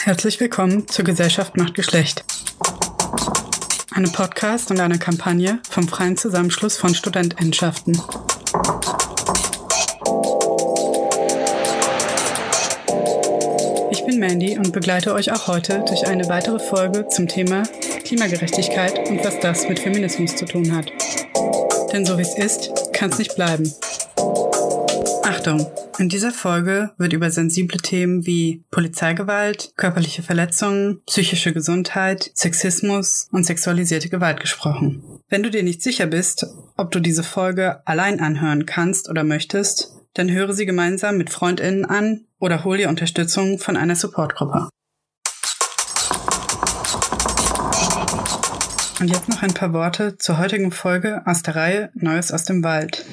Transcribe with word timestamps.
Herzlich 0.00 0.38
willkommen 0.40 0.86
zur 0.88 1.04
Gesellschaft 1.04 1.56
macht 1.56 1.74
Geschlecht. 1.74 2.24
Eine 3.92 4.08
Podcast 4.08 4.70
und 4.70 4.80
eine 4.80 4.98
Kampagne 4.98 5.58
vom 5.68 5.88
Freien 5.88 6.16
Zusammenschluss 6.16 6.76
von 6.76 6.94
Studentendschaften. 6.94 8.00
Ich 13.90 14.04
bin 14.06 14.18
Mandy 14.18 14.56
und 14.56 14.72
begleite 14.72 15.12
euch 15.12 15.32
auch 15.32 15.48
heute 15.48 15.84
durch 15.86 16.06
eine 16.06 16.28
weitere 16.28 16.60
Folge 16.60 17.08
zum 17.08 17.26
Thema 17.26 17.64
Klimagerechtigkeit 18.04 19.08
und 19.10 19.22
was 19.24 19.40
das 19.40 19.68
mit 19.68 19.80
Feminismus 19.80 20.36
zu 20.36 20.46
tun 20.46 20.74
hat. 20.74 20.90
Denn 21.92 22.06
so 22.06 22.16
wie 22.16 22.22
es 22.22 22.38
ist, 22.38 22.92
kann 22.92 23.10
es 23.10 23.18
nicht 23.18 23.34
bleiben. 23.34 23.74
Achtung! 25.28 25.66
In 25.98 26.08
dieser 26.08 26.30
Folge 26.30 26.92
wird 26.96 27.12
über 27.12 27.30
sensible 27.30 27.76
Themen 27.76 28.24
wie 28.24 28.64
Polizeigewalt, 28.70 29.74
körperliche 29.76 30.22
Verletzungen, 30.22 31.02
psychische 31.04 31.52
Gesundheit, 31.52 32.30
Sexismus 32.32 33.28
und 33.30 33.44
sexualisierte 33.44 34.08
Gewalt 34.08 34.40
gesprochen. 34.40 35.02
Wenn 35.28 35.42
du 35.42 35.50
dir 35.50 35.62
nicht 35.62 35.82
sicher 35.82 36.06
bist, 36.06 36.46
ob 36.78 36.92
du 36.92 37.00
diese 37.00 37.22
Folge 37.22 37.86
allein 37.86 38.20
anhören 38.20 38.64
kannst 38.64 39.10
oder 39.10 39.22
möchtest, 39.22 39.92
dann 40.14 40.30
höre 40.30 40.54
sie 40.54 40.64
gemeinsam 40.64 41.18
mit 41.18 41.28
Freundinnen 41.28 41.84
an 41.84 42.24
oder 42.38 42.64
hol 42.64 42.78
dir 42.78 42.88
Unterstützung 42.88 43.58
von 43.58 43.76
einer 43.76 43.96
Supportgruppe. 43.96 44.70
Und 48.98 49.08
jetzt 49.08 49.28
noch 49.28 49.42
ein 49.42 49.52
paar 49.52 49.74
Worte 49.74 50.16
zur 50.16 50.38
heutigen 50.38 50.72
Folge 50.72 51.20
aus 51.26 51.42
der 51.42 51.54
Reihe 51.54 51.90
Neues 51.92 52.32
aus 52.32 52.44
dem 52.44 52.64
Wald. 52.64 53.04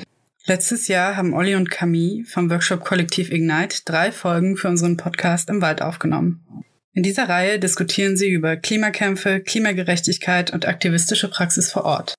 Letztes 0.47 0.87
Jahr 0.87 1.17
haben 1.17 1.33
Olli 1.33 1.55
und 1.55 1.71
Camille 1.71 2.23
vom 2.23 2.51
Workshop 2.51 2.85
Kollektiv 2.85 3.31
Ignite 3.31 3.81
drei 3.83 4.11
Folgen 4.11 4.57
für 4.57 4.67
unseren 4.67 4.95
Podcast 4.95 5.49
im 5.49 5.59
Wald 5.59 5.81
aufgenommen. 5.81 6.63
In 6.93 7.01
dieser 7.01 7.27
Reihe 7.27 7.57
diskutieren 7.57 8.15
sie 8.15 8.29
über 8.29 8.55
Klimakämpfe, 8.55 9.39
Klimagerechtigkeit 9.39 10.53
und 10.53 10.67
aktivistische 10.67 11.31
Praxis 11.31 11.71
vor 11.71 11.85
Ort. 11.85 12.13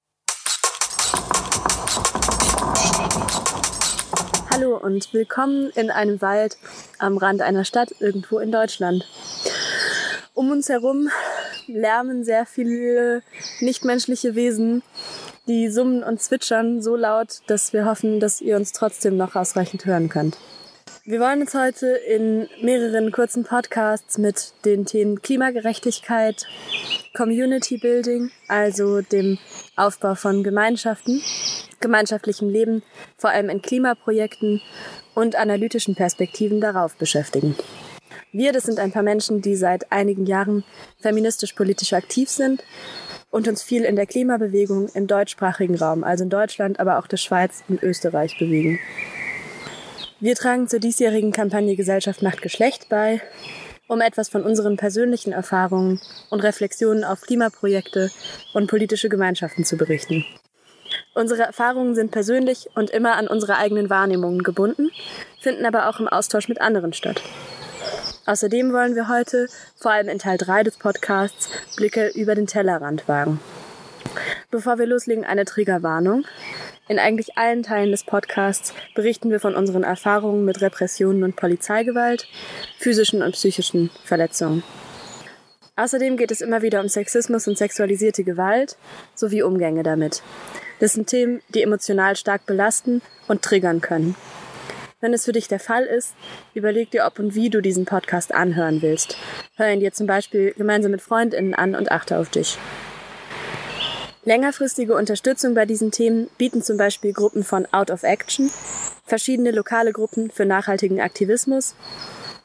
Hallo 4.50 4.76
und 4.76 5.14
willkommen 5.14 5.70
in 5.76 5.92
einem 5.92 6.20
Wald 6.20 6.58
am 6.98 7.18
Rand 7.18 7.42
einer 7.42 7.64
Stadt 7.64 7.94
irgendwo 8.00 8.40
in 8.40 8.50
Deutschland. 8.50 9.06
Um 10.34 10.50
uns 10.50 10.68
herum 10.68 11.08
lärmen 11.68 12.24
sehr 12.24 12.44
viele 12.44 13.22
nichtmenschliche 13.60 14.34
Wesen, 14.34 14.82
die 15.46 15.68
summen 15.68 16.02
und 16.02 16.20
zwitschern 16.20 16.82
so 16.82 16.96
laut, 16.96 17.40
dass 17.46 17.72
wir 17.72 17.84
hoffen, 17.84 18.20
dass 18.20 18.40
ihr 18.40 18.56
uns 18.56 18.72
trotzdem 18.72 19.16
noch 19.16 19.36
ausreichend 19.36 19.84
hören 19.84 20.08
könnt. 20.08 20.36
Wir 21.04 21.20
wollen 21.20 21.42
uns 21.42 21.54
heute 21.54 21.86
in 21.86 22.48
mehreren 22.62 23.12
kurzen 23.12 23.44
Podcasts 23.44 24.18
mit 24.18 24.52
den 24.64 24.86
Themen 24.86 25.22
Klimagerechtigkeit, 25.22 26.46
Community 27.16 27.78
Building, 27.78 28.32
also 28.48 29.02
dem 29.02 29.38
Aufbau 29.76 30.16
von 30.16 30.42
Gemeinschaften, 30.42 31.22
gemeinschaftlichem 31.80 32.48
Leben, 32.48 32.82
vor 33.16 33.30
allem 33.30 33.50
in 33.50 33.62
Klimaprojekten 33.62 34.60
und 35.14 35.36
analytischen 35.36 35.94
Perspektiven 35.94 36.60
darauf 36.60 36.96
beschäftigen. 36.96 37.54
Wir, 38.32 38.52
das 38.52 38.64
sind 38.64 38.80
ein 38.80 38.90
paar 38.90 39.04
Menschen, 39.04 39.42
die 39.42 39.54
seit 39.54 39.92
einigen 39.92 40.26
Jahren 40.26 40.64
feministisch-politisch 41.00 41.92
aktiv 41.92 42.28
sind 42.28 42.64
und 43.36 43.46
uns 43.48 43.62
viel 43.62 43.84
in 43.84 43.96
der 43.96 44.06
Klimabewegung 44.06 44.88
im 44.94 45.06
deutschsprachigen 45.06 45.74
Raum, 45.74 46.04
also 46.04 46.24
in 46.24 46.30
Deutschland, 46.30 46.80
aber 46.80 46.98
auch 46.98 47.06
der 47.06 47.18
Schweiz 47.18 47.64
und 47.68 47.82
Österreich 47.82 48.38
bewegen. 48.38 48.78
Wir 50.20 50.34
tragen 50.34 50.68
zur 50.68 50.80
diesjährigen 50.80 51.32
Kampagne 51.32 51.76
Gesellschaft 51.76 52.22
macht 52.22 52.40
Geschlecht 52.40 52.88
bei, 52.88 53.20
um 53.88 54.00
etwas 54.00 54.30
von 54.30 54.42
unseren 54.42 54.78
persönlichen 54.78 55.34
Erfahrungen 55.34 56.00
und 56.30 56.40
Reflexionen 56.40 57.04
auf 57.04 57.20
Klimaprojekte 57.20 58.10
und 58.54 58.70
politische 58.70 59.10
Gemeinschaften 59.10 59.66
zu 59.66 59.76
berichten. 59.76 60.24
Unsere 61.14 61.42
Erfahrungen 61.42 61.94
sind 61.94 62.12
persönlich 62.12 62.70
und 62.74 62.88
immer 62.88 63.16
an 63.16 63.28
unsere 63.28 63.58
eigenen 63.58 63.90
Wahrnehmungen 63.90 64.44
gebunden, 64.44 64.88
finden 65.42 65.66
aber 65.66 65.90
auch 65.90 66.00
im 66.00 66.08
Austausch 66.08 66.48
mit 66.48 66.62
anderen 66.62 66.94
statt. 66.94 67.20
Außerdem 68.26 68.72
wollen 68.72 68.96
wir 68.96 69.08
heute, 69.08 69.46
vor 69.76 69.92
allem 69.92 70.08
in 70.08 70.18
Teil 70.18 70.36
3 70.36 70.64
des 70.64 70.76
Podcasts, 70.78 71.48
Blicke 71.76 72.08
über 72.08 72.34
den 72.34 72.48
Tellerrand 72.48 73.06
wagen. 73.06 73.38
Bevor 74.50 74.78
wir 74.78 74.86
loslegen, 74.86 75.24
eine 75.24 75.44
Triggerwarnung. 75.44 76.24
In 76.88 76.98
eigentlich 76.98 77.38
allen 77.38 77.62
Teilen 77.62 77.92
des 77.92 78.04
Podcasts 78.04 78.74
berichten 78.96 79.30
wir 79.30 79.38
von 79.38 79.54
unseren 79.54 79.84
Erfahrungen 79.84 80.44
mit 80.44 80.60
Repressionen 80.60 81.22
und 81.22 81.36
Polizeigewalt, 81.36 82.26
physischen 82.78 83.22
und 83.22 83.32
psychischen 83.32 83.90
Verletzungen. 84.04 84.64
Außerdem 85.76 86.16
geht 86.16 86.30
es 86.32 86.40
immer 86.40 86.62
wieder 86.62 86.80
um 86.80 86.88
Sexismus 86.88 87.46
und 87.46 87.58
sexualisierte 87.58 88.24
Gewalt 88.24 88.76
sowie 89.14 89.42
Umgänge 89.42 89.84
damit. 89.84 90.22
Das 90.80 90.94
sind 90.94 91.06
Themen, 91.06 91.42
die 91.50 91.62
emotional 91.62 92.16
stark 92.16 92.44
belasten 92.46 93.02
und 93.28 93.42
triggern 93.42 93.80
können. 93.80 94.16
Wenn 94.98 95.12
es 95.12 95.26
für 95.26 95.32
dich 95.32 95.46
der 95.46 95.60
Fall 95.60 95.84
ist, 95.84 96.14
überleg 96.54 96.90
dir, 96.90 97.04
ob 97.04 97.18
und 97.18 97.34
wie 97.34 97.50
du 97.50 97.60
diesen 97.60 97.84
Podcast 97.84 98.32
anhören 98.32 98.80
willst. 98.80 99.18
Hör 99.56 99.70
ihn 99.70 99.80
dir 99.80 99.92
zum 99.92 100.06
Beispiel 100.06 100.54
gemeinsam 100.54 100.90
mit 100.90 101.02
FreundInnen 101.02 101.52
an 101.54 101.74
und 101.74 101.92
achte 101.92 102.16
auf 102.18 102.30
dich. 102.30 102.56
Längerfristige 104.24 104.94
Unterstützung 104.94 105.54
bei 105.54 105.66
diesen 105.66 105.90
Themen 105.90 106.30
bieten 106.38 106.62
zum 106.62 106.78
Beispiel 106.78 107.12
Gruppen 107.12 107.44
von 107.44 107.66
Out 107.72 107.90
of 107.90 108.04
Action, 108.04 108.50
verschiedene 109.04 109.50
lokale 109.50 109.92
Gruppen 109.92 110.30
für 110.30 110.46
nachhaltigen 110.46 111.00
Aktivismus 111.00 111.74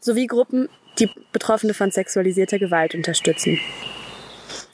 sowie 0.01 0.27
Gruppen, 0.27 0.67
die 0.99 1.09
Betroffene 1.31 1.73
von 1.73 1.89
sexualisierter 1.89 2.59
Gewalt 2.59 2.95
unterstützen. 2.95 3.59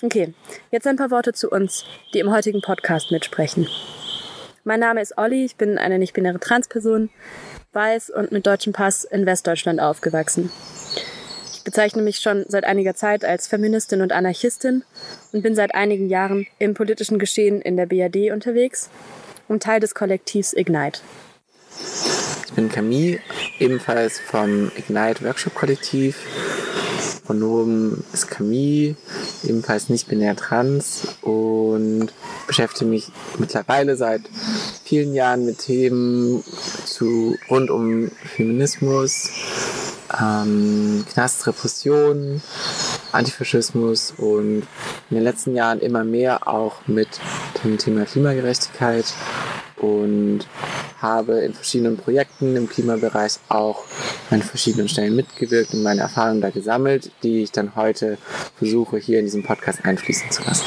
Okay, 0.02 0.34
jetzt 0.72 0.88
ein 0.88 0.96
paar 0.96 1.12
Worte 1.12 1.34
zu 1.34 1.52
uns, 1.52 1.86
die 2.14 2.20
im 2.20 2.32
heutigen 2.32 2.62
Podcast 2.62 3.12
mitsprechen. 3.12 3.68
Mein 4.68 4.82
Name 4.82 5.02
ist 5.02 5.18
Olli, 5.18 5.46
ich 5.46 5.56
bin 5.56 5.78
eine 5.78 5.98
nicht-binäre 5.98 6.42
Transperson, 6.42 7.10
weiß 7.72 8.10
und 8.10 8.34
mit 8.34 8.46
deutschem 8.46 8.74
Pass 8.74 9.06
in 9.06 9.26
Westdeutschland 9.26 9.80
aufgewachsen. 9.80 10.52
Ich 11.54 11.64
bezeichne 11.64 12.02
mich 12.02 12.18
schon 12.18 12.44
seit 12.50 12.66
einiger 12.66 12.94
Zeit 12.94 13.24
als 13.24 13.48
Feministin 13.48 14.02
und 14.02 14.12
Anarchistin 14.12 14.84
und 15.32 15.42
bin 15.42 15.56
seit 15.56 15.74
einigen 15.74 16.10
Jahren 16.10 16.48
im 16.60 16.74
politischen 16.74 17.18
Geschehen 17.18 17.62
in 17.62 17.78
der 17.78 17.86
BRD 17.86 18.34
unterwegs 18.34 18.90
und 19.48 19.64
Teil 19.64 19.80
des 19.80 19.96
Kollektivs 19.96 20.52
Ignite. 20.52 21.00
Ich 22.48 22.52
bin 22.52 22.68
Camille, 22.68 23.20
ebenfalls 23.60 24.20
vom 24.20 24.70
Ignite 24.76 25.24
Workshop 25.24 25.56
Kollektiv 25.56 26.18
Pronomen 27.26 28.04
ist 28.14 28.30
Camille, 28.30 28.96
ebenfalls 29.44 29.90
nicht 29.90 30.08
binär 30.08 30.36
trans 30.36 31.08
und 31.22 32.14
beschäftige 32.48 32.90
mich 32.90 33.12
mittlerweile 33.38 33.96
seit 33.98 34.22
vielen 34.84 35.14
Jahren 35.14 35.46
mit 35.46 35.60
Themen 35.60 36.44
zu, 36.86 37.36
rund 37.50 37.70
um 37.70 38.10
Feminismus, 38.36 39.30
ähm, 40.20 41.06
Knastrepression, 41.12 42.42
Antifaschismus 43.12 44.14
und 44.18 44.64
in 45.10 45.16
den 45.16 45.24
letzten 45.24 45.56
Jahren 45.56 45.80
immer 45.80 46.04
mehr 46.04 46.48
auch 46.48 46.88
mit 46.88 47.20
dem 47.64 47.78
Thema 47.78 48.06
Klimagerechtigkeit 48.06 49.06
und 49.80 50.48
habe 51.02 51.40
in 51.42 51.54
verschiedenen 51.54 51.98
Projekten 51.98 52.56
im 52.56 52.68
Klimabereich 52.68 53.34
auch 53.50 53.84
an 54.30 54.42
verschiedenen 54.42 54.90
Stellen 54.90 55.16
mitgewirkt 55.16 55.74
und 55.74 55.84
meine 55.84 56.02
Erfahrungen 56.02 56.42
da 56.42 56.50
gesammelt, 56.50 57.12
die 57.24 57.44
ich 57.44 57.52
dann 57.52 57.76
heute 57.76 58.18
versuche 58.58 58.98
hier 58.98 59.20
in 59.20 59.26
diesem 59.26 59.44
Podcast 59.44 59.86
einfließen 59.86 60.32
zu 60.32 60.44
lassen. 60.44 60.66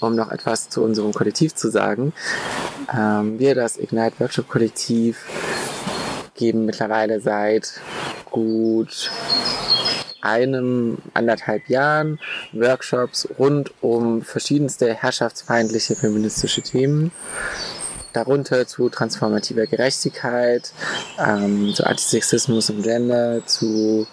Um 0.00 0.16
noch 0.16 0.30
etwas 0.32 0.70
zu 0.70 0.82
unserem 0.82 1.12
Kollektiv 1.12 1.54
zu 1.54 1.70
sagen, 1.70 2.14
ähm, 2.92 3.38
wir, 3.38 3.54
das 3.54 3.76
Ignite 3.76 4.18
Workshop 4.18 4.48
Kollektiv, 4.48 5.26
geben 6.34 6.64
mittlerweile 6.64 7.20
seit 7.20 7.80
gut 8.30 9.10
einem, 10.22 10.98
anderthalb 11.14 11.68
Jahren 11.68 12.18
Workshops 12.52 13.28
rund 13.38 13.72
um 13.80 14.22
verschiedenste 14.22 14.94
herrschaftsfeindliche 14.94 15.96
feministische 15.96 16.62
Themen. 16.62 17.12
Darunter 18.12 18.66
zu 18.66 18.88
transformativer 18.88 19.66
Gerechtigkeit, 19.66 20.72
ähm, 21.24 21.72
zu 21.74 21.86
Antisexismus 21.86 22.68
und 22.70 22.82
Gender, 22.82 23.46
zu 23.46 24.06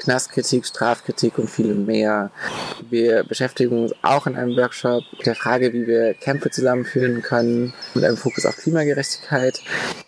Knastkritik, 0.00 0.66
Strafkritik 0.66 1.38
und 1.38 1.48
vielem 1.48 1.86
mehr. 1.86 2.30
Wir 2.88 3.22
beschäftigen 3.24 3.82
uns 3.82 3.94
auch 4.02 4.26
in 4.26 4.36
einem 4.36 4.56
Workshop 4.56 5.04
mit 5.16 5.26
der 5.26 5.34
Frage, 5.34 5.72
wie 5.72 5.86
wir 5.86 6.14
Kämpfe 6.14 6.50
zusammenführen 6.50 7.22
können, 7.22 7.72
mit 7.94 8.04
einem 8.04 8.16
Fokus 8.16 8.46
auf 8.46 8.56
Klimagerechtigkeit 8.56 9.60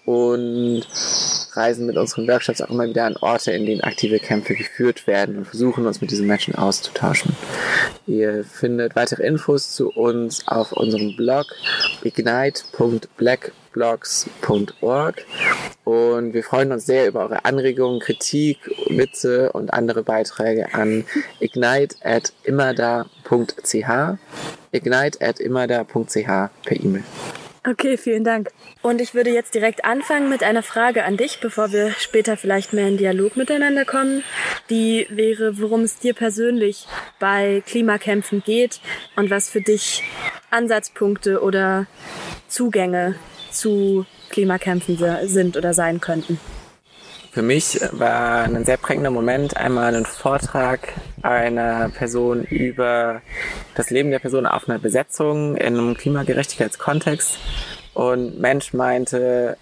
und 0.05 0.87
reisen 1.55 1.87
mit 1.87 1.97
unseren 1.97 2.27
Workshops 2.27 2.61
auch 2.61 2.71
immer 2.71 2.89
wieder 2.89 3.05
an 3.05 3.17
Orte, 3.19 3.53
in 3.53 3.67
denen 3.67 3.83
aktive 3.83 4.19
Kämpfe 4.19 4.55
geführt 4.55 5.07
werden 5.07 5.37
und 5.37 5.45
versuchen 5.45 5.87
uns 5.87 6.01
mit 6.01 6.11
diesen 6.11 6.27
Menschen 6.27 6.55
auszutauschen. 6.55 7.37
Ihr 8.07 8.45
findet 8.45 8.97
weitere 8.97 9.27
Infos 9.27 9.75
zu 9.75 9.91
uns 9.91 10.49
auf 10.49 10.73
unserem 10.73 11.15
Blog 11.17 11.47
ignite.black 12.03 13.53
ignite.blogs.org. 13.73 15.25
Und 15.85 16.35
wir 16.35 16.45
freuen 16.45 16.71
uns 16.73 16.87
sehr 16.87 17.07
über 17.09 17.21
eure 17.21 17.45
Anregungen, 17.45 18.01
Kritik, 18.01 18.59
Witze 18.89 19.53
und 19.53 19.73
andere 19.73 20.03
Beiträge 20.03 20.75
an 20.75 21.05
ignite.immerda.ch 21.41 24.19
ignite.immerda.ch 24.73 26.51
per 26.65 26.81
E-Mail. 26.81 27.05
Okay, 27.65 27.97
vielen 27.97 28.25
Dank. 28.25 28.51
Und 28.83 29.01
ich 29.01 29.15
würde 29.15 29.31
jetzt 29.31 29.55
direkt 29.55 29.85
anfangen 29.85 30.29
mit 30.29 30.43
einer 30.43 30.65
Frage 30.65 31.05
an 31.05 31.17
dich, 31.17 31.39
bevor 31.39 31.71
wir 31.71 31.93
später 31.93 32.37
vielleicht 32.37 32.73
mehr 32.73 32.89
in 32.89 32.97
Dialog 32.97 33.37
miteinander 33.37 33.85
kommen. 33.85 34.25
Die 34.69 35.07
wäre, 35.11 35.61
worum 35.61 35.83
es 35.83 36.01
dir 36.01 36.13
persönlich 36.13 36.89
bei 37.21 37.63
Klimakämpfen 37.65 38.43
geht 38.43 38.81
und 39.15 39.31
was 39.31 39.49
für 39.49 39.61
dich 39.61 40.03
Ansatzpunkte 40.51 41.41
oder 41.41 41.87
Zugänge 42.49 43.15
zu 43.53 44.07
Klimakämpfen 44.31 44.99
sind 45.25 45.57
oder 45.57 45.75
sein 45.75 46.01
könnten. 46.01 46.39
Für 47.33 47.43
mich 47.43 47.81
war 47.93 48.43
ein 48.43 48.67
sehr 48.67 48.77
prägender 48.77 49.11
Moment 49.11 49.57
einmal 49.57 49.95
ein 49.95 50.05
Vortrag 50.05 50.93
einer 51.23 51.89
Person 51.89 52.45
über 52.45 53.23
das 53.75 53.89
Leben 53.89 54.11
der 54.11 54.19
Person 54.19 54.45
auf 54.45 54.69
einer 54.69 54.79
Besetzung 54.79 55.57
in 55.57 55.79
einem 55.79 55.97
Klimagerechtigkeitskontext. 55.97 57.39
Und 57.95 58.39
Mensch 58.39 58.75
meinte, 58.75 59.57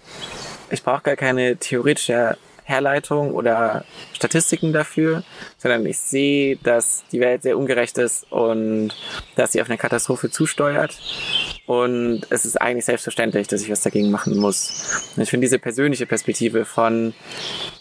ich 0.69 0.83
brauche 0.83 1.03
gar 1.03 1.15
keine 1.15 1.55
theoretische 1.55 2.35
Herleitung 2.63 3.33
oder 3.33 3.85
Statistiken 4.13 4.73
dafür, 4.73 5.23
sondern 5.57 5.85
ich 5.85 5.97
sehe, 5.99 6.57
dass 6.57 7.03
die 7.11 7.19
Welt 7.19 7.43
sehr 7.43 7.57
ungerecht 7.57 7.97
ist 7.97 8.29
und 8.31 8.93
dass 9.35 9.53
sie 9.53 9.61
auf 9.61 9.69
eine 9.69 9.77
Katastrophe 9.77 10.29
zusteuert. 10.29 10.99
Und 11.65 12.23
es 12.29 12.45
ist 12.45 12.59
eigentlich 12.59 12.85
selbstverständlich, 12.85 13.47
dass 13.47 13.61
ich 13.61 13.69
was 13.69 13.81
dagegen 13.81 14.11
machen 14.11 14.37
muss. 14.37 15.13
Und 15.15 15.23
ich 15.23 15.29
finde 15.29 15.45
diese 15.45 15.59
persönliche 15.59 16.05
Perspektive 16.05 16.65
von 16.65 17.13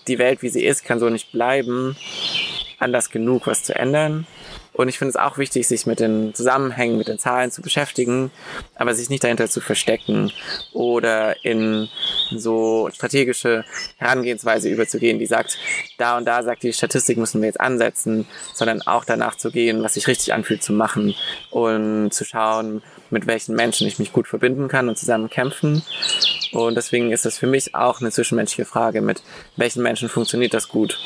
die 0.07 0.19
Welt, 0.19 0.43
wie 0.43 0.49
sie 0.49 0.65
ist, 0.65 0.85
kann 0.85 1.01
so 1.01 1.09
nicht 1.09 1.33
bleiben, 1.33 1.97
anders 2.79 3.11
genug, 3.11 3.47
was 3.47 3.65
zu 3.65 3.75
ändern. 3.75 4.27
Und 4.73 4.89
ich 4.89 4.99
finde 4.99 5.11
es 5.11 5.17
auch 5.17 5.37
wichtig, 5.37 5.67
sich 5.67 5.85
mit 5.87 6.01
den 6.01 6.33
Zusammenhängen, 6.35 6.97
mit 6.97 7.09
den 7.09 7.19
Zahlen 7.19 7.51
zu 7.51 7.61
beschäftigen, 7.61 8.31
aber 8.77 8.95
sich 8.95 9.11
nicht 9.11 9.25
dahinter 9.25 9.49
zu 9.49 9.61
verstecken 9.61 10.33
oder 10.73 11.45
in 11.45 11.89
so 12.31 12.89
strategische 12.93 13.65
Herangehensweise 13.97 14.69
überzugehen, 14.69 15.19
die 15.19 15.27
sagt, 15.27 15.59
da 15.99 16.17
und 16.17 16.25
da 16.25 16.43
sagt 16.43 16.63
die 16.63 16.73
Statistik, 16.73 17.19
müssen 17.19 17.43
wir 17.43 17.49
jetzt 17.49 17.61
ansetzen, 17.61 18.27
sondern 18.55 18.81
auch 18.83 19.05
danach 19.05 19.37
zu 19.37 19.51
gehen, 19.51 19.83
was 19.83 19.95
sich 19.95 20.07
richtig 20.07 20.33
anfühlt 20.33 20.63
zu 20.63 20.73
machen 20.73 21.15
und 21.51 22.15
zu 22.15 22.25
schauen, 22.25 22.83
mit 23.11 23.27
welchen 23.27 23.55
Menschen 23.55 23.87
ich 23.87 23.99
mich 23.99 24.13
gut 24.13 24.29
verbinden 24.29 24.69
kann 24.69 24.89
und 24.89 24.99
zusammen 24.99 25.29
kämpfen. 25.31 25.83
Und 26.53 26.75
deswegen 26.75 27.13
ist 27.13 27.27
es 27.27 27.39
für 27.39 27.47
mich 27.47 27.75
auch 27.75 28.01
eine 28.01 28.11
zwischenmenschliche 28.11 28.65
Frage, 28.65 29.01
mit 29.01 29.23
welchen 29.57 29.83
Menschen 29.83 30.09
funktioniert 30.09 30.53
das 30.53 30.69
gut, 30.69 30.99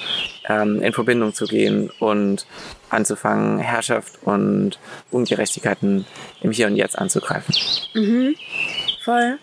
ähm, 0.48 0.80
in 0.82 0.92
Verbindung 0.92 1.34
zu 1.34 1.46
gehen 1.46 1.90
und 1.98 2.46
anzufangen, 2.88 3.58
Herrschaft 3.58 4.14
und 4.22 4.78
Ungerechtigkeiten 5.10 6.06
im 6.40 6.50
Hier 6.50 6.66
und 6.66 6.76
Jetzt 6.76 6.98
anzugreifen. 6.98 7.54
Mhm, 7.94 8.36
voll. 9.04 9.38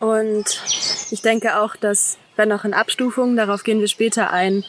Und 0.00 0.62
ich 1.10 1.22
denke 1.22 1.60
auch, 1.60 1.76
dass, 1.76 2.18
wenn 2.36 2.50
auch 2.52 2.64
in 2.64 2.74
Abstufungen, 2.74 3.36
darauf 3.36 3.62
gehen 3.62 3.80
wir 3.80 3.88
später 3.88 4.32
ein, 4.32 4.64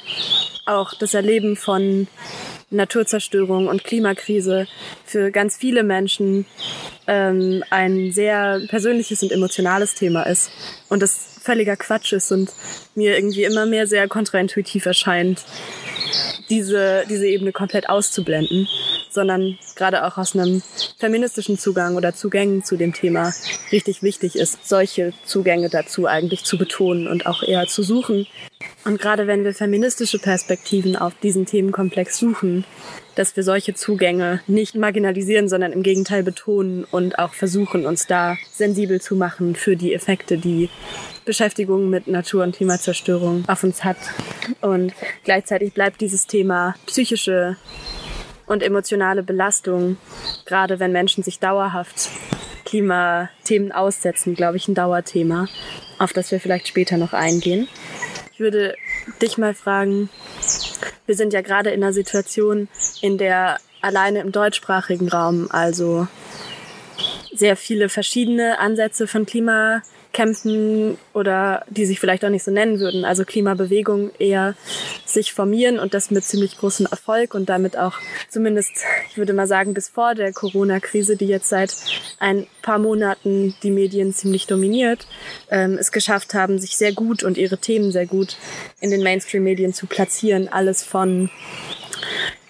auch 0.65 0.93
das 0.93 1.13
Erleben 1.13 1.55
von 1.55 2.07
Naturzerstörung 2.71 3.67
und 3.67 3.83
Klimakrise 3.83 4.67
für 5.05 5.31
ganz 5.31 5.57
viele 5.57 5.83
Menschen 5.83 6.45
ähm, 7.07 7.63
ein 7.69 8.11
sehr 8.11 8.61
persönliches 8.67 9.21
und 9.23 9.31
emotionales 9.31 9.93
Thema 9.95 10.23
ist 10.23 10.49
und 10.89 11.01
das 11.01 11.37
völliger 11.41 11.75
Quatsch 11.75 12.13
ist 12.13 12.31
und 12.31 12.51
mir 12.95 13.15
irgendwie 13.15 13.43
immer 13.43 13.65
mehr 13.65 13.87
sehr 13.87 14.07
kontraintuitiv 14.07 14.85
erscheint, 14.85 15.43
diese, 16.49 17.03
diese 17.09 17.27
Ebene 17.27 17.51
komplett 17.51 17.89
auszublenden, 17.89 18.67
sondern 19.09 19.57
gerade 19.75 20.05
auch 20.05 20.17
aus 20.17 20.35
einem 20.35 20.61
feministischen 20.97 21.57
Zugang 21.57 21.95
oder 21.95 22.13
Zugängen 22.13 22.63
zu 22.63 22.77
dem 22.77 22.93
Thema 22.93 23.33
richtig 23.71 24.03
wichtig 24.03 24.35
ist, 24.35 24.67
solche 24.67 25.13
Zugänge 25.25 25.69
dazu 25.69 26.07
eigentlich 26.07 26.43
zu 26.43 26.57
betonen 26.57 27.07
und 27.07 27.25
auch 27.25 27.41
eher 27.41 27.67
zu 27.67 27.83
suchen. 27.83 28.27
Und 28.83 28.99
gerade 28.99 29.27
wenn 29.27 29.43
wir 29.43 29.53
feministische 29.53 30.17
Perspektiven 30.17 30.95
auf 30.95 31.13
diesen 31.21 31.45
Themenkomplex 31.45 32.17
suchen, 32.17 32.65
dass 33.15 33.35
wir 33.35 33.43
solche 33.43 33.75
Zugänge 33.75 34.41
nicht 34.47 34.75
marginalisieren, 34.75 35.49
sondern 35.49 35.71
im 35.71 35.83
Gegenteil 35.83 36.23
betonen 36.23 36.85
und 36.89 37.19
auch 37.19 37.33
versuchen, 37.33 37.85
uns 37.85 38.07
da 38.07 38.37
sensibel 38.51 38.99
zu 38.99 39.15
machen 39.15 39.55
für 39.55 39.75
die 39.75 39.93
Effekte, 39.93 40.37
die 40.37 40.69
Beschäftigung 41.25 41.89
mit 41.89 42.07
Natur- 42.07 42.43
und 42.43 42.55
Klimazerstörung 42.55 43.43
auf 43.47 43.63
uns 43.63 43.83
hat. 43.83 43.97
Und 44.61 44.93
gleichzeitig 45.23 45.73
bleibt 45.73 46.01
dieses 46.01 46.25
Thema 46.25 46.75
psychische 46.87 47.57
und 48.47 48.63
emotionale 48.63 49.21
Belastung, 49.21 49.97
gerade 50.45 50.79
wenn 50.79 50.91
Menschen 50.91 51.23
sich 51.23 51.39
dauerhaft 51.39 52.09
Klimathemen 52.65 53.71
aussetzen, 53.71 54.33
glaube 54.33 54.57
ich, 54.57 54.67
ein 54.67 54.75
Dauerthema, 54.75 55.47
auf 55.99 56.13
das 56.13 56.31
wir 56.31 56.39
vielleicht 56.39 56.67
später 56.67 56.97
noch 56.97 57.13
eingehen. 57.13 57.67
Ich 58.41 58.43
würde 58.43 58.75
dich 59.21 59.37
mal 59.37 59.53
fragen, 59.53 60.09
wir 61.05 61.13
sind 61.13 61.31
ja 61.31 61.41
gerade 61.41 61.69
in 61.69 61.83
einer 61.83 61.93
Situation, 61.93 62.69
in 62.99 63.19
der 63.19 63.59
alleine 63.81 64.19
im 64.21 64.31
deutschsprachigen 64.31 65.09
Raum 65.09 65.47
also 65.51 66.07
sehr 67.31 67.55
viele 67.55 67.87
verschiedene 67.87 68.57
Ansätze 68.57 69.05
von 69.05 69.27
Klima 69.27 69.83
kämpfen 70.13 70.97
oder 71.13 71.63
die 71.69 71.85
sich 71.85 71.99
vielleicht 71.99 72.25
auch 72.25 72.29
nicht 72.29 72.43
so 72.43 72.51
nennen 72.51 72.79
würden, 72.79 73.05
also 73.05 73.23
Klimabewegungen 73.23 74.11
eher 74.19 74.55
sich 75.05 75.33
formieren 75.33 75.79
und 75.79 75.93
das 75.93 76.11
mit 76.11 76.23
ziemlich 76.23 76.57
großem 76.57 76.85
Erfolg 76.85 77.33
und 77.33 77.49
damit 77.49 77.77
auch 77.77 77.93
zumindest, 78.29 78.71
ich 79.09 79.17
würde 79.17 79.33
mal 79.33 79.47
sagen, 79.47 79.73
bis 79.73 79.89
vor 79.89 80.15
der 80.15 80.33
Corona-Krise, 80.33 81.15
die 81.15 81.27
jetzt 81.27 81.49
seit 81.49 81.75
ein 82.19 82.47
paar 82.61 82.79
Monaten 82.79 83.55
die 83.63 83.71
Medien 83.71 84.13
ziemlich 84.13 84.47
dominiert, 84.47 85.07
ähm, 85.49 85.77
es 85.79 85.91
geschafft 85.91 86.33
haben, 86.33 86.59
sich 86.59 86.77
sehr 86.77 86.93
gut 86.93 87.23
und 87.23 87.37
ihre 87.37 87.57
Themen 87.57 87.91
sehr 87.91 88.05
gut 88.05 88.37
in 88.79 88.91
den 88.91 89.03
Mainstream-Medien 89.03 89.73
zu 89.73 89.87
platzieren. 89.87 90.47
Alles 90.49 90.83
von 90.83 91.29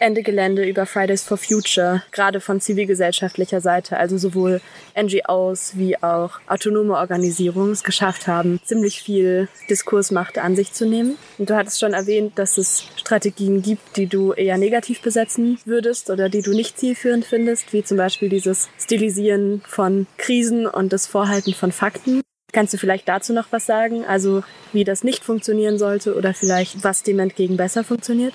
Ende 0.02 0.24
Gelände 0.24 0.68
über 0.68 0.88
Fridays 0.88 1.22
for 1.22 1.38
Future, 1.38 2.02
gerade 2.12 2.42
von 2.42 2.60
zivilgesellschaftlicher 2.60 3.62
Seite, 3.62 3.98
also 3.98 4.18
sowohl 4.18 4.60
NGOs 5.00 5.78
wie 5.78 6.02
auch 6.02 6.40
autonome 6.48 6.96
Organisierungen 6.96 7.72
es 7.72 7.84
geschafft 7.84 8.28
haben, 8.28 8.60
ziemlich 8.66 9.04
viel 9.04 9.48
Diskursmacht 9.70 10.40
an 10.40 10.56
sich 10.56 10.74
zu 10.74 10.88
nehmen. 10.88 11.18
Und 11.38 11.52
du 11.52 11.56
hattest 11.56 11.80
schon 11.80 11.94
erwähnt, 11.94 12.40
dass 12.40 12.58
es 12.58 12.84
Strategien 12.96 13.62
gibt, 13.62 13.96
die 13.96 14.08
du 14.08 14.34
eher 14.34 14.58
negativ 14.58 15.02
besetzen 15.02 15.60
würdest 15.66 16.10
oder 16.10 16.30
die 16.30 16.42
du 16.42 16.52
nicht 16.52 16.80
zielführend 16.80 17.24
findest, 17.24 17.72
wie 17.72 17.84
zum 17.84 17.98
Beispiel 17.98 18.30
dieses 18.30 18.70
Stilisieren 18.80 19.62
von 19.68 20.08
Krisen 20.18 20.66
und 20.66 20.94
das 20.94 21.06
Vorhalten 21.06 21.54
von 21.54 21.72
Fakten. 21.72 22.22
Kannst 22.54 22.74
du 22.74 22.78
vielleicht 22.78 23.08
dazu 23.08 23.34
noch 23.34 23.52
was 23.52 23.68
sagen? 23.68 24.04
Also 24.04 24.44
wie 24.74 24.84
das 24.84 25.04
nicht 25.04 25.24
funktionieren 25.24 25.78
sollte 25.78 26.16
oder 26.16 26.34
vielleicht 26.34 26.84
was 26.84 27.04
dem 27.04 27.20
entgegen 27.20 27.56
besser 27.56 27.84
funktioniert? 27.84 28.34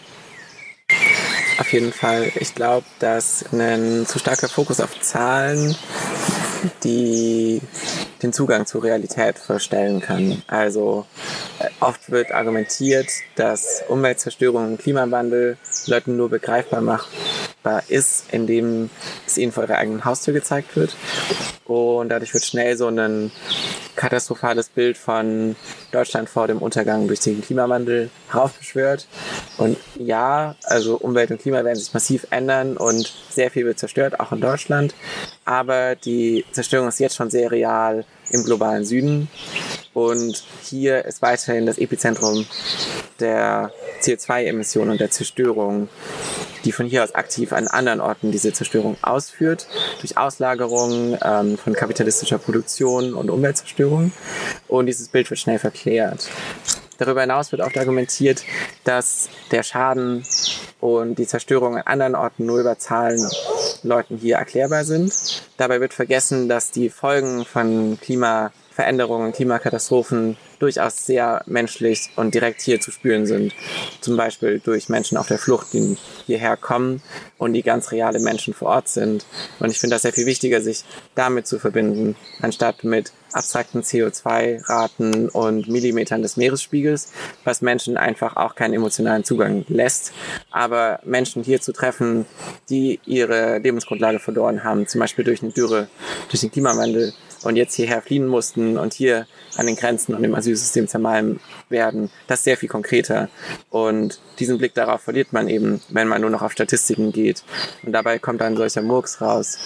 Auf 1.58 1.72
jeden 1.72 1.92
Fall. 1.92 2.30
Ich 2.36 2.54
glaube, 2.54 2.86
dass 2.98 3.44
ein 3.52 4.06
zu 4.06 4.18
starker 4.18 4.48
Fokus 4.48 4.80
auf 4.80 5.00
Zahlen 5.00 5.76
die 6.84 7.60
den 8.22 8.32
Zugang 8.32 8.66
zur 8.66 8.82
Realität 8.84 9.38
verstellen 9.38 10.00
kann. 10.00 10.42
Also 10.46 11.06
äh, 11.58 11.68
oft 11.80 12.10
wird 12.10 12.32
argumentiert, 12.32 13.08
dass 13.34 13.84
Umweltzerstörung 13.88 14.66
und 14.66 14.78
Klimawandel 14.78 15.58
Leuten 15.86 16.16
nur 16.16 16.30
begreifbar 16.30 16.80
machbar 17.66 17.82
ist, 17.88 18.25
indem 18.32 18.90
es 19.26 19.37
ihnen 19.38 19.52
vor 19.52 19.64
ihrer 19.64 19.78
eigenen 19.78 20.04
Haustür 20.04 20.35
gezeigt 20.35 20.76
wird. 20.76 20.96
Und 21.64 22.08
dadurch 22.11 22.32
wird 22.32 22.44
schnell 22.44 22.76
so 22.76 22.88
ein 22.88 23.30
katastrophales 23.96 24.68
Bild 24.68 24.96
von 24.96 25.56
Deutschland 25.90 26.28
vor 26.28 26.46
dem 26.46 26.58
Untergang 26.58 27.08
durch 27.08 27.20
den 27.20 27.42
Klimawandel 27.42 28.11
heraufbeschwört. 28.30 29.08
Und 29.56 29.76
ja, 29.99 30.54
also 30.64 30.96
Umwelt 30.96 31.30
und 31.30 31.40
Klima 31.40 31.64
werden 31.64 31.78
sich 31.78 31.92
massiv 31.92 32.26
ändern 32.30 32.76
und 32.76 33.12
sehr 33.30 33.50
viel 33.50 33.64
wird 33.64 33.78
zerstört, 33.78 34.20
auch 34.20 34.32
in 34.32 34.40
Deutschland. 34.40 34.94
Aber 35.44 35.96
die 35.96 36.44
Zerstörung 36.52 36.88
ist 36.88 37.00
jetzt 37.00 37.16
schon 37.16 37.30
sehr 37.30 37.50
real 37.50 38.04
im 38.30 38.45
globalen 38.45 38.85
Süden. 38.85 39.28
Und 39.95 40.45
hier 40.62 41.04
ist 41.04 41.23
weiterhin 41.23 41.66
das 41.66 41.78
Epizentrum 41.78 42.47
der 43.21 43.73
CO2-Emissionen 44.02 44.90
und 44.90 45.00
der 45.00 45.11
Zerstörung 45.11 45.88
die 46.66 46.73
von 46.73 46.87
hier 46.87 47.04
aus 47.04 47.14
aktiv 47.14 47.52
an 47.52 47.68
anderen 47.68 48.00
Orten 48.00 48.33
diese 48.33 48.52
Zerstörung 48.52 48.97
ausführt, 49.00 49.66
durch 50.00 50.18
Auslagerung 50.18 51.16
ähm, 51.23 51.56
von 51.56 51.73
kapitalistischer 51.73 52.38
Produktion 52.38 53.14
und 53.14 53.30
Umweltzerstörung. 53.30 54.12
Und 54.68 54.87
dieses 54.87 55.09
Bild 55.09 55.30
wird 55.30 55.40
schnell 55.40 55.59
verklärt. 55.59 56.28
Darüber 56.98 57.20
hinaus 57.22 57.52
wird 57.52 57.62
oft 57.62 57.76
argumentiert, 57.78 58.42
dass 58.84 59.28
der 59.50 59.62
Schaden 59.62 60.24
und 60.80 61.16
die 61.16 61.26
Zerstörung 61.26 61.76
an 61.76 61.82
anderen 61.82 62.14
Orten 62.14 62.46
nur 62.46 62.60
über 62.60 62.78
Zahlen 62.78 63.28
Leuten 63.82 64.18
hier 64.18 64.36
erklärbar 64.36 64.84
sind. 64.84 65.42
Dabei 65.56 65.80
wird 65.80 65.94
vergessen, 65.94 66.48
dass 66.48 66.70
die 66.70 66.90
Folgen 66.90 67.44
von 67.44 67.98
Klima 68.00 68.52
Veränderungen, 68.76 69.32
Klimakatastrophen 69.32 70.36
durchaus 70.58 71.06
sehr 71.06 71.42
menschlich 71.46 72.10
und 72.16 72.34
direkt 72.34 72.60
hier 72.60 72.78
zu 72.78 72.90
spüren 72.90 73.24
sind. 73.24 73.54
Zum 74.02 74.18
Beispiel 74.18 74.60
durch 74.62 74.90
Menschen 74.90 75.16
auf 75.16 75.28
der 75.28 75.38
Flucht, 75.38 75.72
die 75.72 75.96
hierher 76.26 76.58
kommen 76.58 77.00
und 77.38 77.54
die 77.54 77.62
ganz 77.62 77.90
reale 77.90 78.20
Menschen 78.20 78.52
vor 78.52 78.68
Ort 78.68 78.88
sind. 78.88 79.24
Und 79.60 79.70
ich 79.70 79.80
finde 79.80 79.94
das 79.94 80.02
sehr 80.02 80.12
viel 80.12 80.26
wichtiger, 80.26 80.60
sich 80.60 80.84
damit 81.14 81.46
zu 81.46 81.58
verbinden, 81.58 82.16
anstatt 82.42 82.84
mit 82.84 83.12
abstrakten 83.37 83.83
CO2-Raten 83.83 85.28
und 85.28 85.69
Millimetern 85.69 86.23
des 86.23 86.37
Meeresspiegels, 86.37 87.12
was 87.45 87.62
Menschen 87.62 87.97
einfach 87.97 88.37
auch 88.37 88.55
keinen 88.55 88.75
emotionalen 88.75 89.25
Zugang 89.25 89.64
lässt. 89.69 90.12
Aber 90.50 91.00
Menschen 91.05 91.43
hier 91.45 91.61
zu 91.61 91.73
treffen, 91.73 92.26
die 92.69 93.00
ihre 93.05 93.59
Lebensgrundlage 93.59 94.19
verloren 94.19 94.64
haben, 94.64 94.87
zum 94.87 95.00
Beispiel 95.00 95.25
durch 95.25 95.43
eine 95.43 95.52
Dürre, 95.52 95.88
durch 96.31 96.40
den 96.40 96.50
Klimawandel 96.50 97.12
und 97.43 97.57
jetzt 97.57 97.75
hierher 97.75 98.02
fliehen 98.02 98.26
mussten 98.26 98.78
und 98.78 98.95
hier 98.95 99.26
an 99.57 99.66
den 99.66 99.76
Grenzen 99.76 100.14
und 100.14 100.25
im 100.25 100.35
Asylsystem 100.35 100.88
zermalmen 100.88 101.40
werden, 101.69 102.11
das 102.26 102.40
ist 102.40 102.45
sehr 102.45 102.57
viel 102.57 102.69
konkreter. 102.69 103.28
Und 103.71 104.21
diesen 104.38 104.59
Blick 104.59 104.75
darauf 104.75 105.02
verliert 105.02 105.33
man 105.33 105.49
eben, 105.49 105.81
wenn 105.88 106.09
man 106.09 106.21
nur 106.21 106.31
noch 106.31 106.43
auf 106.43 106.52
Statistiken 106.52 107.12
geht. 107.12 107.43
Und 107.83 107.93
dabei 107.93 108.19
kommt 108.19 108.40
dann 108.40 108.57
solcher 108.57 108.83
Murks 108.83 109.21
raus, 109.21 109.59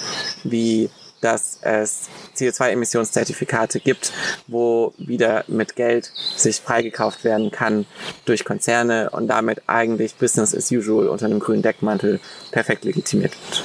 wie 0.44 0.90
dass 1.20 1.58
es 1.62 2.08
CO2-Emissionszertifikate 2.36 3.80
gibt, 3.80 4.12
wo 4.46 4.94
wieder 4.98 5.44
mit 5.48 5.76
Geld 5.76 6.12
sich 6.36 6.56
freigekauft 6.56 7.24
werden 7.24 7.50
kann 7.50 7.86
durch 8.24 8.44
Konzerne 8.44 9.10
und 9.10 9.28
damit 9.28 9.62
eigentlich 9.66 10.14
Business 10.14 10.54
as 10.54 10.70
usual 10.70 11.08
unter 11.08 11.26
einem 11.26 11.40
grünen 11.40 11.62
Deckmantel 11.62 12.20
perfekt 12.50 12.84
legitimiert 12.84 13.32
wird. 13.32 13.62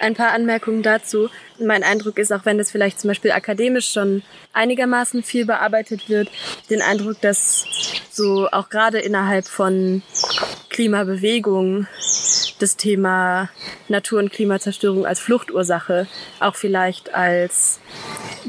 Ein 0.00 0.14
paar 0.14 0.32
Anmerkungen 0.32 0.82
dazu. 0.82 1.30
Mein 1.58 1.82
Eindruck 1.82 2.18
ist, 2.18 2.32
auch 2.32 2.44
wenn 2.44 2.58
das 2.58 2.70
vielleicht 2.70 3.00
zum 3.00 3.08
Beispiel 3.08 3.30
akademisch 3.30 3.90
schon 3.90 4.22
einigermaßen 4.52 5.22
viel 5.22 5.46
bearbeitet 5.46 6.10
wird, 6.10 6.28
den 6.68 6.82
Eindruck, 6.82 7.20
dass 7.22 7.64
so 8.10 8.48
auch 8.50 8.68
gerade 8.68 8.98
innerhalb 8.98 9.46
von 9.46 10.02
Klimabewegungen 10.68 11.88
das 12.58 12.76
Thema 12.76 13.48
Natur- 13.88 14.20
und 14.20 14.32
Klimazerstörung 14.32 15.06
als 15.06 15.20
Fluchtursache 15.20 16.06
auch 16.40 16.54
vielleicht 16.54 17.14
als 17.14 17.80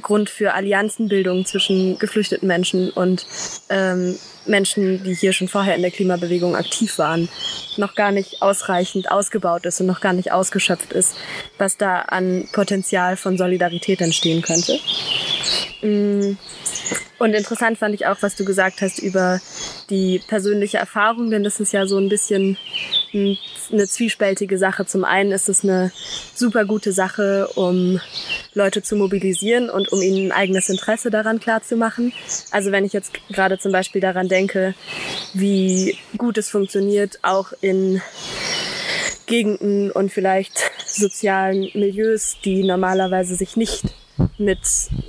Grund 0.02 0.30
für 0.30 0.54
Allianzenbildung 0.54 1.46
zwischen 1.46 1.98
geflüchteten 1.98 2.48
Menschen 2.48 2.90
und 2.92 3.26
ähm, 3.70 4.18
Menschen, 4.48 5.04
die 5.04 5.16
hier 5.16 5.34
schon 5.34 5.48
vorher 5.48 5.76
in 5.76 5.82
der 5.82 5.92
Klimabewegung 5.92 6.56
aktiv 6.56 6.98
waren, 6.98 7.30
noch 7.78 7.96
gar 7.96 8.12
nicht 8.12 8.42
ausreichend 8.42 9.12
ausgebaut 9.12 9.66
ist 9.66 9.82
und 9.82 9.88
noch 9.88 10.02
gar 10.02 10.14
nicht 10.14 10.32
ausgeschöpft 10.32 10.94
ist, 10.94 11.16
was 11.58 11.78
da 11.78 12.02
an 12.02 12.48
Potenzial 12.52 13.18
von 13.18 13.38
Solidarität 13.38 14.02
entstehen 14.02 14.42
könnte. 14.42 14.80
Mm. 15.82 16.38
Und 17.18 17.34
interessant 17.34 17.78
fand 17.78 17.96
ich 17.96 18.06
auch, 18.08 18.18
was 18.22 18.36
du 18.36 18.44
gesagt 18.44 18.82
hast 18.82 19.00
über 19.00 19.40
die 19.90 20.22
persönliche 20.28 20.78
Erfahrung, 20.78 21.32
denn 21.32 21.44
das 21.44 21.60
ist 21.60 21.72
ja 21.72 21.88
so 21.88 21.98
ein 21.98 22.10
bisschen 22.10 22.58
eine 23.16 23.88
zwiespältige 23.88 24.58
Sache. 24.58 24.86
Zum 24.86 25.06
einen 25.06 25.32
ist 25.32 25.50
es 25.50 25.64
eine 25.64 25.92
super 26.34 26.66
gute 26.66 26.92
Sache, 26.92 27.48
um 27.56 28.00
Leute 28.54 28.82
zu 28.84 28.96
mobilisieren 28.96 29.70
und 29.70 29.92
um 29.92 30.02
ihnen 30.02 30.32
ein 30.32 30.38
eigenes 30.38 30.70
Interesse 30.70 31.10
daran 31.10 31.40
klarzumachen. 31.40 32.14
Also 32.52 32.72
wenn 32.72 32.86
ich 32.86 32.94
jetzt 32.94 33.14
gerade 33.30 33.58
zum 33.58 33.72
Beispiel 33.72 34.02
daran 34.02 34.28
denke, 34.28 34.76
wie 35.34 35.98
gut 36.18 36.38
es 36.38 36.50
funktioniert, 36.50 37.20
auch 37.22 37.54
in 37.62 38.02
Gegenden 39.26 39.92
und 39.92 40.12
vielleicht 40.12 40.72
sozialen 40.86 41.70
Milieus, 41.74 42.38
die 42.44 42.64
normalerweise 42.64 43.36
sich 43.36 43.56
nicht 43.58 43.84
mit 44.38 44.60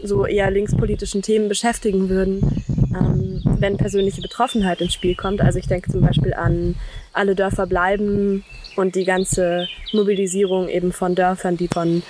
so 0.02 0.26
eher 0.26 0.50
linkspolitischen 0.50 1.22
Themen 1.22 1.48
beschäftigen 1.48 2.08
würden, 2.08 2.64
ähm, 2.68 3.42
wenn 3.58 3.76
persönliche 3.76 4.20
Betroffenheit 4.20 4.80
ins 4.80 4.94
Spiel 4.94 5.14
kommt. 5.14 5.40
Also 5.40 5.58
ich 5.58 5.66
denke 5.66 5.90
zum 5.90 6.00
Beispiel 6.00 6.34
an 6.34 6.76
alle 7.16 7.34
Dörfer 7.34 7.66
bleiben 7.66 8.44
und 8.76 8.94
die 8.94 9.04
ganze 9.04 9.68
Mobilisierung 9.92 10.68
eben 10.68 10.92
von 10.92 11.14
Dörfern, 11.14 11.56
die 11.56 11.68
von 11.68 12.02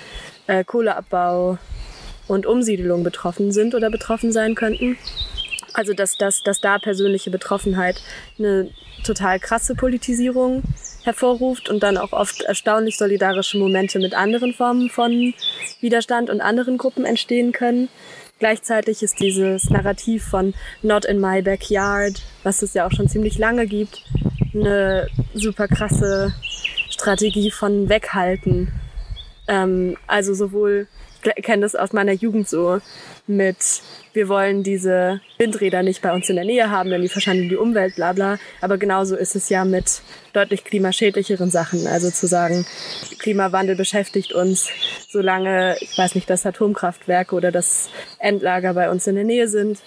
äh, 0.47 0.63
Kohleabbau 0.63 1.57
und 2.27 2.45
Umsiedelung 2.45 3.03
betroffen 3.03 3.51
sind 3.51 3.73
oder 3.73 3.89
betroffen 3.89 4.31
sein 4.31 4.55
könnten. 4.55 4.97
Also 5.73 5.93
dass, 5.93 6.17
dass, 6.17 6.43
dass 6.43 6.59
da 6.59 6.79
persönliche 6.79 7.29
Betroffenheit 7.29 8.01
eine 8.39 8.69
total 9.03 9.39
krasse 9.39 9.75
Politisierung 9.75 10.63
hervorruft 11.03 11.69
und 11.69 11.83
dann 11.83 11.97
auch 11.97 12.13
oft 12.13 12.41
erstaunlich 12.41 12.97
solidarische 12.97 13.57
Momente 13.57 13.99
mit 13.99 14.13
anderen 14.13 14.53
Formen 14.53 14.89
von 14.89 15.33
Widerstand 15.79 16.29
und 16.29 16.41
anderen 16.41 16.77
Gruppen 16.77 17.05
entstehen 17.05 17.51
können. 17.51 17.89
Gleichzeitig 18.39 19.01
ist 19.01 19.19
dieses 19.19 19.69
Narrativ 19.69 20.23
von 20.25 20.53
Not 20.81 21.05
in 21.05 21.19
my 21.19 21.41
backyard, 21.41 22.21
was 22.43 22.61
es 22.61 22.73
ja 22.73 22.85
auch 22.85 22.91
schon 22.91 23.07
ziemlich 23.07 23.37
lange 23.37 23.65
gibt, 23.65 24.03
eine 24.53 25.07
super 25.33 25.67
krasse 25.67 26.33
Strategie 26.89 27.51
von 27.51 27.89
Weghalten. 27.89 28.71
Ähm, 29.47 29.97
also 30.07 30.33
sowohl, 30.33 30.87
ich 31.35 31.43
kenne 31.43 31.61
das 31.61 31.75
aus 31.75 31.93
meiner 31.93 32.13
Jugend 32.13 32.47
so, 32.49 32.79
mit 33.27 33.57
wir 34.13 34.29
wollen 34.29 34.63
diese 34.63 35.21
Windräder 35.37 35.83
nicht 35.83 36.01
bei 36.01 36.11
uns 36.11 36.27
in 36.27 36.37
der 36.37 36.45
Nähe 36.45 36.71
haben, 36.71 36.89
denn 36.89 37.03
die 37.03 37.07
verschandeln 37.07 37.49
die 37.49 37.55
Umwelt, 37.55 37.95
bla 37.95 38.13
bla. 38.13 38.39
Aber 38.61 38.77
genauso 38.77 39.15
ist 39.15 39.35
es 39.35 39.49
ja 39.49 39.63
mit 39.63 40.01
deutlich 40.33 40.63
klimaschädlicheren 40.63 41.51
Sachen. 41.51 41.85
Also 41.85 42.09
zu 42.09 42.25
sagen, 42.25 42.65
Klimawandel 43.19 43.75
beschäftigt 43.75 44.33
uns, 44.33 44.69
solange, 45.07 45.77
ich 45.81 45.95
weiß 45.97 46.15
nicht, 46.15 46.29
das 46.29 46.47
Atomkraftwerk 46.47 47.31
oder 47.31 47.51
das 47.51 47.89
Endlager 48.17 48.73
bei 48.73 48.89
uns 48.89 49.05
in 49.05 49.15
der 49.15 49.23
Nähe 49.23 49.47
sind. 49.47 49.77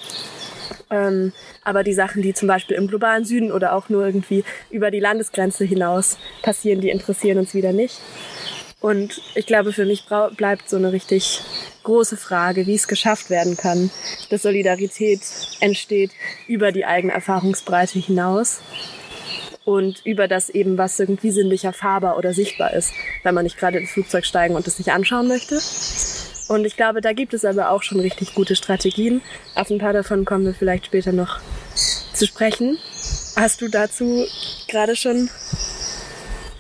Ähm, 0.91 1.33
aber 1.65 1.85
die 1.85 1.93
Sachen, 1.93 2.23
die 2.23 2.35
zum 2.35 2.49
Beispiel 2.49 2.77
im 2.77 2.89
globalen 2.89 3.25
Süden 3.25 3.53
oder 3.53 3.75
auch 3.75 3.89
nur 3.89 4.05
irgendwie 4.05 4.45
über 4.71 4.91
die 4.91 5.01
Landesgrenze 5.01 5.65
hinaus 5.65 6.19
passieren, 6.43 6.81
die 6.81 6.91
interessieren 6.91 7.39
uns 7.39 7.55
wieder 7.55 7.73
nicht. 7.73 8.01
Und 8.81 9.21
ich 9.35 9.47
glaube, 9.47 9.73
für 9.73 9.85
mich 9.85 10.07
bleibt 10.37 10.71
so 10.71 10.77
eine 10.77 10.93
richtig 10.93 11.43
große 11.83 12.17
Frage, 12.17 12.67
wie 12.67 12.75
es 12.75 12.89
geschafft 12.89 13.29
werden 13.29 13.57
kann, 13.57 13.91
dass 14.31 14.43
Solidarität 14.43 15.21
entsteht 15.61 16.13
über 16.47 16.73
die 16.73 16.87
eigene 16.87 17.13
Erfahrungsbreite 17.13 17.99
hinaus 17.99 18.61
und 19.65 20.05
über 20.05 20.29
das 20.29 20.49
eben, 20.49 20.79
was 20.79 20.99
irgendwie 20.99 21.31
sinnlich 21.31 21.65
erfahrbar 21.65 22.17
oder 22.17 22.33
sichtbar 22.33 22.73
ist, 22.73 22.93
wenn 23.23 23.35
man 23.35 23.45
nicht 23.45 23.59
gerade 23.59 23.79
ins 23.79 23.91
Flugzeug 23.91 24.25
steigen 24.25 24.55
und 24.55 24.67
es 24.67 24.79
sich 24.79 24.91
anschauen 24.93 25.29
möchte. 25.29 25.61
Und 26.51 26.65
ich 26.65 26.77
glaube, 26.77 27.01
da 27.01 27.13
gibt 27.13 27.33
es 27.33 27.45
aber 27.45 27.71
auch 27.71 27.85
schon 27.85 28.01
richtig 28.01 28.35
gute 28.35 28.57
Strategien. 28.57 29.23
Auf 29.55 29.71
ein 29.71 29.79
paar 29.79 29.93
davon 29.93 30.25
kommen 30.25 30.45
wir 30.45 30.53
vielleicht 30.53 30.87
später 30.87 31.13
noch 31.13 31.39
zu 32.13 32.27
sprechen. 32.27 32.77
Hast 33.37 33.63
du 33.63 33.69
dazu 33.69 34.27
gerade 34.67 34.97
schon 34.97 35.31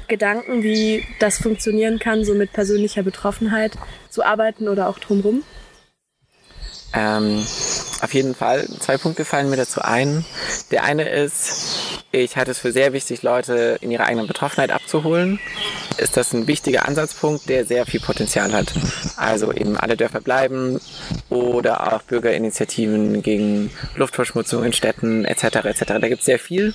Gedanken, 0.06 0.62
wie 0.62 1.04
das 1.18 1.38
funktionieren 1.38 1.98
kann, 1.98 2.24
so 2.24 2.34
mit 2.34 2.52
persönlicher 2.52 3.02
Betroffenheit 3.02 3.72
zu 4.10 4.24
arbeiten 4.24 4.68
oder 4.68 4.88
auch 4.88 5.00
drumherum? 5.00 5.42
Ähm, 6.94 7.44
auf 8.02 8.14
jeden 8.14 8.34
Fall. 8.34 8.66
Zwei 8.80 8.96
Punkte 8.96 9.24
fallen 9.24 9.50
mir 9.50 9.56
dazu 9.56 9.80
ein. 9.82 10.24
Der 10.70 10.84
eine 10.84 11.08
ist, 11.08 12.02
ich 12.12 12.36
halte 12.36 12.50
es 12.50 12.58
für 12.58 12.72
sehr 12.72 12.92
wichtig, 12.92 13.22
Leute 13.22 13.78
in 13.80 13.90
ihrer 13.90 14.04
eigenen 14.04 14.26
Betroffenheit 14.26 14.70
abzuholen. 14.70 15.38
Ist 15.98 16.16
das 16.16 16.32
ein 16.32 16.46
wichtiger 16.46 16.88
Ansatzpunkt, 16.88 17.48
der 17.48 17.66
sehr 17.66 17.86
viel 17.86 18.00
Potenzial 18.00 18.52
hat. 18.52 18.72
Also 19.16 19.52
eben 19.52 19.76
alle 19.76 19.96
Dörfer 19.96 20.20
bleiben 20.20 20.80
oder 21.28 21.92
auch 21.92 22.02
Bürgerinitiativen 22.02 23.22
gegen 23.22 23.70
Luftverschmutzung 23.96 24.64
in 24.64 24.72
Städten 24.72 25.24
etc. 25.24 25.44
etc. 25.64 25.84
Da 25.86 26.08
gibt 26.08 26.20
es 26.20 26.26
sehr 26.26 26.38
viel 26.38 26.74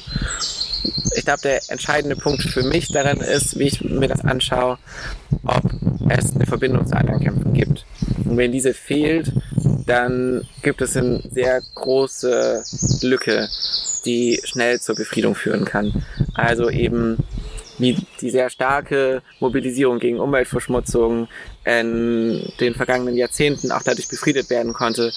ich 1.15 1.25
glaube, 1.25 1.41
der 1.41 1.61
entscheidende 1.69 2.15
Punkt 2.15 2.43
für 2.43 2.63
mich 2.63 2.89
darin 2.89 3.19
ist, 3.19 3.57
wie 3.57 3.63
ich 3.63 3.81
mir 3.81 4.07
das 4.07 4.23
anschaue, 4.23 4.77
ob 5.43 5.63
es 6.09 6.35
eine 6.35 6.45
Verbindung 6.45 6.85
zu 6.85 6.95
anderen 6.95 7.21
Kämpfen 7.21 7.53
gibt. 7.53 7.85
Und 8.25 8.37
wenn 8.37 8.51
diese 8.51 8.73
fehlt, 8.73 9.31
dann 9.85 10.47
gibt 10.61 10.81
es 10.81 10.97
eine 10.97 11.21
sehr 11.31 11.61
große 11.75 12.63
Lücke, 13.01 13.49
die 14.05 14.41
schnell 14.43 14.79
zur 14.79 14.95
Befriedung 14.95 15.35
führen 15.35 15.65
kann. 15.65 16.05
Also 16.33 16.69
eben 16.69 17.17
wie 17.77 17.97
die 18.21 18.29
sehr 18.29 18.49
starke 18.49 19.21
Mobilisierung 19.39 19.99
gegen 19.99 20.19
Umweltverschmutzung 20.19 21.27
in 21.65 22.53
den 22.59 22.73
vergangenen 22.73 23.15
Jahrzehnten 23.15 23.71
auch 23.71 23.83
dadurch 23.83 24.07
befriedet 24.07 24.49
werden 24.49 24.73
konnte, 24.73 25.11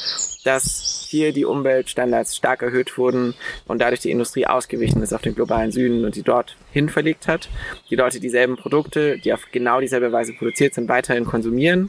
dass 0.44 1.06
hier 1.08 1.32
die 1.32 1.44
Umweltstandards 1.44 2.36
stark 2.36 2.62
erhöht 2.62 2.98
wurden 2.98 3.34
und 3.66 3.80
dadurch 3.80 4.00
die 4.00 4.10
Industrie 4.10 4.46
ausgewichen 4.46 5.02
ist 5.02 5.12
auf 5.12 5.22
den 5.22 5.34
globalen 5.34 5.70
Süden 5.70 6.04
und 6.04 6.16
die 6.16 6.22
dort 6.22 6.56
hin 6.72 6.88
verlegt 6.88 7.28
hat. 7.28 7.48
Die 7.90 7.96
Leute 7.96 8.20
dieselben 8.20 8.56
Produkte, 8.56 9.18
die 9.18 9.32
auf 9.32 9.46
genau 9.52 9.80
dieselbe 9.80 10.10
Weise 10.12 10.32
produziert 10.32 10.74
sind, 10.74 10.88
weiterhin 10.88 11.24
konsumieren 11.24 11.88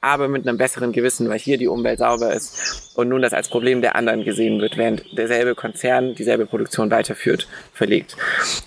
aber 0.00 0.28
mit 0.28 0.46
einem 0.46 0.58
besseren 0.58 0.92
Gewissen, 0.92 1.28
weil 1.28 1.38
hier 1.38 1.58
die 1.58 1.68
Umwelt 1.68 1.98
sauber 1.98 2.32
ist 2.32 2.92
und 2.94 3.08
nun 3.08 3.22
das 3.22 3.32
als 3.32 3.48
Problem 3.48 3.80
der 3.80 3.96
anderen 3.96 4.24
gesehen 4.24 4.60
wird, 4.60 4.76
während 4.76 5.04
derselbe 5.16 5.54
Konzern 5.54 6.14
dieselbe 6.14 6.46
Produktion 6.46 6.90
weiterführt, 6.90 7.48
verlegt. 7.72 8.16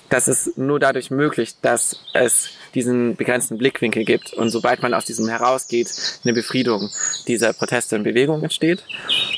Das 0.10 0.28
ist 0.28 0.58
nur 0.58 0.80
dadurch 0.80 1.12
möglich, 1.12 1.56
dass 1.62 2.04
es 2.14 2.50
diesen 2.74 3.16
begrenzten 3.16 3.58
Blickwinkel 3.58 4.06
gibt 4.06 4.34
und 4.34 4.50
sobald 4.50 4.82
man 4.82 4.94
aus 4.94 5.06
diesem 5.06 5.28
herausgeht, 5.28 5.90
eine 6.24 6.34
Befriedung 6.34 6.90
dieser 7.28 7.54
Proteste 7.54 7.96
und 7.96 8.04
Bewegung 8.04 8.44
entsteht. 8.44 8.84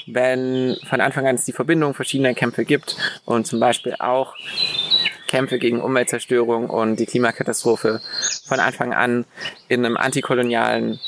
Wenn 0.08 0.78
von 0.90 1.02
Anfang 1.02 1.28
an 1.28 1.36
es 1.36 1.46
die 1.46 1.54
Verbindung 1.54 1.94
verschiedener 1.94 2.34
Kämpfe 2.34 2.66
gibt 2.66 2.98
und 3.26 3.48
zum 3.48 3.60
Beispiel 3.60 3.96
auch 4.00 4.34
Kämpfe 5.32 5.60
gegen 5.60 5.80
Umweltzerstörung 5.80 6.70
und 6.70 6.98
die 6.98 7.06
Klimakatastrophe 7.06 8.02
von 8.46 8.60
Anfang 8.60 8.94
an 8.94 9.26
in 9.70 9.86
einem 9.86 9.96
antikolonialen 9.96 11.00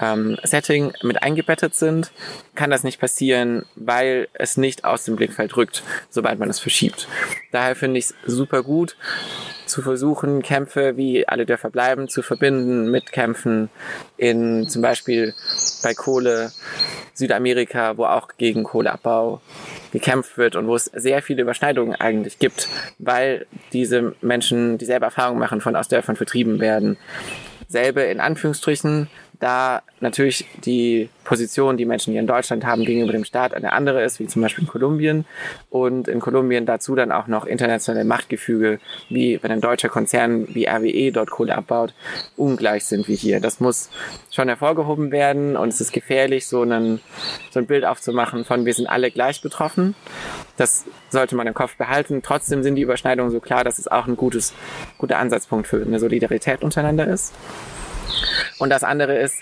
ähm, 0.00 0.38
Setting 0.42 0.94
mit 1.02 1.22
eingebettet 1.22 1.74
sind, 1.74 2.10
kann 2.58 2.70
das 2.70 2.82
nicht 2.82 2.98
passieren, 2.98 3.66
weil 3.76 4.26
es 4.32 4.56
nicht 4.56 4.84
aus 4.84 5.04
dem 5.04 5.14
Blickfeld 5.14 5.56
rückt, 5.56 5.84
sobald 6.10 6.40
man 6.40 6.50
es 6.50 6.58
verschiebt. 6.58 7.06
Daher 7.52 7.76
finde 7.76 8.00
ich 8.00 8.06
es 8.06 8.14
super 8.26 8.64
gut, 8.64 8.96
zu 9.66 9.80
versuchen, 9.80 10.42
Kämpfe 10.42 10.96
wie 10.96 11.28
alle 11.28 11.46
Dörfer 11.46 11.70
bleiben 11.70 12.08
zu 12.08 12.20
verbinden 12.20 12.90
mit 12.90 13.12
Kämpfen 13.12 13.70
in 14.16 14.68
zum 14.68 14.82
Beispiel 14.82 15.34
bei 15.84 15.94
Kohle 15.94 16.50
Südamerika, 17.14 17.96
wo 17.96 18.06
auch 18.06 18.30
gegen 18.38 18.64
Kohleabbau 18.64 19.40
gekämpft 19.92 20.36
wird 20.36 20.56
und 20.56 20.66
wo 20.66 20.74
es 20.74 20.86
sehr 20.86 21.22
viele 21.22 21.42
Überschneidungen 21.42 21.94
eigentlich 21.94 22.40
gibt, 22.40 22.68
weil 22.98 23.46
diese 23.72 24.16
Menschen 24.20 24.78
dieselbe 24.78 25.04
Erfahrung 25.04 25.38
machen, 25.38 25.60
von 25.60 25.76
aus 25.76 25.86
Dörfern 25.86 26.16
vertrieben 26.16 26.58
werden. 26.58 26.96
Selbe 27.68 28.00
in 28.02 28.18
Anführungsstrichen, 28.18 29.08
da 29.40 29.82
natürlich 30.00 30.46
die 30.64 31.08
Position, 31.24 31.76
die 31.76 31.84
Menschen 31.84 32.12
hier 32.12 32.20
in 32.20 32.26
Deutschland 32.26 32.64
haben 32.64 32.84
gegenüber 32.84 33.12
dem 33.12 33.24
Staat 33.24 33.54
eine 33.54 33.72
andere 33.72 34.02
ist, 34.02 34.18
wie 34.18 34.26
zum 34.26 34.42
Beispiel 34.42 34.64
in 34.64 34.70
Kolumbien. 34.70 35.24
Und 35.70 36.08
in 36.08 36.20
Kolumbien 36.20 36.66
dazu 36.66 36.94
dann 36.94 37.12
auch 37.12 37.26
noch 37.26 37.44
internationale 37.44 38.04
Machtgefüge, 38.04 38.80
wie 39.08 39.38
wenn 39.42 39.50
ein 39.50 39.60
deutscher 39.60 39.88
Konzern 39.88 40.48
wie 40.54 40.66
RWE 40.66 41.12
dort 41.12 41.30
Kohle 41.30 41.56
abbaut, 41.56 41.94
ungleich 42.36 42.84
sind 42.84 43.06
wie 43.08 43.14
hier. 43.14 43.40
Das 43.40 43.60
muss 43.60 43.90
schon 44.30 44.48
hervorgehoben 44.48 45.12
werden 45.12 45.56
und 45.56 45.68
es 45.68 45.80
ist 45.80 45.92
gefährlich, 45.92 46.46
so, 46.46 46.62
einen, 46.62 47.00
so 47.50 47.60
ein 47.60 47.66
Bild 47.66 47.84
aufzumachen 47.84 48.44
von 48.44 48.64
wir 48.64 48.74
sind 48.74 48.88
alle 48.88 49.10
gleich 49.10 49.40
betroffen. 49.40 49.94
Das 50.56 50.84
sollte 51.10 51.36
man 51.36 51.46
im 51.46 51.54
Kopf 51.54 51.76
behalten. 51.76 52.22
Trotzdem 52.22 52.62
sind 52.62 52.74
die 52.74 52.82
Überschneidungen 52.82 53.30
so 53.30 53.40
klar, 53.40 53.62
dass 53.62 53.78
es 53.78 53.86
auch 53.88 54.06
ein 54.06 54.16
gutes, 54.16 54.52
guter 54.96 55.18
Ansatzpunkt 55.18 55.68
für 55.68 55.80
eine 55.80 56.00
Solidarität 56.00 56.62
untereinander 56.62 57.06
ist. 57.06 57.32
Und 58.58 58.70
das 58.70 58.82
andere 58.82 59.16
ist, 59.18 59.36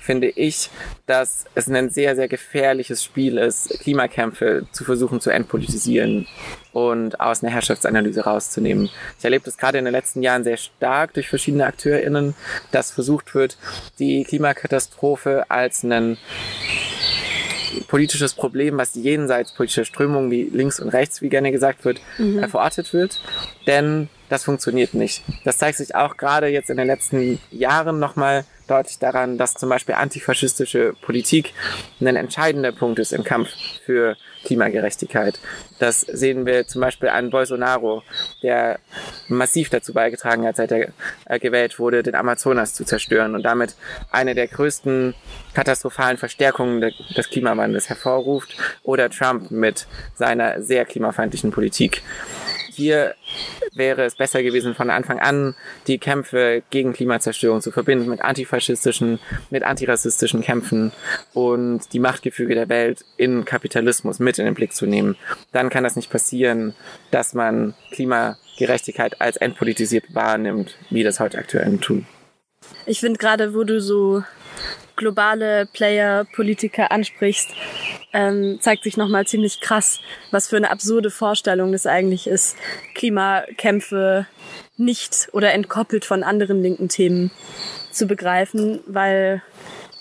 finde 0.00 0.28
ich, 0.28 0.70
dass 1.06 1.44
es 1.54 1.68
ein 1.68 1.90
sehr, 1.90 2.16
sehr 2.16 2.28
gefährliches 2.28 3.04
Spiel 3.04 3.36
ist, 3.38 3.80
Klimakämpfe 3.80 4.66
zu 4.72 4.84
versuchen 4.84 5.20
zu 5.20 5.30
entpolitisieren 5.30 6.26
und 6.72 7.20
aus 7.20 7.42
einer 7.42 7.52
Herrschaftsanalyse 7.52 8.22
rauszunehmen. 8.22 8.88
Ich 9.18 9.24
erlebe 9.24 9.44
das 9.44 9.58
gerade 9.58 9.78
in 9.78 9.84
den 9.84 9.92
letzten 9.92 10.22
Jahren 10.22 10.44
sehr 10.44 10.56
stark 10.56 11.12
durch 11.14 11.28
verschiedene 11.28 11.66
AkteurInnen, 11.66 12.34
dass 12.70 12.90
versucht 12.90 13.34
wird, 13.34 13.58
die 13.98 14.24
Klimakatastrophe 14.24 15.44
als 15.50 15.84
einen 15.84 16.16
politisches 17.88 18.34
Problem, 18.34 18.78
was 18.78 18.94
jenseits 18.94 19.52
politischer 19.52 19.84
Strömungen 19.84 20.30
wie 20.30 20.44
links 20.44 20.80
und 20.80 20.90
rechts, 20.90 21.22
wie 21.22 21.28
gerne 21.28 21.52
gesagt 21.52 21.84
wird, 21.84 22.00
mhm. 22.18 22.48
verortet 22.48 22.92
wird. 22.92 23.20
Denn 23.66 24.08
das 24.32 24.44
funktioniert 24.44 24.94
nicht. 24.94 25.22
Das 25.44 25.58
zeigt 25.58 25.76
sich 25.76 25.94
auch 25.94 26.16
gerade 26.16 26.46
jetzt 26.46 26.70
in 26.70 26.78
den 26.78 26.86
letzten 26.86 27.38
Jahren 27.50 27.98
nochmal 27.98 28.46
deutlich 28.66 28.98
daran, 28.98 29.36
dass 29.36 29.52
zum 29.52 29.68
Beispiel 29.68 29.94
antifaschistische 29.94 30.94
Politik 31.02 31.52
ein 32.00 32.16
entscheidender 32.16 32.72
Punkt 32.72 32.98
ist 32.98 33.12
im 33.12 33.24
Kampf 33.24 33.50
für 33.84 34.16
Klimagerechtigkeit. 34.44 35.38
Das 35.78 36.00
sehen 36.00 36.46
wir 36.46 36.66
zum 36.66 36.80
Beispiel 36.80 37.10
an 37.10 37.28
Bolsonaro, 37.28 38.02
der 38.42 38.78
massiv 39.28 39.68
dazu 39.68 39.92
beigetragen 39.92 40.46
hat, 40.46 40.56
seit 40.56 40.72
er 40.72 40.92
äh, 41.26 41.38
gewählt 41.38 41.78
wurde, 41.78 42.02
den 42.02 42.14
Amazonas 42.14 42.72
zu 42.72 42.86
zerstören 42.86 43.34
und 43.34 43.42
damit 43.42 43.74
eine 44.10 44.34
der 44.34 44.48
größten 44.48 45.14
katastrophalen 45.52 46.16
Verstärkungen 46.16 46.80
des 46.80 47.28
Klimawandels 47.28 47.90
hervorruft. 47.90 48.56
Oder 48.82 49.10
Trump 49.10 49.50
mit 49.50 49.86
seiner 50.14 50.62
sehr 50.62 50.86
klimafeindlichen 50.86 51.50
Politik. 51.50 52.02
Hier 52.74 53.14
wäre 53.74 54.04
es 54.04 54.14
besser 54.14 54.42
gewesen, 54.42 54.74
von 54.74 54.88
Anfang 54.88 55.20
an 55.20 55.54
die 55.86 55.98
Kämpfe 55.98 56.62
gegen 56.70 56.94
Klimazerstörung 56.94 57.60
zu 57.60 57.70
verbinden 57.70 58.08
mit 58.08 58.22
antifaschistischen, 58.22 59.18
mit 59.50 59.62
antirassistischen 59.62 60.40
Kämpfen 60.40 60.92
und 61.34 61.92
die 61.92 61.98
Machtgefüge 61.98 62.54
der 62.54 62.70
Welt 62.70 63.04
in 63.18 63.44
Kapitalismus 63.44 64.20
mit 64.20 64.38
in 64.38 64.46
den 64.46 64.54
Blick 64.54 64.72
zu 64.72 64.86
nehmen. 64.86 65.16
Dann 65.52 65.68
kann 65.68 65.84
das 65.84 65.96
nicht 65.96 66.10
passieren, 66.10 66.74
dass 67.10 67.34
man 67.34 67.74
Klimagerechtigkeit 67.90 69.20
als 69.20 69.36
entpolitisiert 69.36 70.14
wahrnimmt, 70.14 70.76
wie 70.88 71.02
das 71.02 71.20
heute 71.20 71.36
aktuell 71.36 71.76
tun. 71.76 72.06
Ich 72.86 73.00
finde 73.00 73.18
gerade, 73.18 73.54
wo 73.54 73.64
du 73.64 73.82
so 73.82 74.22
globale 75.02 75.66
Player, 75.66 76.24
Politiker 76.32 76.92
ansprichst, 76.92 77.50
ähm, 78.12 78.58
zeigt 78.60 78.84
sich 78.84 78.96
nochmal 78.96 79.26
ziemlich 79.26 79.60
krass, 79.60 80.00
was 80.30 80.46
für 80.46 80.56
eine 80.56 80.70
absurde 80.70 81.10
Vorstellung 81.10 81.72
das 81.72 81.86
eigentlich 81.86 82.28
ist, 82.28 82.56
Klimakämpfe 82.94 84.26
nicht 84.76 85.28
oder 85.32 85.52
entkoppelt 85.52 86.04
von 86.04 86.22
anderen 86.22 86.62
linken 86.62 86.88
Themen 86.88 87.32
zu 87.90 88.06
begreifen, 88.06 88.80
weil, 88.86 89.42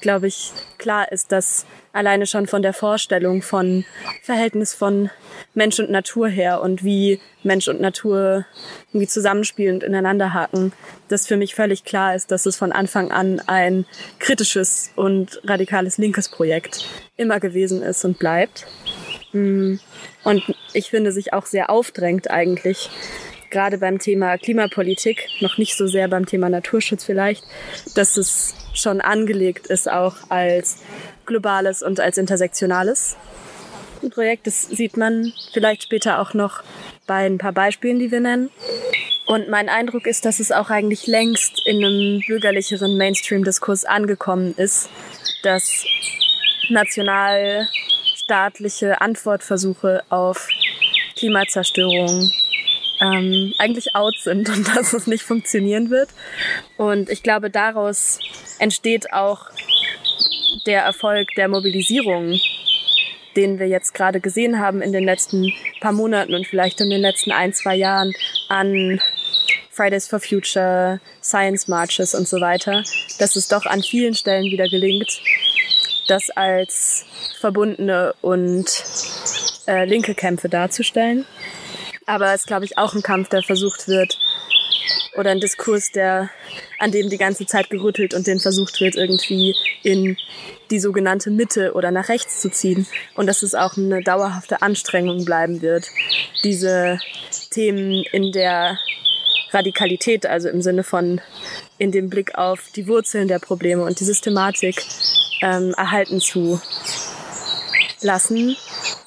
glaube 0.02 0.28
ich, 0.28 0.52
klar 0.78 1.12
ist, 1.12 1.32
dass 1.32 1.66
alleine 1.94 2.26
schon 2.26 2.48
von 2.48 2.62
der 2.62 2.74
Vorstellung 2.74 3.42
von 3.42 3.86
Verhältnis 4.22 4.74
von 4.74 5.10
Mensch 5.54 5.80
und 5.80 5.90
Natur 5.90 6.28
her 6.28 6.62
und 6.62 6.84
wie 6.84 7.20
Mensch 7.44 7.68
und 7.68 7.82
Natur 7.82 8.46
irgendwie 8.90 9.08
zusammenspielen 9.08 9.76
und 9.76 9.84
ineinander 9.84 10.34
haken, 10.34 10.74
dass 11.08 11.28
für 11.28 11.38
mich 11.38 11.56
völlig 11.56 11.84
klar 11.84 12.16
ist, 12.16 12.32
dass 12.32 12.46
es 12.46 12.56
von 12.56 12.72
Anfang 12.72 13.12
an 13.12 13.42
ein 13.48 13.86
kritisches 14.20 14.92
und 14.96 15.42
radikales 15.44 15.98
linkes 15.98 16.30
Projekt 16.30 16.86
immer 17.18 17.40
gewesen 17.40 17.82
ist 17.82 18.06
und 18.06 18.20
bleibt. 18.20 18.66
Mm. 19.34 19.76
Und 20.24 20.44
ich 20.74 20.90
finde 20.90 21.12
sich 21.12 21.34
auch 21.34 21.46
sehr 21.46 21.70
aufdrängt 21.70 22.30
eigentlich, 22.30 22.90
gerade 23.52 23.78
beim 23.78 24.00
Thema 24.00 24.38
Klimapolitik, 24.38 25.28
noch 25.42 25.58
nicht 25.58 25.78
so 25.78 25.88
sehr 25.88 26.08
beim 26.08 26.26
Thema 26.26 26.50
Naturschutz 26.50 27.04
vielleicht, 27.04 27.44
dass 27.96 28.18
es 28.18 28.56
schon 28.74 29.02
angelegt 29.02 29.68
ist 29.68 29.92
auch 29.92 30.16
als 30.30 30.78
globales 31.26 31.84
und 31.84 32.00
als 32.00 32.18
intersektionales 32.18 33.18
Projekt. 34.10 34.48
Das 34.48 34.64
sieht 34.64 34.98
man 34.98 35.32
vielleicht 35.54 35.84
später 35.84 36.20
auch 36.20 36.34
noch 36.34 36.64
bei 37.06 37.26
ein 37.26 37.38
paar 37.38 37.52
Beispielen, 37.52 38.00
die 38.00 38.10
wir 38.12 38.22
nennen. 38.22 38.50
Und 39.28 39.50
mein 39.50 39.70
Eindruck 39.70 40.08
ist, 40.08 40.26
dass 40.26 40.40
es 40.40 40.52
auch 40.52 40.70
eigentlich 40.70 41.08
längst 41.08 41.62
in 41.66 41.78
einem 41.78 42.22
bürgerlicheren 42.26 42.98
Mainstream-Diskurs 42.98 43.86
angekommen 43.86 44.54
ist, 44.58 44.90
dass 45.44 45.86
nationalstaatliche 46.70 49.00
Antwortversuche 49.00 50.04
auf 50.10 50.50
Klimazerstörung 51.16 52.32
ähm, 53.02 53.54
eigentlich 53.58 53.96
out 53.96 54.16
sind 54.20 54.48
und 54.50 54.68
dass 54.76 54.94
es 54.94 55.08
nicht 55.08 55.24
funktionieren 55.24 55.90
wird. 55.90 56.10
Und 56.78 57.10
ich 57.10 57.24
glaube, 57.24 57.50
daraus 57.50 58.20
entsteht 58.60 59.12
auch 59.12 59.48
der 60.66 60.84
Erfolg 60.84 61.28
der 61.36 61.48
Mobilisierung, 61.48 62.40
den 63.36 63.60
wir 63.60 63.68
jetzt 63.68 63.94
gerade 63.94 64.20
gesehen 64.20 64.60
haben 64.60 64.82
in 64.82 64.92
den 64.92 65.04
letzten 65.04 65.52
paar 65.80 65.94
Monaten 65.94 66.36
und 66.36 66.46
vielleicht 66.46 66.80
in 66.82 66.90
den 66.90 67.02
letzten 67.02 67.32
ein, 67.32 67.54
zwei 67.54 67.76
Jahren 67.76 68.14
an 68.50 69.02
Fridays 69.72 70.08
for 70.08 70.20
Future, 70.20 71.00
Science 71.24 71.68
Marches 71.68 72.14
und 72.14 72.28
so 72.28 72.42
weiter, 72.42 72.84
dass 73.20 73.36
es 73.36 73.48
doch 73.48 73.66
an 73.66 73.82
vielen 73.82 74.14
Stellen 74.14 74.52
wieder 74.52 74.68
gelingt, 74.68 75.22
das 76.08 76.30
als 76.32 77.06
verbundene 77.40 78.14
und 78.22 78.66
äh, 79.68 79.86
linke 79.86 80.14
Kämpfe 80.14 80.50
darzustellen. 80.50 81.26
Aber 82.06 82.34
es 82.34 82.42
ist, 82.42 82.48
glaube 82.48 82.66
ich, 82.66 82.78
auch 82.78 82.94
ein 82.94 83.04
Kampf, 83.04 83.30
der 83.30 83.44
versucht 83.44 83.88
wird, 83.88 84.18
oder 85.18 85.32
ein 85.32 85.40
Diskurs, 85.40 85.92
der, 85.92 86.30
an 86.80 86.92
dem 86.92 87.10
die 87.10 87.18
ganze 87.18 87.46
Zeit 87.46 87.70
gerüttelt 87.70 88.14
und 88.14 88.28
den 88.28 88.40
versucht 88.40 88.80
wird, 88.80 88.96
irgendwie 88.96 89.56
in 89.84 90.18
die 90.70 90.80
sogenannte 90.80 91.32
Mitte 91.32 91.74
oder 91.74 91.92
nach 91.92 92.10
rechts 92.10 92.40
zu 92.40 92.50
ziehen. 92.50 92.88
Und 93.16 93.28
dass 93.28 93.44
es 93.44 93.56
auch 93.56 93.78
eine 93.78 94.02
dauerhafte 94.02 94.62
Anstrengung 94.62 95.26
bleiben 95.26 95.62
wird, 95.62 95.88
diese 96.44 97.00
Themen 97.52 98.04
in 98.12 98.32
der 98.32 98.80
Radikalität, 99.52 100.26
also 100.26 100.48
im 100.48 100.62
Sinne 100.62 100.84
von 100.84 101.20
in 101.78 101.92
dem 101.92 102.10
Blick 102.10 102.36
auf 102.36 102.70
die 102.76 102.88
Wurzeln 102.88 103.28
der 103.28 103.40
Probleme 103.40 103.84
und 103.84 104.00
die 104.00 104.06
Systematik 104.06 104.82
ähm, 105.42 105.74
erhalten 105.76 106.22
zu 106.22 106.62
lassen 108.02 108.56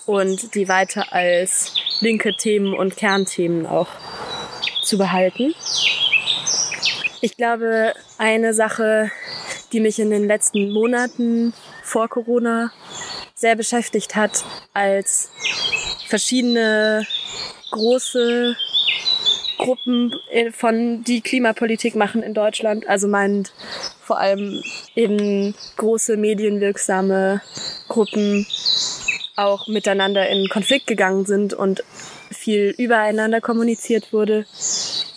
und 0.07 0.55
die 0.55 0.69
weiter 0.69 1.13
als 1.13 1.75
linke 2.01 2.35
Themen 2.37 2.75
und 2.75 2.97
Kernthemen 2.97 3.67
auch 3.67 3.89
zu 4.83 4.99
behalten. 4.99 5.55
Ich 7.21 7.37
glaube, 7.37 7.95
eine 8.19 8.53
Sache, 8.53 9.11
die 9.73 9.81
mich 9.81 9.99
in 9.99 10.11
den 10.11 10.27
letzten 10.27 10.73
Monaten 10.73 11.55
vor 11.83 12.09
Corona 12.09 12.71
sehr 13.35 13.57
beschäftigt 13.57 14.15
hat, 14.15 14.45
als 14.73 15.31
verschiedene 16.07 17.07
große 17.71 18.57
Gruppen 19.59 20.15
von 20.53 21.03
die 21.05 21.23
Klimapolitik 21.23 21.95
machen 21.95 22.23
in 22.23 22.35
Deutschland. 22.35 22.87
Also 22.89 23.09
meint 23.09 23.53
vor 24.01 24.19
allem 24.19 24.63
eben 24.95 25.55
große 25.77 26.17
medienwirksame 26.17 27.41
Gruppen 27.89 28.47
auch 29.37 29.67
miteinander 29.67 30.29
in 30.29 30.49
Konflikt 30.49 30.87
gegangen 30.87 31.27
sind 31.27 31.55
und 31.55 31.83
viel 32.31 32.75
übereinander 32.79 33.41
kommuniziert 33.41 34.13
wurde, 34.13 34.47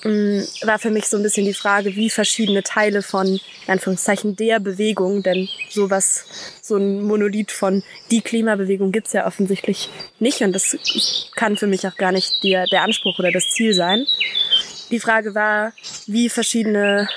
mm, 0.03 0.39
war 0.63 0.79
für 0.79 0.89
mich 0.89 1.07
so 1.07 1.17
ein 1.17 1.23
bisschen 1.23 1.45
die 1.45 1.53
Frage, 1.53 1.95
wie 1.95 2.09
verschiedene 2.09 2.63
Teile 2.63 3.01
von, 3.01 3.27
in 3.27 3.39
Anführungszeichen, 3.67 4.35
der 4.35 4.59
Bewegung, 4.59 5.23
denn 5.23 5.47
sowas, 5.69 6.25
so 6.61 6.77
ein 6.77 7.03
Monolith 7.03 7.51
von 7.51 7.83
die 8.11 8.21
Klimabewegung 8.21 8.91
gibt's 8.91 9.13
ja 9.13 9.27
offensichtlich 9.27 9.89
nicht 10.19 10.41
und 10.41 10.53
das 10.53 10.77
kann 11.35 11.57
für 11.57 11.67
mich 11.67 11.87
auch 11.87 11.95
gar 11.95 12.11
nicht 12.11 12.43
der, 12.43 12.65
der 12.65 12.83
Anspruch 12.83 13.19
oder 13.19 13.31
das 13.31 13.51
Ziel 13.51 13.73
sein. 13.73 14.05
Die 14.89 14.99
Frage 14.99 15.35
war, 15.35 15.73
wie 16.05 16.29
verschiedene 16.29 17.09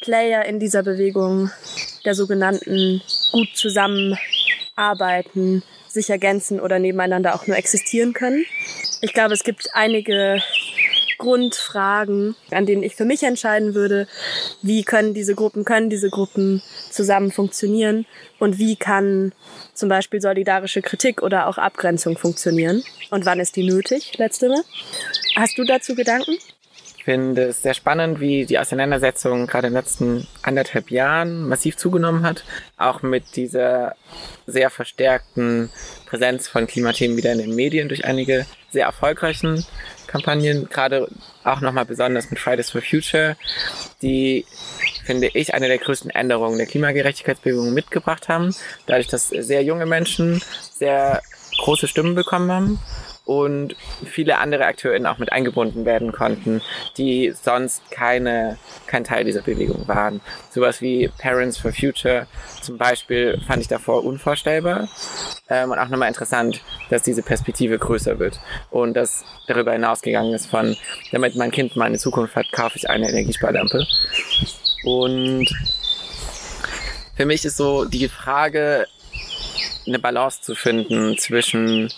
Player 0.00 0.44
in 0.44 0.58
dieser 0.58 0.82
Bewegung 0.82 1.50
der 2.04 2.14
sogenannten 2.14 3.00
gut 3.30 3.48
zusammenarbeiten, 3.54 5.62
sich 5.92 6.10
ergänzen 6.10 6.60
oder 6.60 6.78
nebeneinander 6.78 7.34
auch 7.34 7.46
nur 7.46 7.56
existieren 7.56 8.12
können. 8.12 8.44
Ich 9.00 9.12
glaube, 9.12 9.34
es 9.34 9.44
gibt 9.44 9.68
einige 9.74 10.42
Grundfragen, 11.18 12.34
an 12.50 12.66
denen 12.66 12.82
ich 12.82 12.96
für 12.96 13.04
mich 13.04 13.22
entscheiden 13.22 13.74
würde, 13.74 14.08
wie 14.60 14.82
können 14.82 15.14
diese 15.14 15.36
Gruppen, 15.36 15.64
können 15.64 15.88
diese 15.88 16.10
Gruppen 16.10 16.62
zusammen 16.90 17.30
funktionieren 17.30 18.06
und 18.40 18.58
wie 18.58 18.74
kann 18.74 19.32
zum 19.72 19.88
Beispiel 19.88 20.20
solidarische 20.20 20.82
Kritik 20.82 21.22
oder 21.22 21.46
auch 21.46 21.58
Abgrenzung 21.58 22.16
funktionieren 22.16 22.82
und 23.10 23.24
wann 23.24 23.38
ist 23.38 23.54
die 23.54 23.64
nötig, 23.64 24.18
letztere. 24.18 24.64
Hast 25.36 25.56
du 25.58 25.64
dazu 25.64 25.94
Gedanken? 25.94 26.36
Ich 27.02 27.06
finde 27.06 27.46
es 27.46 27.62
sehr 27.62 27.74
spannend, 27.74 28.20
wie 28.20 28.46
die 28.46 28.60
Auseinandersetzung 28.60 29.48
gerade 29.48 29.66
in 29.66 29.72
den 29.72 29.80
letzten 29.80 30.28
anderthalb 30.42 30.92
Jahren 30.92 31.48
massiv 31.48 31.76
zugenommen 31.76 32.24
hat. 32.24 32.44
Auch 32.76 33.02
mit 33.02 33.34
dieser 33.34 33.96
sehr 34.46 34.70
verstärkten 34.70 35.68
Präsenz 36.06 36.46
von 36.46 36.68
Klimathemen 36.68 37.16
wieder 37.16 37.32
in 37.32 37.38
den 37.38 37.56
Medien 37.56 37.88
durch 37.88 38.04
einige 38.04 38.46
sehr 38.70 38.86
erfolgreichen 38.86 39.66
Kampagnen. 40.06 40.68
Gerade 40.68 41.08
auch 41.42 41.60
nochmal 41.60 41.86
besonders 41.86 42.30
mit 42.30 42.38
Fridays 42.38 42.70
for 42.70 42.82
Future, 42.82 43.36
die 44.00 44.46
finde 45.04 45.26
ich, 45.34 45.54
eine 45.54 45.66
der 45.66 45.78
größten 45.78 46.12
Änderungen 46.12 46.56
der 46.56 46.68
Klimagerechtigkeitsbewegung 46.68 47.74
mitgebracht 47.74 48.28
haben. 48.28 48.54
Dadurch, 48.86 49.08
dass 49.08 49.26
sehr 49.26 49.64
junge 49.64 49.86
Menschen 49.86 50.40
sehr 50.70 51.20
große 51.58 51.88
Stimmen 51.88 52.14
bekommen 52.14 52.52
haben 52.52 52.78
und 53.24 53.76
viele 54.04 54.38
andere 54.38 54.66
AkteurInnen 54.66 55.06
auch 55.06 55.18
mit 55.18 55.32
eingebunden 55.32 55.84
werden 55.84 56.12
konnten, 56.12 56.60
die 56.96 57.32
sonst 57.40 57.90
keine, 57.90 58.58
kein 58.86 59.04
Teil 59.04 59.24
dieser 59.24 59.42
Bewegung 59.42 59.86
waren. 59.86 60.20
Sowas 60.50 60.80
wie 60.80 61.08
Parents 61.18 61.58
for 61.58 61.72
Future 61.72 62.26
zum 62.60 62.78
Beispiel 62.78 63.40
fand 63.46 63.62
ich 63.62 63.68
davor 63.68 64.04
unvorstellbar. 64.04 64.88
Ähm, 65.48 65.70
und 65.70 65.78
auch 65.78 65.88
nochmal 65.88 66.08
interessant, 66.08 66.60
dass 66.90 67.02
diese 67.02 67.22
Perspektive 67.22 67.78
größer 67.78 68.18
wird 68.18 68.40
und 68.70 68.94
dass 68.94 69.24
darüber 69.46 69.72
hinausgegangen 69.72 70.34
ist 70.34 70.46
von, 70.46 70.76
damit 71.12 71.36
mein 71.36 71.50
Kind 71.50 71.76
mal 71.76 71.86
eine 71.86 71.98
Zukunft 71.98 72.34
hat, 72.34 72.50
kaufe 72.52 72.76
ich 72.76 72.90
eine 72.90 73.08
Energiesparlampe. 73.08 73.86
Und 74.84 75.48
für 77.14 77.26
mich 77.26 77.44
ist 77.44 77.56
so 77.56 77.84
die 77.84 78.08
Frage, 78.08 78.86
eine 79.86 79.98
Balance 79.98 80.40
zu 80.42 80.54
finden 80.54 81.18
zwischen 81.18 81.92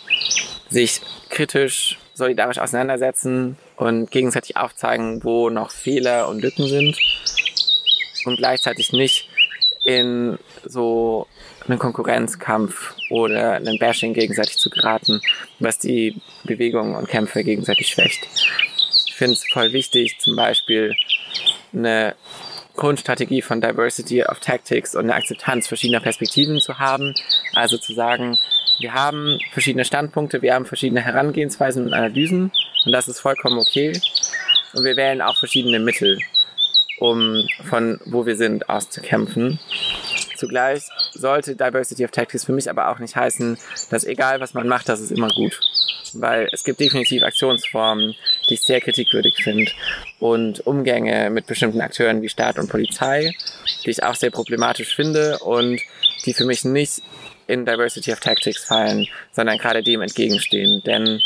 sich 0.71 1.01
kritisch, 1.31 1.99
solidarisch 2.15 2.59
auseinandersetzen 2.59 3.57
und 3.77 4.11
gegenseitig 4.11 4.57
aufzeigen, 4.57 5.23
wo 5.25 5.51
noch 5.51 5.71
Fehler 5.71 6.29
und 6.29 6.43
Lücken 6.43 6.67
sind 6.69 6.97
und 8.25 8.37
gleichzeitig 8.37 8.93
nicht 8.93 9.29
in 9.85 10.39
so 10.65 11.27
einen 11.67 11.79
Konkurrenzkampf 11.79 12.95
oder 13.11 13.53
einen 13.53 13.79
Bashing 13.79 14.15
gegenseitig 14.15 14.57
zu 14.57 14.71
geraten, 14.71 15.21
was 15.59 15.79
die 15.79 16.21
Bewegungen 16.45 16.95
und 16.95 17.09
Kämpfe 17.09 17.45
gegenseitig 17.45 17.89
schwächt. 17.89 18.27
Ich 19.07 19.15
finde 19.15 19.35
es 19.35 19.45
voll 19.53 19.73
wichtig, 19.73 20.19
zum 20.19 20.37
Beispiel 20.37 20.95
eine 21.73 22.15
Grundstrategie 22.77 23.43
von 23.43 23.61
Diversity 23.61 24.25
of 24.25 24.41
Tactics 24.41 24.95
und 24.95 25.05
eine 25.05 25.15
Akzeptanz 25.15 25.69
verschiedener 25.69 26.01
Perspektiven 26.01 26.61
zu 26.61 26.79
haben. 26.79 27.15
Also 27.55 27.79
zu 27.79 27.95
sagen, 27.95 28.37
wir 28.81 28.95
haben 28.95 29.39
verschiedene 29.53 29.85
Standpunkte, 29.85 30.43
wir 30.43 30.55
haben 30.55 30.67
verschiedene 30.67 31.01
Herangehensweisen 31.01 31.87
und 31.87 31.95
Analysen 31.95 32.51
und 32.85 32.93
das 32.93 33.09
ist 33.09 33.21
vollkommen 33.21 33.59
okay. 33.59 33.93
Und 34.73 34.85
wir 34.85 34.97
wählen 34.97 35.23
auch 35.23 35.37
verschiedene 35.39 35.79
Mittel, 35.79 36.19
um 36.99 37.47
von 37.69 38.01
wo 38.05 38.27
wir 38.27 38.37
sind 38.37 38.69
auszukämpfen. 38.69 39.59
Zugleich 40.37 40.83
sollte 41.13 41.55
Diversity 41.57 42.05
of 42.05 42.11
Tactics 42.11 42.45
für 42.45 42.53
mich 42.53 42.69
aber 42.69 42.89
auch 42.89 42.99
nicht 42.99 43.17
heißen, 43.17 43.57
dass 43.91 44.05
egal 44.05 44.41
was 44.41 44.55
man 44.55 44.69
macht, 44.69 44.89
das 44.89 45.01
ist 45.01 45.13
immer 45.13 45.29
gut. 45.29 45.59
Weil 46.13 46.49
es 46.53 46.65
gibt 46.65 46.81
definitiv 46.81 47.23
Aktionsformen, 47.23 48.15
die 48.49 48.55
ich 48.55 48.63
sehr 48.63 48.81
kritikwürdig 48.81 49.43
finde 49.43 49.71
und 50.21 50.65
Umgänge 50.67 51.31
mit 51.31 51.47
bestimmten 51.47 51.81
Akteuren 51.81 52.23
wie 52.23 52.29
Staat 52.29 52.59
und 52.59 52.69
Polizei, 52.69 53.35
die 53.85 53.91
ich 53.91 54.03
auch 54.03 54.15
sehr 54.15 54.31
problematisch 54.31 54.95
finde 54.95 55.39
und 55.41 55.81
die 56.25 56.35
für 56.35 56.45
mich 56.45 56.65
nicht 56.65 57.03
in 57.47 57.67
Diversity 57.67 58.13
of 58.13 58.21
Tactics 58.21 58.65
fallen, 58.65 59.07
sondern 59.33 59.59
gerade 59.59 59.83
dem 59.83 60.03
entgegenstehen. 60.03 60.83
Denn 60.85 61.21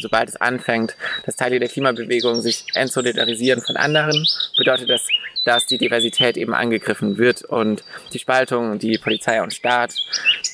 sobald 0.00 0.28
es 0.28 0.36
anfängt, 0.36 0.96
dass 1.24 1.36
Teile 1.36 1.60
der 1.60 1.68
Klimabewegung 1.68 2.40
sich 2.40 2.64
entsolidarisieren 2.74 3.62
von 3.62 3.76
anderen, 3.76 4.26
bedeutet 4.56 4.90
das, 4.90 5.06
dass 5.44 5.66
die 5.66 5.78
Diversität 5.78 6.36
eben 6.36 6.54
angegriffen 6.54 7.18
wird 7.18 7.42
und 7.42 7.84
die 8.12 8.18
Spaltung, 8.18 8.78
die 8.78 8.98
Polizei 8.98 9.42
und 9.42 9.52
Staat 9.52 9.94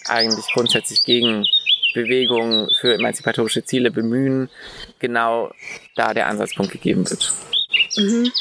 eigentlich 0.08 0.46
grundsätzlich 0.52 1.04
gegen 1.04 1.46
Bewegungen 1.94 2.68
für 2.80 2.94
emanzipatorische 2.94 3.64
Ziele 3.64 3.90
bemühen, 3.90 4.48
genau 4.98 5.52
da 5.96 6.14
der 6.14 6.26
Ansatzpunkt 6.26 6.72
gegeben 6.72 7.08
wird. 7.08 7.32
Mhm. 7.96 8.32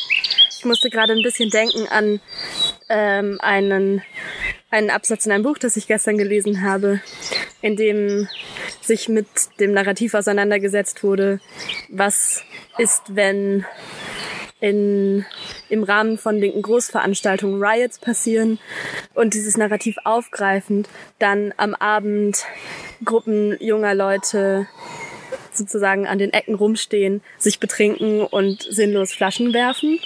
Ich 0.59 0.65
musste 0.65 0.89
gerade 0.89 1.13
ein 1.13 1.23
bisschen 1.23 1.49
denken 1.49 1.87
an 1.87 2.19
ähm, 2.89 3.39
einen 3.41 4.01
einen 4.69 4.89
Absatz 4.89 5.25
in 5.25 5.31
einem 5.31 5.45
Buch, 5.45 5.57
das 5.57 5.77
ich 5.77 5.87
gestern 5.87 6.17
gelesen 6.17 6.63
habe, 6.63 6.99
in 7.61 7.77
dem 7.77 8.27
sich 8.81 9.07
mit 9.07 9.27
dem 9.61 9.71
Narrativ 9.71 10.13
auseinandergesetzt 10.15 11.01
wurde, 11.01 11.39
was 11.87 12.43
ist, 12.77 13.15
wenn 13.15 13.65
in, 14.59 15.25
im 15.69 15.83
Rahmen 15.83 16.17
von 16.17 16.37
linken 16.37 16.61
Großveranstaltungen 16.61 17.63
Riots 17.63 17.97
passieren 17.97 18.59
und 19.13 19.35
dieses 19.35 19.55
Narrativ 19.55 19.95
aufgreifend 20.03 20.89
dann 21.19 21.53
am 21.55 21.73
Abend 21.73 22.43
Gruppen 23.05 23.55
junger 23.61 23.95
Leute 23.95 24.67
sozusagen 25.59 26.07
an 26.07 26.17
den 26.17 26.33
Ecken 26.33 26.55
rumstehen, 26.55 27.21
sich 27.37 27.59
betrinken 27.59 28.21
und 28.21 28.63
sinnlos 28.63 29.13
Flaschen 29.13 29.53
werfen. 29.53 29.99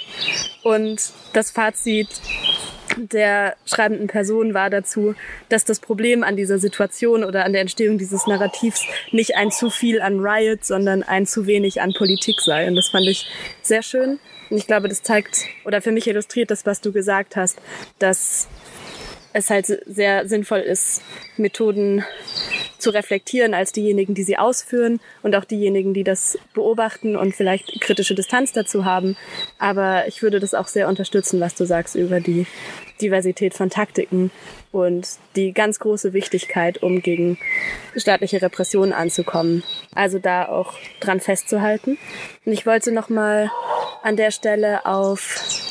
Und 0.62 1.12
das 1.32 1.50
Fazit 1.50 2.08
der 2.96 3.56
schreibenden 3.66 4.06
Person 4.06 4.54
war 4.54 4.70
dazu, 4.70 5.14
dass 5.48 5.64
das 5.64 5.80
Problem 5.80 6.22
an 6.22 6.36
dieser 6.36 6.58
Situation 6.58 7.24
oder 7.24 7.44
an 7.44 7.52
der 7.52 7.62
Entstehung 7.62 7.98
dieses 7.98 8.26
Narrativs 8.26 8.84
nicht 9.10 9.36
ein 9.36 9.50
zu 9.50 9.70
viel 9.70 10.00
an 10.00 10.20
Riot, 10.20 10.64
sondern 10.64 11.02
ein 11.02 11.26
zu 11.26 11.46
wenig 11.46 11.80
an 11.80 11.92
Politik 11.92 12.40
sei. 12.40 12.68
Und 12.68 12.76
das 12.76 12.88
fand 12.88 13.06
ich 13.08 13.26
sehr 13.62 13.82
schön. 13.82 14.18
Und 14.50 14.58
ich 14.58 14.66
glaube, 14.66 14.88
das 14.88 15.02
zeigt 15.02 15.46
oder 15.64 15.80
für 15.80 15.90
mich 15.90 16.06
illustriert 16.06 16.50
das, 16.50 16.66
was 16.66 16.80
du 16.80 16.92
gesagt 16.92 17.36
hast, 17.36 17.58
dass 17.98 18.48
es 19.34 19.50
halt 19.50 19.66
sehr 19.66 20.28
sinnvoll 20.28 20.60
ist, 20.60 21.02
Methoden 21.36 22.04
zu 22.78 22.90
reflektieren 22.90 23.52
als 23.52 23.72
diejenigen, 23.72 24.14
die 24.14 24.22
sie 24.22 24.38
ausführen 24.38 25.00
und 25.22 25.34
auch 25.34 25.44
diejenigen, 25.44 25.92
die 25.92 26.04
das 26.04 26.38
beobachten 26.54 27.16
und 27.16 27.34
vielleicht 27.34 27.80
kritische 27.80 28.14
Distanz 28.14 28.52
dazu 28.52 28.84
haben. 28.84 29.16
Aber 29.58 30.06
ich 30.06 30.22
würde 30.22 30.38
das 30.38 30.54
auch 30.54 30.68
sehr 30.68 30.88
unterstützen, 30.88 31.40
was 31.40 31.56
du 31.56 31.66
sagst 31.66 31.96
über 31.96 32.20
die 32.20 32.46
Diversität 33.00 33.54
von 33.54 33.70
Taktiken 33.70 34.30
und 34.70 35.08
die 35.34 35.52
ganz 35.52 35.80
große 35.80 36.12
Wichtigkeit, 36.12 36.80
um 36.80 37.02
gegen 37.02 37.36
staatliche 37.96 38.40
Repressionen 38.40 38.92
anzukommen. 38.92 39.64
Also 39.96 40.20
da 40.20 40.46
auch 40.46 40.74
dran 41.00 41.18
festzuhalten. 41.18 41.98
Und 42.44 42.52
ich 42.52 42.66
wollte 42.66 42.92
noch 42.92 43.08
mal 43.08 43.50
an 44.04 44.16
der 44.16 44.30
Stelle 44.30 44.86
auf 44.86 45.63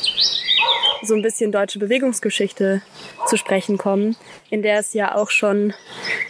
so 1.04 1.14
ein 1.14 1.22
bisschen 1.22 1.52
deutsche 1.52 1.78
Bewegungsgeschichte 1.78 2.82
zu 3.26 3.36
sprechen 3.36 3.78
kommen, 3.78 4.16
in 4.50 4.62
der 4.62 4.78
es 4.78 4.94
ja 4.94 5.14
auch 5.14 5.30
schon 5.30 5.72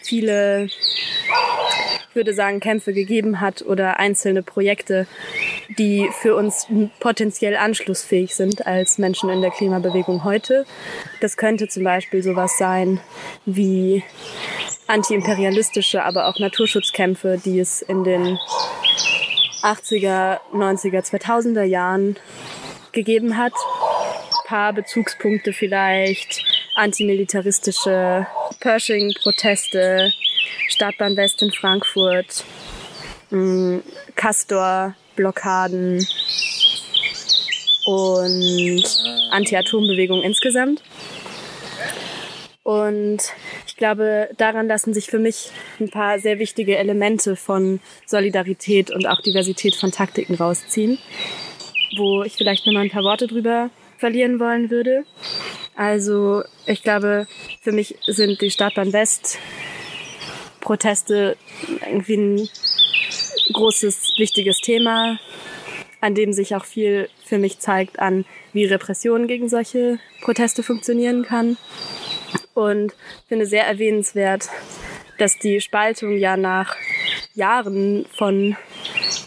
viele, 0.03 0.65
ich 0.65 2.15
würde 2.15 2.35
sagen, 2.35 2.61
Kämpfe 2.61 2.93
gegeben 2.93 3.41
hat 3.41 3.63
oder 3.63 3.99
einzelne 3.99 4.43
Projekte, 4.43 5.07
die 5.79 6.09
für 6.21 6.37
uns 6.37 6.67
potenziell 7.01 7.57
anschlussfähig 7.57 8.35
sind 8.35 8.67
als 8.67 8.99
Menschen 8.99 9.31
in 9.31 9.41
der 9.41 9.51
Klimabewegung 9.51 10.25
heute. 10.25 10.67
Das 11.21 11.37
könnte 11.37 11.69
zum 11.69 11.85
Beispiel 11.85 12.23
sowas 12.23 12.57
sein 12.59 13.01
wie 13.47 14.03
antiimperialistische, 14.87 16.05
aber 16.05 16.29
auch 16.29 16.39
Naturschutzkämpfe, 16.39 17.41
die 17.43 17.59
es 17.59 17.83
in 17.83 18.05
den 18.05 18.39
80er, 19.63 20.41
90er, 20.53 21.03
2000er 21.03 21.63
Jahren 21.63 22.17
gegeben 22.93 23.37
hat. 23.37 23.55
Paar 24.55 24.73
Bezugspunkte 24.73 25.53
vielleicht, 25.53 26.45
antimilitaristische 26.77 28.25
Pershing-Proteste, 28.61 30.13
Stadtbahn 30.69 31.17
West 31.17 31.43
in 31.43 31.51
Frankfurt, 31.51 32.45
mm, 33.31 33.79
Castor-Blockaden 34.15 36.07
und 37.87 38.85
Anti-Atom-Bewegung 39.33 40.23
insgesamt. 40.23 40.85
Und 42.63 43.25
ich 43.67 43.77
glaube, 43.77 44.29
daran 44.37 44.69
lassen 44.69 44.95
sich 44.95 45.07
für 45.07 45.19
mich 45.19 45.51
ein 45.81 45.91
paar 45.91 46.21
sehr 46.21 46.39
wichtige 46.39 46.79
Elemente 46.79 47.35
von 47.35 47.81
Solidarität 48.07 48.93
und 48.93 49.05
auch 49.09 49.21
Diversität 49.21 49.75
von 49.75 49.91
Taktiken 49.91 50.37
rausziehen, 50.37 50.99
wo 51.97 52.23
ich 52.23 52.35
vielleicht 52.35 52.67
noch 52.67 52.73
mal 52.73 52.83
ein 52.83 52.91
paar 52.91 53.03
Worte 53.03 53.27
drüber 53.27 53.71
verlieren 54.05 54.39
wollen 54.39 54.69
würde. 54.69 55.07
Also 55.77 56.43
ich 56.67 56.83
glaube, 56.83 57.27
für 57.63 57.73
mich 57.73 57.97
sind 58.07 58.43
die 58.43 58.51
Stadtbahn 58.51 58.93
West 58.93 59.39
Proteste 60.61 61.39
irgendwie 61.91 62.17
ein 62.19 62.49
großes, 63.55 64.13
wichtiges 64.19 64.59
Thema, 64.59 65.19
an 66.03 66.15
dem 66.15 66.35
sich 66.35 66.55
auch 66.55 66.67
viel 66.67 67.09
für 67.25 67.39
mich 67.39 67.61
zeigt 67.61 67.99
an, 67.99 68.27
wie 68.53 68.67
Repression 68.67 69.27
gegen 69.27 69.49
solche 69.49 69.99
Proteste 70.21 70.63
funktionieren 70.63 71.23
kann. 71.23 71.57
Und 72.53 72.93
finde 73.27 73.47
sehr 73.47 73.67
erwähnenswert, 73.67 74.51
dass 75.17 75.39
die 75.39 75.63
Spaltung 75.63 76.19
ja 76.19 76.37
nach 76.37 76.77
Jahren 77.33 78.05
von 78.13 78.55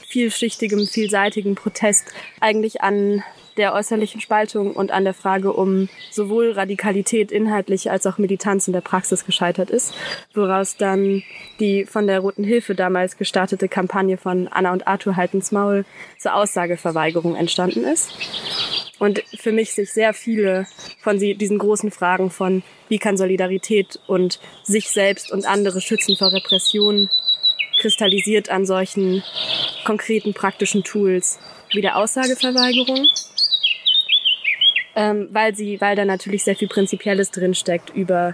vielschichtigem, 0.07 0.85
vielseitigem 0.85 1.55
Protest 1.55 2.13
eigentlich 2.39 2.81
an 2.81 3.23
der 3.57 3.73
äußerlichen 3.73 4.21
Spaltung 4.21 4.73
und 4.73 4.91
an 4.91 5.03
der 5.03 5.13
Frage 5.13 5.53
um 5.53 5.89
sowohl 6.11 6.51
Radikalität 6.51 7.31
inhaltlich 7.31 7.91
als 7.91 8.05
auch 8.05 8.17
Militanz 8.17 8.67
in 8.67 8.73
der 8.73 8.81
Praxis 8.81 9.25
gescheitert 9.25 9.69
ist, 9.69 9.93
woraus 10.33 10.77
dann 10.77 11.23
die 11.59 11.85
von 11.85 12.07
der 12.07 12.19
Roten 12.19 12.43
Hilfe 12.43 12.75
damals 12.75 13.17
gestartete 13.17 13.67
Kampagne 13.67 14.17
von 14.17 14.47
Anna 14.47 14.71
und 14.71 14.87
Arthur 14.87 15.15
halten's 15.15 15.51
Maul 15.51 15.85
zur 16.17 16.35
Aussageverweigerung 16.35 17.35
entstanden 17.35 17.83
ist. 17.83 18.11
Und 18.99 19.23
für 19.37 19.51
mich 19.51 19.73
sich 19.73 19.91
sehr 19.91 20.13
viele 20.13 20.65
von 21.01 21.19
diesen 21.19 21.59
großen 21.59 21.91
Fragen 21.91 22.31
von, 22.31 22.63
wie 22.89 22.97
kann 22.97 23.17
Solidarität 23.17 23.99
und 24.07 24.39
sich 24.63 24.89
selbst 24.89 25.31
und 25.31 25.45
andere 25.45 25.81
schützen 25.81 26.15
vor 26.17 26.31
Repression 26.31 27.09
kristallisiert 27.79 28.49
an 28.49 28.65
solchen 28.65 29.23
konkreten 29.85 30.33
praktischen 30.33 30.83
Tools 30.83 31.37
wie 31.71 31.81
der 31.81 31.97
Aussageverweigerung 31.97 33.07
ähm, 34.97 35.29
weil 35.31 35.55
sie, 35.55 35.79
weil 35.79 35.95
da 35.95 36.05
natürlich 36.05 36.43
sehr 36.43 36.55
viel 36.55 36.67
Prinzipielles 36.67 37.29
drinsteckt 37.29 37.91
über 37.91 38.33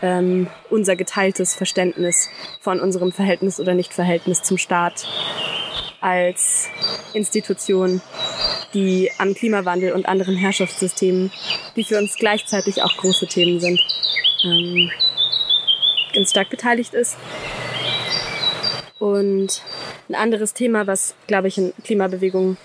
ähm, 0.00 0.46
unser 0.70 0.94
geteiltes 0.94 1.56
Verständnis 1.56 2.30
von 2.60 2.78
unserem 2.78 3.10
Verhältnis 3.10 3.58
oder 3.58 3.74
Nichtverhältnis 3.74 4.44
zum 4.44 4.58
Staat 4.58 5.08
als 6.00 6.68
Institution, 7.14 8.00
die 8.74 9.10
am 9.18 9.34
Klimawandel 9.34 9.92
und 9.92 10.06
anderen 10.06 10.36
Herrschaftssystemen, 10.36 11.32
die 11.74 11.82
für 11.82 11.98
uns 11.98 12.14
gleichzeitig 12.14 12.80
auch 12.84 12.96
große 12.96 13.26
Themen 13.26 13.58
sind, 13.58 13.80
ähm, 14.44 14.92
ganz 16.14 16.30
stark 16.30 16.48
beteiligt 16.48 16.94
ist. 16.94 17.16
Und 18.98 19.62
ein 20.08 20.14
anderes 20.14 20.54
Thema, 20.54 20.86
was, 20.86 21.14
glaube 21.26 21.48
ich, 21.48 21.58
in 21.58 21.72
Klimabewegung 21.84 22.56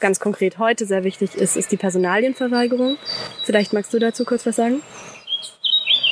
ganz 0.00 0.20
konkret 0.20 0.58
heute 0.58 0.84
sehr 0.86 1.02
wichtig 1.04 1.34
ist, 1.34 1.56
ist 1.56 1.72
die 1.72 1.76
Personalienverweigerung. 1.76 2.98
Vielleicht 3.44 3.72
magst 3.72 3.94
du 3.94 3.98
dazu 3.98 4.24
kurz 4.24 4.44
was 4.44 4.56
sagen? 4.56 4.82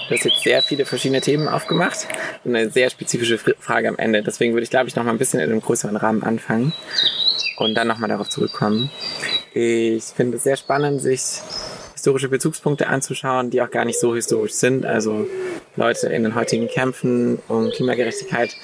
Du 0.09 0.15
hast 0.15 0.25
jetzt 0.25 0.43
sehr 0.43 0.62
viele 0.62 0.85
verschiedene 0.85 1.21
Themen 1.21 1.49
aufgemacht 1.49 2.07
und 2.45 2.55
eine 2.55 2.71
sehr 2.71 2.89
spezifische 2.91 3.39
Frage 3.39 3.89
am 3.89 3.99
Ende. 3.99 4.23
Deswegen 4.23 4.55
würde 4.55 4.62
ich, 4.62 4.71
glaube 4.71 4.89
ich, 4.89 4.95
noch 4.95 5.03
mal 5.03 5.11
ein 5.11 5.19
bisschen 5.19 5.41
in 5.41 5.51
einem 5.51 5.61
größeren 5.61 5.97
Rahmen 5.97 6.23
anfangen 6.23 6.73
und 7.57 7.75
dann 7.75 7.89
noch 7.89 7.99
mal 7.99 8.07
darauf 8.07 8.29
zurückkommen. 8.29 8.91
Ich 9.53 10.05
finde 10.05 10.37
es 10.37 10.45
sehr 10.45 10.57
spannend, 10.57 11.03
sich 11.03 11.41
historische 12.07 12.29
Bezugspunkte 12.29 12.87
anzuschauen, 12.87 13.51
die 13.51 13.61
auch 13.61 13.71
gar 13.71 13.85
nicht 13.85 13.99
so 13.99 14.14
historisch 14.14 14.53
sind. 14.53 14.87
Also 14.87 15.27
Leute 15.75 16.07
in 16.07 16.23
den 16.23 16.37
heutigen 16.37 16.69
Kämpfen 16.69 17.40
um 17.49 17.69
Klimagerechtigkeit 17.73 18.55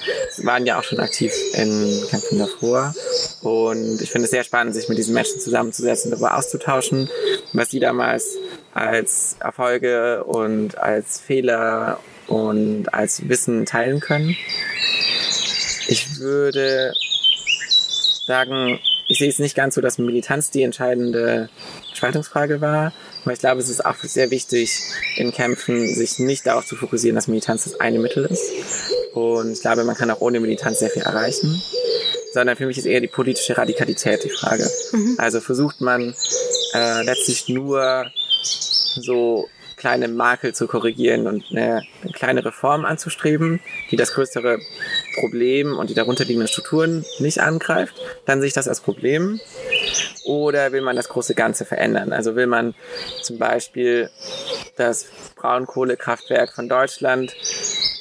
waren 0.44 0.64
ja 0.64 0.78
auch 0.78 0.84
schon 0.84 1.00
aktiv 1.00 1.32
in 1.54 2.04
Kämpfen 2.08 2.38
davor. 2.38 2.94
Und 3.42 4.00
ich 4.00 4.12
finde 4.12 4.26
es 4.26 4.30
sehr 4.30 4.44
spannend, 4.44 4.76
sich 4.76 4.88
mit 4.88 4.96
diesen 4.96 5.12
Menschen 5.12 5.40
zusammenzusetzen, 5.40 6.12
darüber 6.12 6.36
auszutauschen, 6.36 7.10
was 7.52 7.70
sie 7.70 7.80
damals 7.80 8.36
als 8.74 9.34
Erfolge 9.40 10.22
und 10.22 10.78
als 10.78 11.18
Fehler 11.18 11.98
und 12.28 12.94
als 12.94 13.28
Wissen 13.28 13.66
teilen 13.66 13.98
können. 13.98 14.36
Ich 15.88 16.20
würde 16.20 16.92
sagen, 18.24 18.78
ich 19.08 19.18
sehe 19.18 19.28
es 19.28 19.40
nicht 19.40 19.56
ganz 19.56 19.74
so, 19.74 19.80
dass 19.80 19.98
Militanz 19.98 20.52
die 20.52 20.62
entscheidende 20.62 21.48
Spaltungsfrage 21.92 22.60
war, 22.60 22.92
aber 23.22 23.32
ich 23.32 23.38
glaube, 23.38 23.60
es 23.60 23.68
ist 23.68 23.84
auch 23.84 23.96
sehr 24.02 24.30
wichtig, 24.30 24.82
in 25.16 25.32
Kämpfen 25.32 25.94
sich 25.94 26.18
nicht 26.18 26.46
darauf 26.46 26.66
zu 26.66 26.76
fokussieren, 26.76 27.14
dass 27.14 27.28
Militanz 27.28 27.64
das 27.64 27.80
eine 27.80 27.98
Mittel 27.98 28.24
ist. 28.26 28.50
Und 29.14 29.52
ich 29.52 29.60
glaube, 29.60 29.84
man 29.84 29.96
kann 29.96 30.10
auch 30.10 30.20
ohne 30.20 30.40
Militanz 30.40 30.80
sehr 30.80 30.90
viel 30.90 31.02
erreichen. 31.02 31.62
Sondern 32.32 32.56
für 32.56 32.66
mich 32.66 32.78
ist 32.78 32.86
eher 32.86 33.00
die 33.00 33.08
politische 33.08 33.56
Radikalität 33.56 34.24
die 34.24 34.30
Frage. 34.30 34.68
Mhm. 34.92 35.16
Also 35.18 35.40
versucht 35.40 35.80
man 35.80 36.14
äh, 36.74 37.04
letztlich 37.04 37.48
nur 37.48 38.06
so 38.42 39.48
kleine 39.82 40.06
Makel 40.06 40.54
zu 40.54 40.68
korrigieren 40.68 41.26
und 41.26 41.44
eine, 41.50 41.82
eine 42.04 42.12
kleine 42.12 42.44
Reform 42.44 42.84
anzustreben, 42.84 43.58
die 43.90 43.96
das 43.96 44.12
größere 44.14 44.60
Problem 45.18 45.76
und 45.76 45.90
die 45.90 45.94
darunter 45.94 46.24
liegenden 46.24 46.46
Strukturen 46.46 47.04
nicht 47.18 47.40
angreift, 47.40 47.96
dann 48.24 48.38
sehe 48.38 48.46
ich 48.46 48.54
das 48.54 48.68
als 48.68 48.80
Problem. 48.80 49.40
Oder 50.24 50.70
will 50.70 50.82
man 50.82 50.94
das 50.94 51.08
große 51.08 51.34
Ganze 51.34 51.64
verändern? 51.64 52.12
Also 52.12 52.36
will 52.36 52.46
man 52.46 52.76
zum 53.22 53.38
Beispiel 53.38 54.08
das 54.76 55.06
Braunkohlekraftwerk 55.34 56.54
von 56.54 56.68
Deutschland 56.68 57.34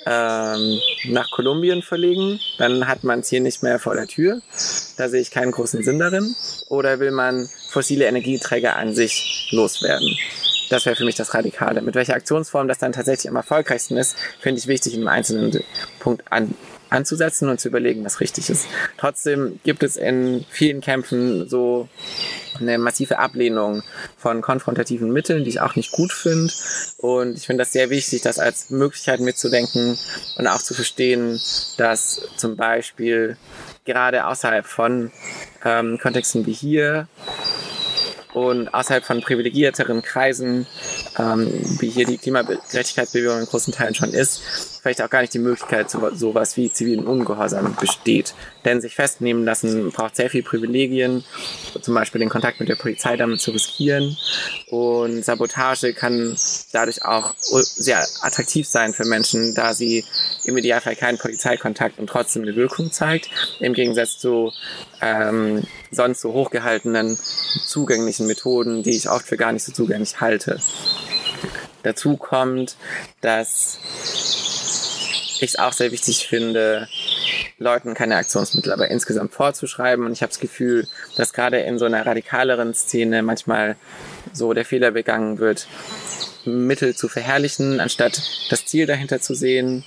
ähm, 0.06 0.80
nach 1.06 1.32
Kolumbien 1.32 1.82
verlegen, 1.82 2.40
dann 2.60 2.88
hat 2.88 3.04
man 3.04 3.22
es 3.22 3.30
hier 3.30 3.42
nicht 3.42 3.64
mehr 3.64 3.80
vor 3.80 3.96
der 3.96 4.06
Tür. 4.06 4.40
Da 4.98 5.10
sehe 5.10 5.22
ich 5.22 5.32
keinen 5.32 5.52
großen 5.52 5.82
Sinn 5.82 5.98
darin. 5.98 6.36
Oder 6.70 7.00
will 7.00 7.12
man 7.12 7.50
fossile 7.72 8.06
Energieträger 8.06 8.76
an 8.76 8.94
sich 8.94 9.50
loswerden? 9.52 10.16
Das 10.72 10.86
wäre 10.86 10.96
für 10.96 11.04
mich 11.04 11.16
das 11.16 11.34
Radikale. 11.34 11.82
Mit 11.82 11.96
welcher 11.96 12.16
Aktionsform 12.16 12.70
das 12.70 12.78
dann 12.78 12.94
tatsächlich 12.94 13.30
am 13.30 13.36
erfolgreichsten 13.36 13.98
ist, 13.98 14.16
finde 14.40 14.60
ich 14.60 14.68
wichtig, 14.68 14.94
einem 14.94 15.10
einzelnen 15.10 15.62
Punkt 16.00 16.24
an, 16.32 16.54
anzusetzen 16.90 17.50
und 17.50 17.60
zu 17.60 17.68
überlegen, 17.68 18.06
was 18.06 18.22
richtig 18.22 18.50
ist. 18.50 18.68
Trotzdem 18.98 19.60
gibt 19.66 19.84
es 19.84 19.98
in 19.98 20.46
vielen 20.50 20.80
Kämpfen 20.80 21.50
so 21.50 21.90
eine 22.58 22.78
massive 22.78 23.20
Ablehnung 23.20 23.84
von 24.18 24.42
konfrontativen 24.42 25.12
Mitteln, 25.12 25.44
die 25.44 25.50
ich 25.50 25.60
auch 25.60 25.76
nicht 25.76 25.92
gut 25.92 26.14
finde. 26.14 26.54
Und 27.00 27.38
ich 27.38 27.48
finde 27.48 27.64
das 27.64 27.74
sehr 27.74 27.90
wichtig, 27.90 28.22
das 28.22 28.40
als 28.40 28.70
Möglichkeit 28.70 29.20
mitzudenken 29.20 29.98
und 30.38 30.48
auch 30.48 30.62
zu 30.62 30.74
verstehen, 30.74 31.38
dass 31.76 32.22
zum 32.38 32.56
Beispiel 32.56 33.36
gerade 33.84 34.26
außerhalb 34.26 34.66
von 34.66 35.12
ähm, 35.66 36.00
Kontexten 36.02 36.46
wie 36.46 36.54
hier 36.54 37.10
und 38.34 38.74
außerhalb 38.74 39.04
von 39.04 39.22
privilegierteren 39.22 40.02
Kreisen, 40.02 40.68
ähm, 41.18 41.50
wie 41.80 41.90
hier 41.90 42.06
die 42.06 42.18
Klimagerechtigkeitsbewegung 42.18 43.40
in 43.40 43.46
großen 43.46 43.74
Teilen 43.74 43.96
schon 43.96 44.14
ist, 44.14 44.42
vielleicht 44.82 45.02
auch 45.02 45.10
gar 45.10 45.22
nicht 45.22 45.34
die 45.34 45.40
Möglichkeit 45.40 45.90
zu 45.90 46.00
sowas 46.16 46.58
wie 46.58 46.72
zivilen 46.72 47.06
Ungehorsam 47.06 47.76
besteht. 47.80 48.34
Denn 48.66 48.82
sich 48.82 48.96
festnehmen 48.96 49.46
lassen 49.46 49.92
braucht 49.92 50.16
sehr 50.16 50.30
viel 50.30 50.42
Privilegien, 50.42 51.24
zum 51.82 51.94
Beispiel 51.94 52.20
den 52.20 52.30
Kontakt 52.30 52.60
mit 52.60 52.70
der 52.70 52.76
Polizei 52.76 53.16
damit 53.16 53.42
zu 53.42 53.52
riskieren. 53.52 54.18
Und 54.70 55.24
Sabotage 55.24 55.94
kann 55.94 56.36
dadurch 56.72 57.06
auch 57.06 57.36
sehr 57.38 58.04
attraktiv 58.22 58.68
sein 58.68 58.94
für 58.94 59.06
Menschen, 59.06 59.54
da 59.54 59.74
sie 59.74 60.04
im 60.46 60.58
Idealfall 60.58 60.96
keinen 60.96 61.20
Polizeikontakt 61.20 62.00
und 62.00 62.08
trotzdem 62.08 62.42
eine 62.42 62.56
Wirkung 62.56 62.92
zeigt. 62.92 63.30
Im 63.60 63.74
Gegensatz 63.74 64.18
zu 64.18 64.52
ähm, 65.02 65.64
sonst 65.92 66.22
so 66.22 66.34
hochgehaltenen, 66.34 67.18
zugänglichen 67.66 68.26
Methoden, 68.26 68.82
die 68.82 68.96
ich 68.96 69.10
oft 69.10 69.28
für 69.28 69.38
gar 69.38 69.52
nicht 69.52 69.64
so 69.64 69.72
zugänglich 69.72 70.22
halte. 70.22 70.60
Dazu 71.84 72.18
kommt, 72.18 72.76
dass 73.22 73.80
ich 75.46 75.52
es 75.52 75.60
auch 75.60 75.74
sehr 75.74 75.92
wichtig 75.92 76.28
finde, 76.28 76.88
Leuten 77.58 77.94
keine 77.94 78.16
Aktionsmittel, 78.16 78.72
aber 78.72 78.90
insgesamt 78.90 79.34
vorzuschreiben. 79.34 80.06
Und 80.06 80.14
ich 80.14 80.22
habe 80.22 80.32
das 80.32 80.40
Gefühl, 80.40 80.88
dass 81.16 81.34
gerade 81.34 81.60
in 81.60 81.78
so 81.78 81.86
einer 81.86 82.06
radikaleren 82.06 82.74
Szene 82.74 83.24
manchmal 83.24 83.76
so 84.34 84.54
der 84.54 84.66
Fehler 84.66 84.92
begangen 84.92 85.40
wird, 85.40 85.68
Mittel 86.46 86.96
zu 86.96 87.08
verherrlichen, 87.08 87.80
anstatt 87.80 88.22
das 88.50 88.66
Ziel 88.66 88.86
dahinter 88.86 89.22
zu 89.22 89.36
sehen. 89.36 89.84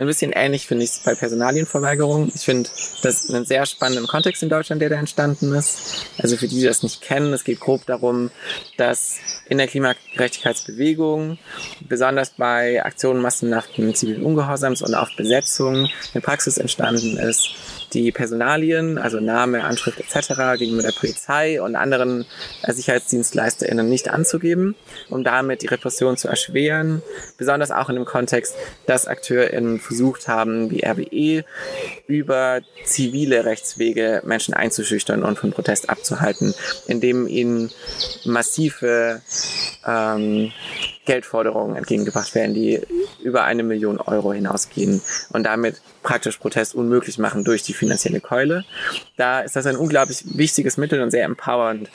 Ein 0.00 0.06
bisschen 0.06 0.30
ähnlich 0.30 0.68
finde 0.68 0.84
ich 0.84 0.90
es 0.90 0.98
bei 1.00 1.16
Personalienverweigerung. 1.16 2.30
Ich 2.32 2.42
finde 2.42 2.70
das 3.02 3.28
einen 3.28 3.44
sehr 3.44 3.66
spannenden 3.66 4.06
Kontext 4.06 4.44
in 4.44 4.48
Deutschland, 4.48 4.80
der 4.80 4.90
da 4.90 4.96
entstanden 4.96 5.52
ist. 5.52 6.06
Also 6.18 6.36
für 6.36 6.46
die, 6.46 6.60
die 6.60 6.66
das 6.66 6.84
nicht 6.84 7.00
kennen, 7.00 7.32
es 7.32 7.42
geht 7.42 7.58
grob 7.58 7.84
darum, 7.86 8.30
dass 8.76 9.16
in 9.48 9.58
der 9.58 9.66
Klimagerechtigkeitsbewegung, 9.66 11.38
besonders 11.80 12.30
bei 12.30 12.84
Aktionen 12.84 13.20
massenhaften 13.20 13.92
zivilen 13.92 14.22
Ungehorsams 14.22 14.82
und 14.82 14.94
auch 14.94 15.16
Besetzung, 15.16 15.88
eine 16.14 16.20
Praxis 16.22 16.58
entstanden 16.58 17.16
ist, 17.16 17.56
die 17.92 18.12
Personalien, 18.12 18.98
also 18.98 19.18
Name, 19.18 19.64
Anschrift 19.64 19.98
etc. 19.98 20.58
gegenüber 20.58 20.82
der 20.82 20.92
Polizei 20.92 21.60
und 21.60 21.74
anderen 21.74 22.26
SicherheitsdienstleisterInnen 22.66 23.88
nicht 23.88 24.10
anzugeben, 24.10 24.76
um 25.08 25.24
damit 25.24 25.62
die 25.62 25.68
Repression 25.68 26.16
zu 26.16 26.28
erschweren. 26.28 27.02
Besonders 27.38 27.70
auch 27.70 27.88
in 27.88 27.96
dem 27.96 28.04
Kontext, 28.04 28.54
dass 28.86 29.06
AkteurInnen 29.06 29.80
versucht 29.88 30.28
haben, 30.28 30.70
wie 30.70 30.84
RWE, 30.84 31.44
über 32.06 32.60
zivile 32.84 33.44
Rechtswege 33.46 34.22
Menschen 34.24 34.54
einzuschüchtern 34.54 35.24
und 35.24 35.38
von 35.38 35.50
Protest 35.50 35.88
abzuhalten, 35.88 36.54
indem 36.86 37.26
ihnen 37.26 37.70
massive 38.24 39.22
ähm, 39.86 40.52
Geldforderungen 41.06 41.74
entgegengebracht 41.74 42.34
werden, 42.34 42.52
die 42.52 42.82
über 43.22 43.44
eine 43.44 43.62
Million 43.62 43.98
Euro 43.98 44.34
hinausgehen 44.34 45.00
und 45.30 45.44
damit 45.44 45.80
praktisch 46.02 46.36
Protest 46.36 46.74
unmöglich 46.74 47.18
machen 47.18 47.44
durch 47.44 47.62
die 47.62 47.72
finanzielle 47.72 48.20
Keule. 48.20 48.64
Da 49.16 49.40
ist 49.40 49.56
das 49.56 49.64
ein 49.64 49.76
unglaublich 49.76 50.22
wichtiges 50.36 50.76
Mittel 50.76 51.00
und 51.00 51.10
sehr 51.10 51.24
empowernd, 51.24 51.88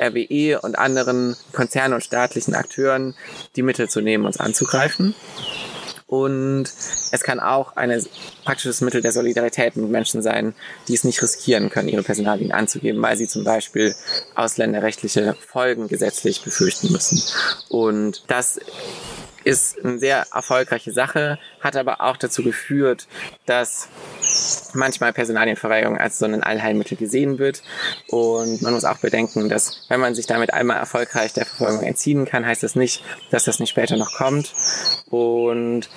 RWE 0.00 0.60
und 0.62 0.76
anderen 0.76 1.36
Konzernen 1.52 1.94
und 1.94 2.02
staatlichen 2.02 2.54
Akteuren 2.54 3.14
die 3.54 3.62
Mittel 3.62 3.88
zu 3.88 4.00
nehmen, 4.00 4.24
uns 4.24 4.40
anzugreifen. 4.40 5.14
Und 6.10 6.64
es 7.12 7.22
kann 7.22 7.38
auch 7.38 7.76
ein 7.76 8.04
praktisches 8.44 8.80
Mittel 8.80 9.00
der 9.00 9.12
Solidarität 9.12 9.76
mit 9.76 9.88
Menschen 9.90 10.22
sein, 10.22 10.54
die 10.88 10.94
es 10.94 11.04
nicht 11.04 11.22
riskieren 11.22 11.70
können, 11.70 11.88
ihre 11.88 12.02
Personalien 12.02 12.50
anzugeben, 12.50 13.00
weil 13.00 13.16
sie 13.16 13.28
zum 13.28 13.44
Beispiel 13.44 13.94
ausländerrechtliche 14.34 15.36
Folgen 15.46 15.86
gesetzlich 15.86 16.42
befürchten 16.42 16.90
müssen. 16.90 17.22
Und 17.68 18.24
das 18.26 18.58
ist 19.44 19.82
eine 19.84 19.98
sehr 19.98 20.26
erfolgreiche 20.32 20.92
Sache, 20.92 21.38
hat 21.60 21.76
aber 21.76 22.00
auch 22.00 22.16
dazu 22.16 22.42
geführt, 22.42 23.06
dass 23.46 23.88
manchmal 24.74 25.12
Personalienverweigerung 25.12 25.98
als 25.98 26.18
so 26.18 26.26
ein 26.26 26.42
Allheilmittel 26.42 26.96
gesehen 26.96 27.38
wird. 27.38 27.62
Und 28.08 28.62
man 28.62 28.72
muss 28.74 28.84
auch 28.84 28.98
bedenken, 28.98 29.48
dass 29.48 29.86
wenn 29.88 30.00
man 30.00 30.14
sich 30.14 30.26
damit 30.26 30.52
einmal 30.52 30.76
erfolgreich 30.76 31.32
der 31.32 31.46
Verfolgung 31.46 31.82
entziehen 31.84 32.24
kann, 32.24 32.46
heißt 32.46 32.62
das 32.62 32.76
nicht, 32.76 33.02
dass 33.30 33.44
das 33.44 33.58
nicht 33.58 33.70
später 33.70 33.96
noch 33.96 34.12
kommt. 34.12 34.52
Und 35.08 35.88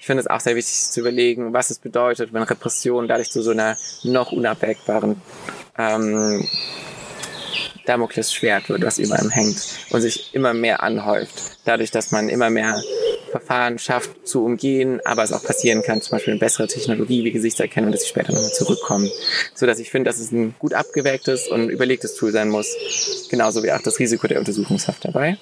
ich 0.00 0.06
finde 0.06 0.20
es 0.20 0.26
auch 0.26 0.40
sehr 0.40 0.56
wichtig 0.56 0.90
zu 0.90 1.00
überlegen, 1.00 1.52
was 1.52 1.70
es 1.70 1.78
bedeutet, 1.78 2.32
wenn 2.32 2.42
Repression 2.42 3.08
dadurch 3.08 3.30
zu 3.30 3.42
so 3.42 3.50
einer 3.50 3.76
noch 4.04 4.32
unabwägbaren 4.32 5.20
ähm, 5.78 6.46
Damoklesschwert 7.86 8.68
wird, 8.68 8.84
was 8.84 8.98
über 8.98 9.20
ihm 9.20 9.30
hängt 9.30 9.56
und 9.90 10.00
sich 10.00 10.34
immer 10.34 10.54
mehr 10.54 10.82
anhäuft. 10.82 11.58
Dadurch, 11.64 11.90
dass 11.90 12.10
man 12.10 12.28
immer 12.28 12.50
mehr 12.50 12.80
Verfahren 13.30 13.78
schafft 13.78 14.26
zu 14.26 14.44
umgehen, 14.44 15.00
aber 15.04 15.22
es 15.24 15.32
auch 15.32 15.42
passieren 15.42 15.82
kann, 15.82 16.02
zum 16.02 16.12
Beispiel 16.12 16.32
eine 16.32 16.40
bessere 16.40 16.66
Technologie 16.66 17.24
wie 17.24 17.32
Gesichtserkennung, 17.32 17.90
dass 17.90 18.02
sie 18.02 18.08
später 18.08 18.32
nochmal 18.32 18.52
zurückkommen. 18.52 19.10
So 19.54 19.66
dass 19.66 19.78
ich 19.78 19.90
finde, 19.90 20.10
dass 20.10 20.20
es 20.20 20.32
ein 20.32 20.54
gut 20.58 20.74
abgewägtes 20.74 21.48
und 21.48 21.70
überlegtes 21.70 22.14
Tool 22.14 22.30
sein 22.30 22.50
muss. 22.50 22.76
Genauso 23.30 23.62
wie 23.62 23.72
auch 23.72 23.82
das 23.82 23.98
Risiko 23.98 24.26
der 24.26 24.38
Untersuchungshaft 24.38 25.04
dabei. 25.04 25.38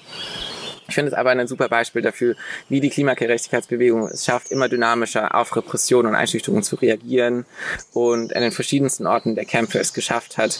Ich 0.87 0.95
finde 0.95 1.11
es 1.11 1.17
aber 1.17 1.29
ein 1.29 1.47
super 1.47 1.69
Beispiel 1.69 2.01
dafür, 2.01 2.35
wie 2.67 2.81
die 2.81 2.89
Klimagerechtigkeitsbewegung 2.89 4.09
es 4.09 4.25
schafft, 4.25 4.51
immer 4.51 4.67
dynamischer 4.67 5.35
auf 5.35 5.55
Repression 5.55 6.05
und 6.05 6.15
Einschüchterung 6.15 6.63
zu 6.63 6.75
reagieren 6.75 7.45
und 7.93 8.35
an 8.35 8.41
den 8.41 8.51
verschiedensten 8.51 9.07
Orten 9.07 9.35
der 9.35 9.45
Kämpfe 9.45 9.79
es 9.79 9.93
geschafft 9.93 10.37
hat, 10.37 10.59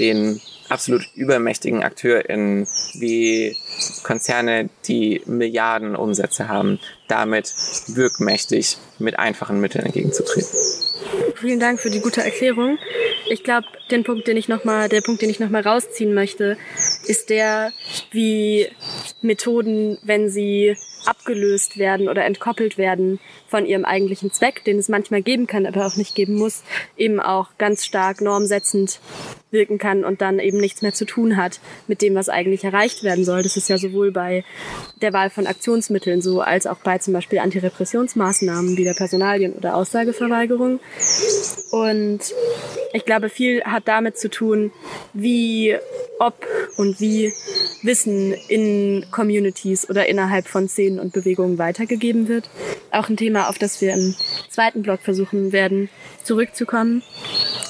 den 0.00 0.40
absolut 0.70 1.06
übermächtigen 1.14 1.82
AkteurInnen 1.82 2.66
wie 2.94 3.56
Konzerne, 4.02 4.68
die 4.86 5.22
Milliarden 5.26 5.96
Umsätze 5.96 6.48
haben, 6.48 6.78
damit 7.10 7.54
wirkmächtig 7.88 8.78
mit 8.98 9.18
einfachen 9.18 9.60
Mitteln 9.60 9.84
entgegenzutreten. 9.84 10.58
Vielen 11.36 11.60
Dank 11.60 11.80
für 11.80 11.90
die 11.90 12.00
gute 12.00 12.22
Erklärung. 12.22 12.78
Ich 13.28 13.44
glaube, 13.44 13.66
den 13.90 14.04
Punkt, 14.04 14.26
den 14.28 14.36
ich 14.36 14.48
noch 14.48 14.64
mal, 14.64 14.88
der 14.88 15.00
Punkt, 15.00 15.22
den 15.22 15.30
ich 15.30 15.40
noch 15.40 15.48
mal 15.48 15.62
rausziehen 15.62 16.14
möchte, 16.14 16.56
ist 17.06 17.30
der, 17.30 17.72
wie 18.10 18.68
Methoden, 19.22 19.98
wenn 20.02 20.28
sie 20.28 20.76
abgelöst 21.06 21.78
werden 21.78 22.08
oder 22.08 22.24
entkoppelt 22.24 22.76
werden 22.76 23.20
von 23.48 23.66
ihrem 23.66 23.84
eigentlichen 23.84 24.30
Zweck, 24.32 24.64
den 24.64 24.78
es 24.78 24.88
manchmal 24.88 25.22
geben 25.22 25.46
kann, 25.46 25.66
aber 25.66 25.86
auch 25.86 25.96
nicht 25.96 26.14
geben 26.14 26.34
muss, 26.34 26.62
eben 26.96 27.20
auch 27.20 27.48
ganz 27.58 27.84
stark 27.84 28.20
normsetzend 28.20 29.00
wirken 29.50 29.78
kann 29.78 30.04
und 30.04 30.20
dann 30.20 30.38
eben 30.38 30.58
nichts 30.58 30.82
mehr 30.82 30.92
zu 30.92 31.04
tun 31.04 31.36
hat 31.36 31.60
mit 31.88 32.02
dem, 32.02 32.14
was 32.14 32.28
eigentlich 32.28 32.64
erreicht 32.64 33.02
werden 33.02 33.24
soll. 33.24 33.42
Das 33.42 33.56
ist 33.56 33.68
ja 33.68 33.78
sowohl 33.78 34.12
bei 34.12 34.44
der 35.00 35.12
Wahl 35.12 35.30
von 35.30 35.46
Aktionsmitteln 35.46 36.20
so, 36.20 36.40
als 36.40 36.66
auch 36.66 36.78
bei 36.78 36.98
zum 37.02 37.14
Beispiel 37.14 37.38
Antirepressionsmaßnahmen 37.38 38.76
wie 38.76 38.84
der 38.84 38.94
Personalien- 38.94 39.54
oder 39.54 39.74
Aussageverweigerung. 39.74 40.80
Und 41.70 42.20
ich 42.92 43.04
glaube, 43.04 43.28
viel 43.28 43.62
hat 43.64 43.86
damit 43.86 44.18
zu 44.18 44.28
tun, 44.30 44.72
wie, 45.12 45.76
ob 46.18 46.46
und 46.76 47.00
wie 47.00 47.32
Wissen 47.82 48.32
in 48.48 49.06
Communities 49.10 49.88
oder 49.88 50.08
innerhalb 50.08 50.48
von 50.48 50.68
Szenen 50.68 50.98
und 50.98 51.12
Bewegungen 51.12 51.58
weitergegeben 51.58 52.28
wird. 52.28 52.50
Auch 52.90 53.08
ein 53.08 53.16
Thema, 53.16 53.48
auf 53.48 53.58
das 53.58 53.80
wir 53.80 53.94
im 53.94 54.14
zweiten 54.48 54.82
Blog 54.82 55.00
versuchen 55.02 55.52
werden, 55.52 55.88
zurückzukommen. 56.24 57.02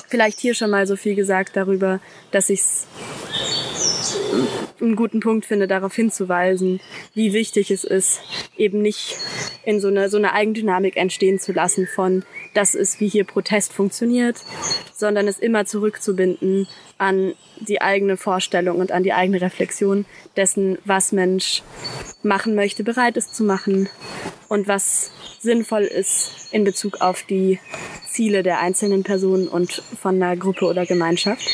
Vielleicht 0.09 0.41
hier 0.41 0.55
schon 0.55 0.71
mal 0.71 0.87
so 0.87 0.97
viel 0.97 1.15
gesagt 1.15 1.57
darüber, 1.57 2.01
dass 2.33 2.51
ich 2.51 2.61
es 2.61 2.87
einen 4.81 4.97
guten 4.97 5.21
Punkt 5.21 5.47
finde, 5.47 5.67
darauf 5.67 5.95
hinzuweisen, 5.95 6.81
wie 7.15 7.33
wichtig 7.33 7.71
es 7.71 7.85
ist, 7.85 8.21
eben 8.57 8.83
nicht 8.83 9.17
in 9.65 9.81
so 9.81 9.89
eine, 9.89 10.09
so 10.09 10.17
eine 10.17 10.33
Eigendynamik 10.33 10.97
entstehen 10.97 11.39
zu 11.39 11.53
lassen 11.53 11.87
von, 11.87 12.25
das 12.55 12.75
ist, 12.75 13.01
wie 13.01 13.09
hier 13.09 13.25
Protest 13.25 13.73
funktioniert, 13.73 14.39
sondern 14.95 15.29
es 15.29 15.39
immer 15.39 15.67
zurückzubinden 15.67 16.67
an 16.99 17.35
die 17.61 17.81
eigene 17.81 18.17
Vorstellung 18.17 18.79
und 18.79 18.93
an 18.93 19.03
die 19.03 19.13
eigene 19.13 19.41
Reflexion 19.41 20.07
dessen, 20.37 20.79
was 20.85 21.13
Mensch 21.13 21.63
machen 22.23 22.55
möchte, 22.55 22.85
bereit 22.85 23.17
ist 23.17 23.35
zu 23.35 23.45
machen 23.45 23.89
und 24.49 24.67
was 24.67 25.11
sinnvoll 25.41 25.83
ist 25.83 26.53
in 26.53 26.65
Bezug 26.65 27.01
auf 27.01 27.23
die 27.23 27.59
Ziele 28.07 28.43
der 28.43 28.61
einzelnen 28.61 29.05
Personen 29.05 29.49
und 29.49 29.83
von 30.01 30.17
einer 30.17 30.37
Gruppe 30.37 30.67
oder 30.67 30.85
Gemeinschaft. 30.85 31.47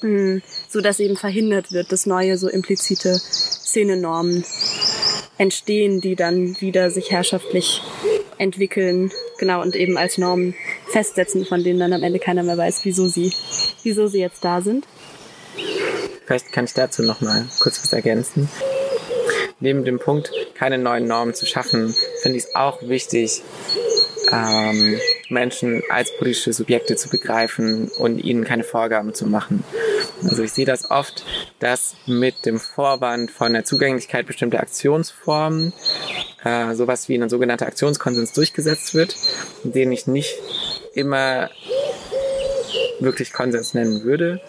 Hm, 0.00 0.42
so 0.70 0.80
dass 0.80 1.00
eben 1.00 1.16
verhindert 1.16 1.72
wird, 1.72 1.90
dass 1.90 2.06
neue 2.06 2.38
so 2.38 2.48
implizite 2.48 3.18
Szenenormen 3.18 4.44
entstehen, 5.36 6.00
die 6.00 6.14
dann 6.14 6.60
wieder 6.60 6.90
sich 6.90 7.10
herrschaftlich 7.10 7.82
entwickeln, 8.38 9.10
genau, 9.38 9.60
und 9.60 9.74
eben 9.74 9.98
als 9.98 10.16
Normen 10.16 10.54
festsetzen, 10.86 11.44
von 11.44 11.64
denen 11.64 11.80
dann 11.80 11.92
am 11.92 12.02
Ende 12.02 12.18
keiner 12.18 12.42
mehr 12.42 12.56
weiß, 12.56 12.80
wieso 12.84 13.08
sie, 13.08 13.32
wieso 13.82 14.06
sie 14.06 14.20
jetzt 14.20 14.44
da 14.44 14.60
sind. 14.60 14.86
Vielleicht 16.24 16.52
kann 16.52 16.64
ich 16.64 16.74
dazu 16.74 17.02
noch 17.02 17.20
mal 17.20 17.46
kurz 17.58 17.82
was 17.82 17.92
ergänzen. 17.92 18.48
Neben 19.58 19.84
dem 19.84 19.98
Punkt, 19.98 20.30
keine 20.54 20.78
neuen 20.78 21.06
Normen 21.06 21.34
zu 21.34 21.44
schaffen, 21.44 21.94
finde 22.22 22.38
ich 22.38 22.44
es 22.44 22.54
auch 22.54 22.80
wichtig, 22.82 23.42
ähm, 24.32 24.98
Menschen 25.28 25.82
als 25.88 26.16
politische 26.16 26.52
Subjekte 26.52 26.96
zu 26.96 27.08
begreifen 27.08 27.88
und 27.98 28.18
ihnen 28.18 28.44
keine 28.44 28.64
Vorgaben 28.64 29.14
zu 29.14 29.26
machen. 29.26 29.64
Also 30.22 30.42
ich 30.42 30.52
sehe 30.52 30.66
das 30.66 30.90
oft, 30.90 31.24
dass 31.58 31.94
mit 32.06 32.46
dem 32.46 32.58
Vorwand 32.58 33.30
von 33.30 33.52
der 33.52 33.64
Zugänglichkeit 33.64 34.26
bestimmter 34.26 34.60
Aktionsformen 34.60 35.72
äh, 36.44 36.74
sowas 36.74 37.08
wie 37.08 37.16
ein 37.16 37.28
sogenannter 37.28 37.66
Aktionskonsens 37.66 38.32
durchgesetzt 38.32 38.94
wird, 38.94 39.16
den 39.64 39.92
ich 39.92 40.06
nicht 40.06 40.34
immer 40.94 41.50
wirklich 43.00 43.32
Konsens 43.32 43.74
nennen 43.74 44.04
würde. 44.04 44.40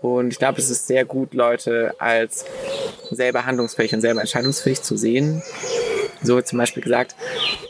Und 0.00 0.32
ich 0.32 0.38
glaube, 0.38 0.60
es 0.60 0.70
ist 0.70 0.86
sehr 0.86 1.04
gut, 1.04 1.34
Leute 1.34 1.94
als 1.98 2.44
selber 3.10 3.46
handlungsfähig 3.46 3.92
und 3.94 4.00
selber 4.00 4.20
entscheidungsfähig 4.20 4.82
zu 4.82 4.96
sehen. 4.96 5.42
So 6.22 6.34
wird 6.36 6.48
zum 6.48 6.58
Beispiel 6.58 6.82
gesagt, 6.82 7.14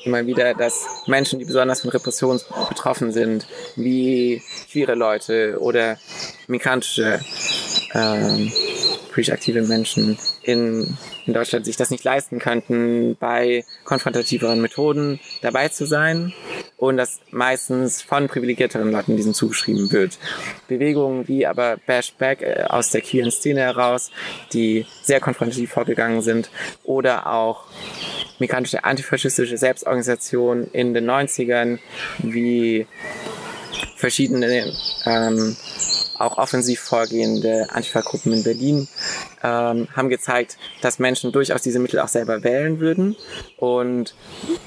immer 0.05 0.27
wieder, 0.27 0.55
dass 0.55 1.05
Menschen, 1.07 1.39
die 1.39 1.45
besonders 1.45 1.83
von 1.83 1.91
Repressionen 1.91 2.41
betroffen 2.69 3.13
sind, 3.13 3.47
wie 3.77 4.43
queere 4.71 4.95
Leute 4.95 5.59
oder 5.61 5.99
migrantische 6.47 7.21
ähm, 7.95 8.53
politisch 9.19 9.33
aktive 9.33 9.63
Menschen 9.63 10.17
in, 10.43 10.97
in 11.27 11.35
Deutschland 11.35 11.65
sich 11.67 11.77
das 11.77 11.91
nicht 11.91 12.05
leisten 12.05 12.39
könnten, 12.39 13.17
bei 13.19 13.65
konfrontativeren 13.85 14.61
Methoden 14.61 15.19
dabei 15.43 15.69
zu 15.69 15.87
sein. 15.87 16.33
Und 16.79 16.97
das 16.97 17.21
meistens 17.31 18.01
von 18.03 18.29
privilegierteren 18.29 18.91
Leuten 18.91 19.17
diesen 19.17 19.35
zugeschrieben 19.35 19.91
wird. 19.91 20.17
Bewegungen 20.69 21.27
wie 21.27 21.45
aber 21.45 21.77
Bashback 21.77 22.41
äh, 22.41 22.65
aus 22.69 22.91
der 22.91 23.01
queeren 23.01 23.33
Szene 23.33 23.61
heraus, 23.61 24.11
die 24.53 24.87
sehr 25.03 25.21
konfrontativ 25.21 25.73
vorgegangen 25.73 26.23
sind 26.23 26.51
oder 26.85 27.27
auch 27.27 27.65
migrantische 28.39 28.85
antifaschistische 28.85 29.59
Selbstorganisationen 29.59 30.71
in 30.73 30.95
den 30.95 31.11
90ern 31.11 31.81
wie 32.19 32.87
verschiedene 33.99 34.73
ähm, 35.05 35.57
auch 36.19 36.39
offensiv 36.39 36.81
vorgehende 36.81 37.69
Antifa-Gruppen 37.71 38.33
in 38.33 38.43
Berlin 38.43 38.89
ähm, 39.43 39.89
haben 39.95 40.09
gezeigt, 40.09 40.57
dass 40.81 40.99
Menschen 40.99 41.33
durchaus 41.33 41.63
diese 41.63 41.79
Mittel 41.79 42.01
auch 42.01 42.09
selber 42.09 42.43
wählen 42.43 42.81
würden. 42.81 43.17
Und 43.57 44.15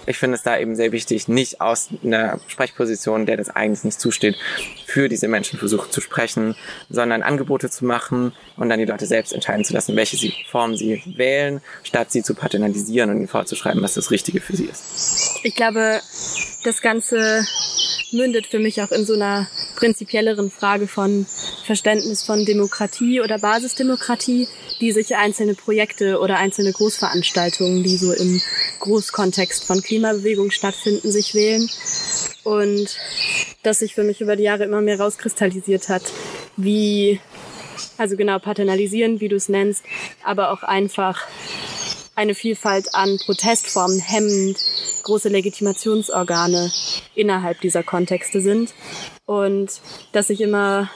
ich 0.06 0.18
finde 0.18 0.38
es 0.38 0.44
da 0.44 0.58
eben 0.58 0.76
sehr 0.76 0.92
wichtig, 0.92 1.28
nicht 1.28 1.62
aus 1.62 1.90
einer 2.04 2.40
Sprechposition, 2.48 3.26
der 3.26 3.38
das 3.38 3.50
eigentlich 3.50 3.84
nicht 3.84 4.00
zusteht, 4.00 4.38
für 4.86 5.10
diese 5.10 5.28
Menschen 5.28 5.60
versuchen 5.60 5.92
zu 5.92 6.02
sprechen, 6.02 6.56
sondern 6.90 7.22
Angebote 7.22 7.70
zu 7.70 7.86
machen 7.86 8.34
und 8.58 8.70
dann 8.70 8.80
die 8.80 8.86
Leute 8.86 9.06
selbst 9.06 9.34
entscheiden 9.34 9.66
zu 9.66 9.74
lassen, 9.74 9.96
welche 9.96 10.32
Form 10.50 10.76
sie 10.76 11.04
wählen, 11.06 11.62
statt 11.84 12.12
sie 12.12 12.24
zu 12.24 12.34
paternalisieren 12.34 13.10
und 13.10 13.18
ihnen 13.18 13.28
vorzuschreiben, 13.28 13.82
was 13.82 13.94
das 13.96 14.12
Richtige 14.12 14.42
für 14.42 14.56
sie 14.56 14.66
ist. 14.66 15.40
Ich 15.44 15.56
glaube, 15.56 16.00
das 16.64 16.82
Ganze 16.82 17.46
mündet 18.14 18.48
für 18.48 18.60
mich 18.60 18.82
auch 18.82 18.92
in 18.92 19.06
so 19.06 19.16
einer 19.22 19.48
prinzipielleren 19.76 20.52
Frage 20.52 20.88
von 20.88 21.26
Verständnis 21.66 22.24
von 22.24 22.46
Demokratie 22.46 23.22
oder 23.22 23.40
Basisdemokratie, 23.40 24.48
die 24.80 24.92
sich 24.92 25.16
einzelne 25.16 25.54
Projekte 25.54 26.20
oder 26.20 26.38
einzelne 26.38 26.72
Großveranstaltungen, 26.72 27.84
die 27.84 27.98
so 27.98 28.14
im 28.14 28.42
Großkontext 28.80 29.66
von 29.66 29.82
Klimabewegung 29.82 30.52
stattfinden, 30.52 31.12
sich 31.12 31.34
wählen. 31.34 31.70
Und 32.44 32.98
das 33.64 33.80
sich 33.80 33.96
für 33.96 34.04
mich 34.04 34.22
über 34.22 34.36
die 34.36 34.44
Jahre 34.44 34.64
immer 34.64 34.82
mehr 34.82 35.00
rauskristallisiert 35.00 35.90
hat, 35.90 36.04
wie, 36.58 37.20
also 37.98 38.18
genau 38.18 38.40
paternalisieren, 38.40 39.20
wie 39.20 39.30
du 39.30 39.36
es 39.36 39.50
nennst, 39.50 39.84
aber 40.24 40.52
auch 40.52 40.64
einfach 40.64 41.28
eine 42.22 42.36
Vielfalt 42.36 42.94
an 42.94 43.18
Protestformen 43.18 44.00
hemmend, 44.00 44.60
große 45.02 45.30
Legitimationsorgane 45.30 46.72
innerhalb 47.16 47.60
dieser 47.62 47.82
Kontexte 47.82 48.42
sind. 48.42 48.76
Und 49.26 49.82
dass 50.12 50.30
ich 50.30 50.40
immer 50.40 50.92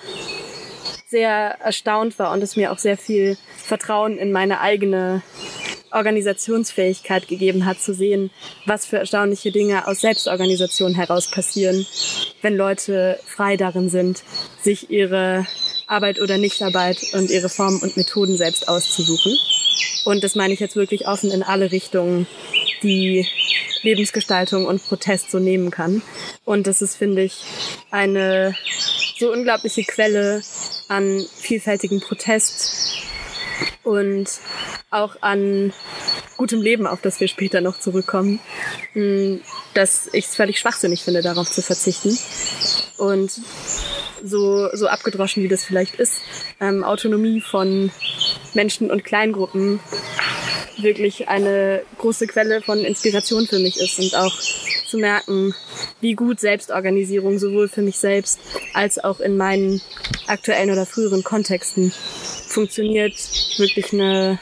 sehr 1.07 1.57
erstaunt 1.61 2.19
war 2.19 2.31
und 2.31 2.43
es 2.43 2.55
mir 2.55 2.71
auch 2.71 2.77
sehr 2.77 2.97
viel 2.97 3.37
Vertrauen 3.57 4.19
in 4.19 4.31
meine 4.31 4.61
eigene 4.61 5.23
Organisationsfähigkeit 5.91 7.27
gegeben 7.27 7.65
hat, 7.65 7.79
zu 7.79 7.95
sehen, 7.95 8.29
was 8.67 8.85
für 8.85 8.97
erstaunliche 8.97 9.51
Dinge 9.51 9.87
aus 9.87 10.01
Selbstorganisation 10.01 10.93
heraus 10.93 11.31
passieren, 11.31 11.87
wenn 12.43 12.55
Leute 12.55 13.19
frei 13.25 13.57
darin 13.57 13.89
sind, 13.89 14.23
sich 14.61 14.91
ihre 14.91 15.47
Arbeit 15.87 16.19
oder 16.19 16.37
Nichtarbeit 16.37 17.13
und 17.13 17.31
ihre 17.31 17.49
Formen 17.49 17.79
und 17.81 17.97
Methoden 17.97 18.37
selbst 18.37 18.67
auszusuchen. 18.67 19.35
Und 20.05 20.23
das 20.23 20.35
meine 20.35 20.53
ich 20.53 20.59
jetzt 20.59 20.75
wirklich 20.75 21.07
offen 21.07 21.31
in 21.31 21.43
alle 21.43 21.71
Richtungen, 21.71 22.27
die 22.83 23.27
Lebensgestaltung 23.81 24.65
und 24.65 24.83
Protest 24.83 25.31
so 25.31 25.39
nehmen 25.39 25.71
kann. 25.71 26.01
Und 26.43 26.67
das 26.67 26.81
ist, 26.81 26.95
finde 26.95 27.23
ich, 27.23 27.43
eine 27.91 28.55
so 29.17 29.31
unglaubliche 29.31 29.83
Quelle 29.83 30.41
an 30.87 31.25
vielfältigen 31.37 32.01
Protest 32.01 32.97
und 33.83 34.29
auch 34.89 35.15
an 35.21 35.73
gutem 36.37 36.61
Leben, 36.61 36.87
auf 36.87 37.01
das 37.01 37.19
wir 37.19 37.27
später 37.27 37.61
noch 37.61 37.79
zurückkommen, 37.79 38.39
hm, 38.93 39.41
dass 39.73 40.09
ich 40.13 40.25
es 40.25 40.35
völlig 40.35 40.59
schwachsinnig 40.59 41.03
finde, 41.03 41.21
darauf 41.21 41.49
zu 41.49 41.61
verzichten. 41.61 42.17
Und 42.97 43.31
so, 44.23 44.69
so 44.73 44.87
abgedroschen 44.87 45.43
wie 45.43 45.47
das 45.47 45.63
vielleicht 45.63 45.95
ist, 45.95 46.21
ähm, 46.59 46.83
Autonomie 46.83 47.41
von 47.41 47.91
Menschen 48.53 48.89
und 48.89 49.03
Kleingruppen 49.03 49.79
wirklich 50.77 51.29
eine 51.29 51.83
große 51.97 52.27
Quelle 52.27 52.61
von 52.61 52.79
Inspiration 52.79 53.47
für 53.47 53.59
mich 53.59 53.79
ist. 53.79 53.99
Und 53.99 54.15
auch 54.15 54.37
zu 54.85 54.97
merken, 54.97 55.53
wie 56.01 56.13
gut 56.13 56.39
Selbstorganisierung 56.39 57.39
sowohl 57.39 57.67
für 57.67 57.81
mich 57.81 57.97
selbst 57.97 58.39
als 58.73 59.03
auch 59.03 59.19
in 59.19 59.37
meinen 59.37 59.81
aktuellen 60.27 60.71
oder 60.71 60.85
früheren 60.85 61.23
Kontexten 61.23 61.91
funktioniert, 62.47 63.13
wirklich 63.57 63.93
eine 63.93 64.39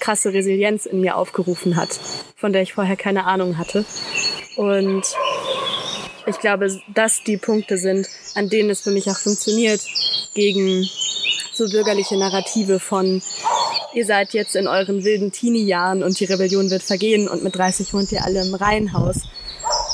krasse 0.00 0.32
Resilienz 0.32 0.86
in 0.86 1.00
mir 1.00 1.16
aufgerufen 1.16 1.76
hat, 1.76 1.98
von 2.36 2.52
der 2.52 2.62
ich 2.62 2.74
vorher 2.74 2.96
keine 2.96 3.24
Ahnung 3.24 3.58
hatte. 3.58 3.84
Und 4.56 5.02
ich 6.26 6.38
glaube, 6.38 6.80
dass 6.94 7.22
die 7.22 7.36
Punkte 7.36 7.76
sind, 7.76 8.08
an 8.34 8.48
denen 8.48 8.70
es 8.70 8.80
für 8.80 8.90
mich 8.90 9.10
auch 9.10 9.18
funktioniert, 9.18 9.80
gegen 10.34 10.88
so 11.52 11.68
bürgerliche 11.68 12.16
Narrative 12.16 12.80
von 12.80 13.22
ihr 13.94 14.04
seid 14.04 14.34
jetzt 14.34 14.56
in 14.56 14.66
euren 14.66 15.04
wilden 15.04 15.30
Teenie-Jahren 15.30 16.02
und 16.02 16.18
die 16.18 16.24
Rebellion 16.24 16.70
wird 16.70 16.82
vergehen 16.82 17.28
und 17.28 17.44
mit 17.44 17.56
30 17.56 17.94
wohnt 17.94 18.10
ihr 18.10 18.24
alle 18.24 18.44
im 18.44 18.54
Reihenhaus, 18.54 19.22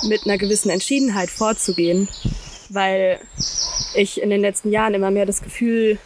mit 0.09 0.25
einer 0.25 0.39
gewissen 0.39 0.71
Entschiedenheit 0.71 1.31
vorzugehen, 1.31 2.09
weil 2.71 3.21
ich 3.95 4.23
in 4.23 4.31
den 4.31 4.41
letzten 4.41 4.73
Jahren 4.73 4.95
immer 4.95 5.11
mehr 5.11 5.27
das 5.27 5.43
Gefühl 5.43 5.99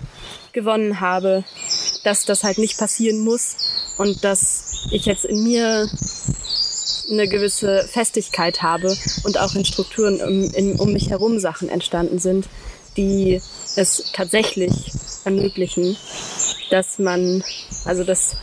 gewonnen 0.53 1.01
habe, 1.01 1.45
dass 2.03 2.24
das 2.24 2.42
halt 2.42 2.59
nicht 2.59 2.78
passieren 2.78 3.18
muss 3.18 3.84
und 3.97 4.24
dass 4.24 4.86
ich 4.90 5.07
jetzt 5.07 5.24
in 5.24 5.42
mir 5.42 5.88
eine 7.11 7.28
gewisse 7.28 7.86
Festigkeit 7.90 8.62
habe 8.62 8.97
und 9.24 9.38
auch 9.38 9.55
in 9.55 9.64
Strukturen 9.64 10.20
um, 10.20 10.51
in, 10.55 10.78
um 10.78 10.92
mich 10.92 11.11
herum 11.11 11.38
Sachen 11.38 11.68
entstanden 11.68 12.18
sind, 12.18 12.49
die 12.97 13.40
es 13.76 14.11
tatsächlich 14.12 14.92
ermöglichen, 15.24 15.97
dass 16.70 16.99
man, 16.99 17.42
also 17.84 18.05
dass 18.05 18.36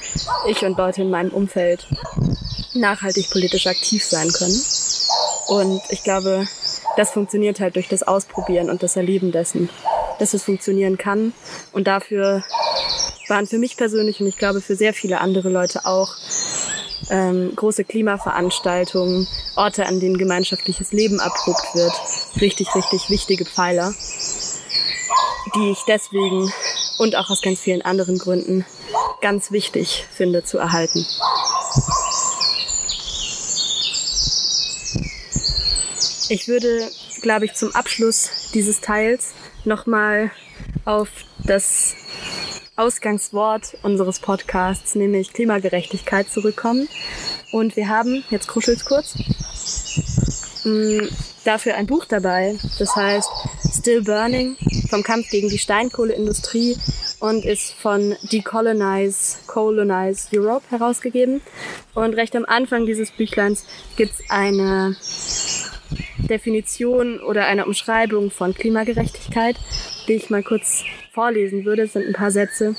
ich 0.47 0.63
und 0.63 0.77
Leute 0.77 1.01
in 1.01 1.09
meinem 1.09 1.31
Umfeld 1.31 1.87
nachhaltig 2.73 3.29
politisch 3.29 3.67
aktiv 3.67 4.03
sein 4.03 4.31
können. 4.31 4.61
Und 5.47 5.81
ich 5.89 6.03
glaube, 6.03 6.47
das 6.97 7.11
funktioniert 7.11 7.59
halt 7.59 7.75
durch 7.75 7.87
das 7.87 8.03
Ausprobieren 8.03 8.69
und 8.69 8.83
das 8.83 8.95
Erleben 8.95 9.31
dessen, 9.31 9.69
dass 10.19 10.33
es 10.33 10.43
funktionieren 10.43 10.97
kann. 10.97 11.33
Und 11.71 11.87
dafür 11.87 12.43
waren 13.32 13.47
für 13.47 13.57
mich 13.57 13.77
persönlich 13.77 14.19
und 14.19 14.27
ich 14.27 14.38
glaube 14.38 14.59
für 14.59 14.75
sehr 14.75 14.93
viele 14.93 15.21
andere 15.21 15.49
Leute 15.49 15.86
auch 15.86 16.17
ähm, 17.09 17.55
große 17.55 17.86
Klimaveranstaltungen, 17.86 19.25
Orte, 19.55 19.86
an 19.86 20.01
denen 20.01 20.17
gemeinschaftliches 20.17 20.91
Leben 20.91 21.19
erprobt 21.19 21.73
wird, 21.73 21.93
richtig, 22.41 22.75
richtig 22.75 23.09
wichtige 23.09 23.45
Pfeiler, 23.45 23.93
die 25.55 25.71
ich 25.71 25.79
deswegen 25.88 26.51
und 26.99 27.15
auch 27.15 27.29
aus 27.29 27.41
ganz 27.41 27.61
vielen 27.61 27.82
anderen 27.82 28.17
Gründen 28.17 28.65
ganz 29.21 29.51
wichtig 29.51 30.05
finde 30.11 30.43
zu 30.43 30.57
erhalten. 30.57 31.05
Ich 36.29 36.49
würde, 36.49 36.91
glaube 37.21 37.45
ich, 37.45 37.53
zum 37.53 37.73
Abschluss 37.75 38.29
dieses 38.53 38.82
Teils 38.82 39.32
nochmal 39.63 40.32
auf 40.84 41.07
das 41.39 41.95
Ausgangswort 42.76 43.78
unseres 43.84 44.19
Podcasts, 44.19 44.95
nämlich 44.95 45.34
Klimagerechtigkeit, 45.34 46.30
zurückkommen. 46.30 46.88
Und 47.51 47.76
wir 47.76 47.89
haben, 47.89 48.24
jetzt 48.30 48.47
kuschelt's 48.47 48.86
kurz, 48.86 49.15
mm, 50.63 51.07
dafür 51.43 51.76
ein 51.76 51.88
Buch 51.88 52.05
dabei, 52.05 52.57
das 52.80 52.95
heißt 52.95 53.30
Still 53.78 54.03
Burning 54.03 54.55
vom 54.89 55.03
Kampf 55.03 55.30
gegen 55.30 55.49
die 55.49 55.57
Steinkohleindustrie 55.57 56.78
und 57.19 57.45
ist 57.45 57.74
von 57.74 58.15
Decolonize 58.32 59.39
Colonize 59.47 60.28
Europe 60.34 60.65
herausgegeben. 60.69 61.41
Und 61.93 62.13
recht 62.15 62.36
am 62.36 62.45
Anfang 62.45 62.86
dieses 62.86 63.11
Büchleins 63.11 63.65
gibt's 63.95 64.22
eine 64.30 64.95
Definition 66.17 67.19
oder 67.19 67.45
eine 67.45 67.65
Umschreibung 67.65 68.32
von 68.32 68.53
Klimagerechtigkeit, 68.53 69.57
die 70.07 70.13
ich 70.13 70.30
mal 70.30 70.43
kurz 70.43 70.84
vorlesen 71.12 71.66
würde. 71.66 71.88
Sind 71.88 72.07
ein 72.07 72.14
paar 72.14 72.32
Sätze, 72.32 72.76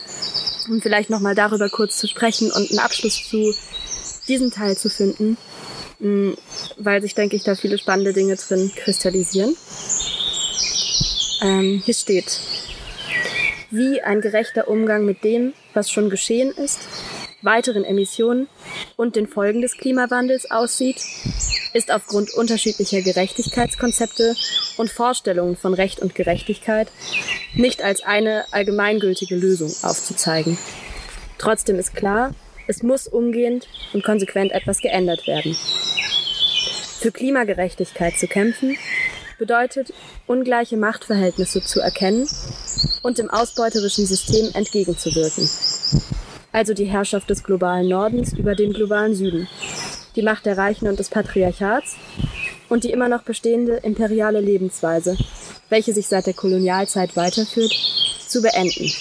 um 0.69 0.81
vielleicht 0.81 1.11
nochmal 1.11 1.35
darüber 1.35 1.69
kurz 1.69 1.99
zu 1.99 2.09
sprechen 2.09 2.51
und 2.51 2.71
einen 2.71 2.81
Abschluss 2.81 3.29
zu 3.29 3.55
diesem 4.29 4.51
Teil 4.51 4.77
zu 4.77 4.89
finden, 4.89 5.37
mm, 5.99 6.33
weil 6.79 7.03
sich, 7.03 7.15
denke 7.15 7.37
ich, 7.37 7.45
da 7.45 7.55
viele 7.55 7.79
spannende 7.79 8.13
Dinge 8.13 8.37
drin 8.37 8.71
kristallisieren. 8.77 9.57
Ähm, 11.43 11.83
hier 11.85 11.95
steht, 11.95 12.41
wie 13.71 14.01
ein 14.01 14.21
gerechter 14.21 14.69
Umgang 14.69 15.05
mit 15.05 15.25
dem, 15.25 15.55
was 15.75 15.91
schon 15.91 16.09
geschehen 16.09 16.53
ist, 16.53 16.81
weiteren 17.43 17.85
Emissionen 17.85 18.49
und 18.97 19.17
den 19.17 19.27
Folgen 19.27 19.61
des 19.61 19.77
Klimawandels 19.77 20.51
aussieht, 20.51 21.03
ist 21.75 21.93
aufgrund 21.93 22.33
unterschiedlicher 22.35 23.03
Gerechtigkeitskonzepte 23.03 24.35
und 24.77 24.91
Vorstellungen 24.91 25.57
von 25.57 25.75
Recht 25.75 26.01
und 26.01 26.15
Gerechtigkeit 26.15 26.89
nicht 27.55 27.83
als 27.83 28.03
eine 28.03 28.45
allgemeingültige 28.53 29.37
Lösung 29.37 29.73
aufzuzeigen. 29.83 30.59
Trotzdem 31.39 31.79
ist 31.79 31.95
klar, 31.95 32.35
es 32.69 32.83
muss 32.83 33.09
umgehend 33.09 33.67
und 33.93 34.05
konsequent 34.05 34.53
etwas 34.53 34.79
geändert 34.79 35.27
werden. 35.27 35.57
Für 37.01 37.11
Klimagerechtigkeit 37.11 38.17
zu 38.17 38.29
kämpfen 38.29 38.77
bedeutet, 39.39 39.93
ungleiche 40.29 40.77
Machtverhältnisse 40.77 41.63
zu 41.63 41.81
erkennen 41.81 42.29
und 43.03 43.19
dem 43.19 43.29
ausbeuterischen 43.29 44.07
System 44.07 44.51
entgegenzuwirken. 44.55 45.49
Also 46.53 46.75
die 46.75 46.85
Herrschaft 46.85 47.31
des 47.31 47.43
globalen 47.43 47.89
Nordens 47.89 48.35
über 48.35 48.55
den 48.55 48.75
globalen 48.75 49.15
Süden, 49.15 49.49
die 50.15 50.23
Macht 50.23 50.45
der 50.45 50.59
Reichen 50.59 50.87
und 50.87 50.99
des 50.99 51.09
Patriarchats 51.09 51.97
und 52.69 52.85
die 52.85 52.91
immer 52.91 53.09
noch 53.09 53.23
bestehende 53.23 53.77
imperiale 53.77 54.41
Lebensweise, 54.41 55.17
welche 55.71 55.95
sich 55.95 56.09
seit 56.09 56.27
der 56.27 56.35
Kolonialzeit 56.35 57.17
weiterführt, 57.17 57.73
zu 58.29 58.43
beenden. 58.43 58.93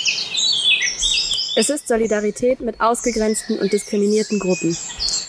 Es 1.57 1.69
ist 1.69 1.89
Solidarität 1.89 2.61
mit 2.61 2.79
ausgegrenzten 2.79 3.59
und 3.59 3.73
diskriminierten 3.73 4.39
Gruppen, 4.39 4.75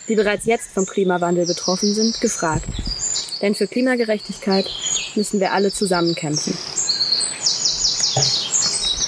die 0.09 0.15
bereits 0.15 0.47
jetzt 0.47 0.71
vom 0.71 0.87
Klimawandel 0.87 1.47
betroffen 1.47 1.93
sind, 1.93 2.21
gefragt. 2.21 2.69
Denn 3.41 3.57
für 3.57 3.67
Klimagerechtigkeit 3.67 4.67
müssen 5.17 5.41
wir 5.41 5.53
alle 5.53 5.73
zusammen 5.73 6.15
kämpfen. 6.15 6.57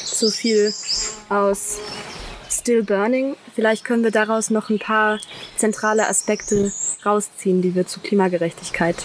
So 0.05 0.29
viel 0.31 0.75
aus 1.29 1.79
Still 2.65 2.83
Burning. 2.83 3.37
Vielleicht 3.55 3.85
können 3.85 4.05
wir 4.05 4.11
daraus 4.11 4.49
noch 4.49 4.71
ein 4.71 4.79
paar 4.79 5.21
zentrale 5.55 6.09
Aspekte 6.09 6.73
rausziehen, 7.05 7.61
die 7.61 7.75
wir 7.75 7.87
zu 7.87 8.01
Klimagerechtigkeit 8.01 8.97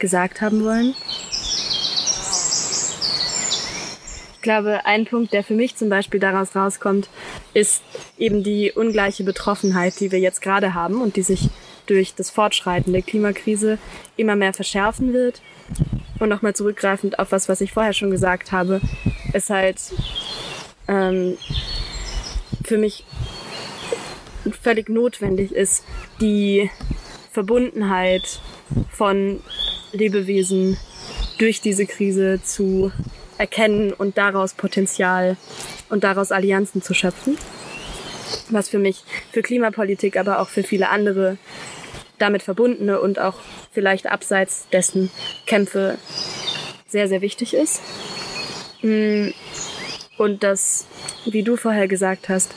gesagt 0.00 0.40
haben 0.40 0.64
wollen. 0.64 0.96
Ich 4.34 4.42
glaube, 4.42 4.84
ein 4.84 5.04
Punkt, 5.04 5.32
der 5.32 5.44
für 5.44 5.54
mich 5.54 5.76
zum 5.76 5.90
Beispiel 5.90 6.18
daraus 6.18 6.56
rauskommt, 6.56 7.08
ist 7.52 7.84
eben 8.18 8.42
die 8.42 8.72
ungleiche 8.72 9.22
Betroffenheit, 9.22 10.00
die 10.00 10.10
wir 10.10 10.18
jetzt 10.18 10.42
gerade 10.42 10.74
haben 10.74 11.00
und 11.00 11.14
die 11.14 11.22
sich 11.22 11.50
durch 11.86 12.16
das 12.16 12.30
Fortschreiten 12.30 12.92
der 12.92 13.02
Klimakrise 13.02 13.78
immer 14.16 14.34
mehr 14.34 14.54
verschärfen 14.54 15.12
wird. 15.12 15.40
Und 16.18 16.30
nochmal 16.30 16.56
zurückgreifend 16.56 17.20
auf 17.20 17.30
was, 17.30 17.48
was 17.48 17.60
ich 17.60 17.72
vorher 17.72 17.92
schon 17.92 18.10
gesagt 18.10 18.50
habe, 18.50 18.80
ist 19.32 19.50
halt 19.50 19.78
ähm, 20.88 21.38
für 22.62 22.78
mich 22.78 23.04
völlig 24.62 24.88
notwendig 24.88 25.52
ist, 25.52 25.84
die 26.20 26.70
Verbundenheit 27.30 28.40
von 28.90 29.40
Lebewesen 29.92 30.76
durch 31.38 31.60
diese 31.60 31.86
Krise 31.86 32.40
zu 32.42 32.92
erkennen 33.38 33.92
und 33.92 34.16
daraus 34.18 34.54
Potenzial 34.54 35.36
und 35.88 36.04
daraus 36.04 36.32
Allianzen 36.32 36.82
zu 36.82 36.94
schöpfen. 36.94 37.36
Was 38.50 38.68
für 38.68 38.78
mich, 38.78 39.04
für 39.32 39.42
Klimapolitik, 39.42 40.16
aber 40.16 40.40
auch 40.40 40.48
für 40.48 40.62
viele 40.62 40.88
andere 40.90 41.38
damit 42.18 42.42
verbundene 42.42 43.00
und 43.00 43.18
auch 43.18 43.34
vielleicht 43.72 44.06
abseits 44.06 44.68
dessen 44.72 45.10
Kämpfe 45.46 45.98
sehr, 46.86 47.08
sehr 47.08 47.20
wichtig 47.20 47.54
ist. 47.54 47.80
Und 50.16 50.42
das, 50.42 50.86
wie 51.24 51.42
du 51.42 51.56
vorher 51.56 51.88
gesagt 51.88 52.28
hast, 52.28 52.54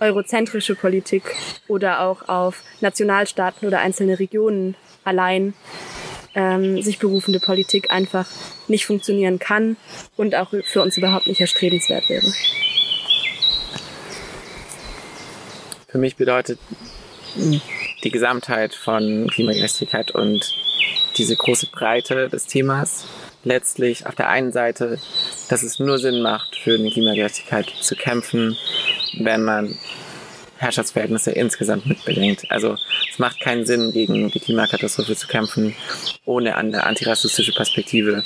eurozentrische 0.00 0.74
Politik 0.74 1.22
oder 1.68 2.00
auch 2.00 2.28
auf 2.28 2.62
Nationalstaaten 2.80 3.66
oder 3.66 3.80
einzelne 3.80 4.18
Regionen 4.18 4.74
allein 5.04 5.54
ähm, 6.34 6.80
sich 6.82 6.98
berufende 6.98 7.40
Politik 7.40 7.90
einfach 7.90 8.26
nicht 8.68 8.86
funktionieren 8.86 9.38
kann 9.38 9.76
und 10.16 10.34
auch 10.34 10.52
für 10.64 10.82
uns 10.82 10.96
überhaupt 10.96 11.26
nicht 11.26 11.40
erstrebenswert 11.40 12.08
wäre. 12.08 12.26
Für 15.88 15.98
mich 15.98 16.16
bedeutet 16.16 16.58
die 17.34 18.10
Gesamtheit 18.10 18.74
von 18.74 19.28
Klimagerechtigkeit 19.28 20.12
und 20.12 20.54
diese 21.16 21.36
große 21.36 21.66
Breite 21.66 22.28
des 22.28 22.46
Themas 22.46 23.06
letztlich 23.44 24.06
auf 24.06 24.14
der 24.14 24.28
einen 24.28 24.52
Seite, 24.52 24.98
dass 25.48 25.62
es 25.62 25.78
nur 25.78 25.98
Sinn 25.98 26.22
macht, 26.22 26.56
für 26.56 26.74
eine 26.74 26.90
Klimagerechtigkeit 26.90 27.72
zu 27.80 27.96
kämpfen, 27.96 28.56
wenn 29.18 29.42
man 29.42 29.78
Herrschaftsverhältnisse 30.58 31.30
insgesamt 31.30 31.86
mitbedenkt. 31.86 32.50
Also 32.50 32.76
es 33.10 33.18
macht 33.18 33.40
keinen 33.40 33.64
Sinn, 33.64 33.92
gegen 33.92 34.30
die 34.30 34.40
Klimakatastrophe 34.40 35.16
zu 35.16 35.26
kämpfen, 35.26 35.74
ohne 36.26 36.56
eine 36.56 36.84
antirassistische 36.84 37.52
Perspektive, 37.52 38.24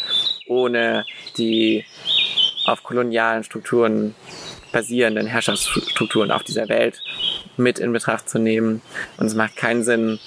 ohne 0.49 1.07
die 1.39 1.85
auf 2.67 2.83
kolonialen 2.83 3.45
Strukturen 3.45 4.15
basierenden 4.73 5.29
Herrschaftsstrukturen 5.29 6.33
auf 6.33 6.43
dieser 6.43 6.69
Welt 6.69 7.01
mit 7.57 7.79
in 7.79 7.93
Betracht 7.93 8.29
zu 8.29 8.41
nehmen. 8.41 8.83
Und 9.17 9.27
es 9.27 9.35
macht 9.35 9.55
keinen 9.55 9.85
Sinn, 9.85 10.19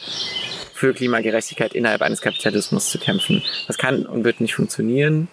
für 0.77 0.93
Klimagerechtigkeit 0.93 1.73
innerhalb 1.73 2.03
eines 2.03 2.21
Kapitalismus 2.21 2.91
zu 2.91 2.99
kämpfen. 2.99 3.43
Das 3.65 3.79
kann 3.79 4.05
und 4.05 4.23
wird 4.23 4.41
nicht 4.41 4.53
funktionieren. 4.53 5.27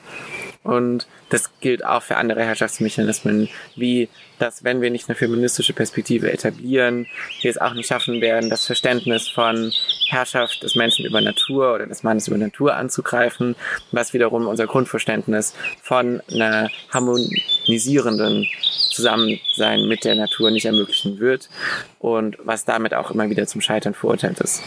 Und 0.62 1.06
das 1.28 1.50
gilt 1.60 1.84
auch 1.84 2.02
für 2.02 2.16
andere 2.16 2.42
Herrschaftsmechanismen, 2.42 3.50
wie 3.76 4.08
dass, 4.38 4.64
wenn 4.64 4.80
wir 4.80 4.90
nicht 4.90 5.08
eine 5.08 5.16
feministische 5.16 5.74
Perspektive 5.74 6.32
etablieren, 6.32 7.06
wir 7.42 7.50
es 7.50 7.58
auch 7.58 7.74
nicht 7.74 7.88
schaffen 7.88 8.22
werden, 8.22 8.48
das 8.48 8.64
Verständnis 8.64 9.28
von 9.28 9.70
Herrschaft 10.08 10.62
des 10.62 10.74
Menschen 10.76 11.04
über 11.04 11.20
Natur 11.20 11.74
oder 11.74 11.86
des 11.86 12.02
Mannes 12.02 12.26
über 12.26 12.38
Natur 12.38 12.74
anzugreifen, 12.74 13.54
was 13.92 14.14
wiederum 14.14 14.46
unser 14.46 14.66
Grundverständnis 14.66 15.54
von 15.82 16.22
einer 16.32 16.70
harmonisierenden 16.90 18.48
Zusammensein 18.90 19.86
mit 19.86 20.04
der 20.04 20.14
Natur 20.14 20.50
nicht 20.50 20.64
ermöglichen 20.64 21.18
wird 21.20 21.50
und 21.98 22.38
was 22.42 22.64
damit 22.64 22.94
auch 22.94 23.10
immer 23.10 23.28
wieder 23.28 23.46
zum 23.46 23.60
Scheitern 23.60 23.92
verurteilt 23.92 24.40
ist. 24.40 24.62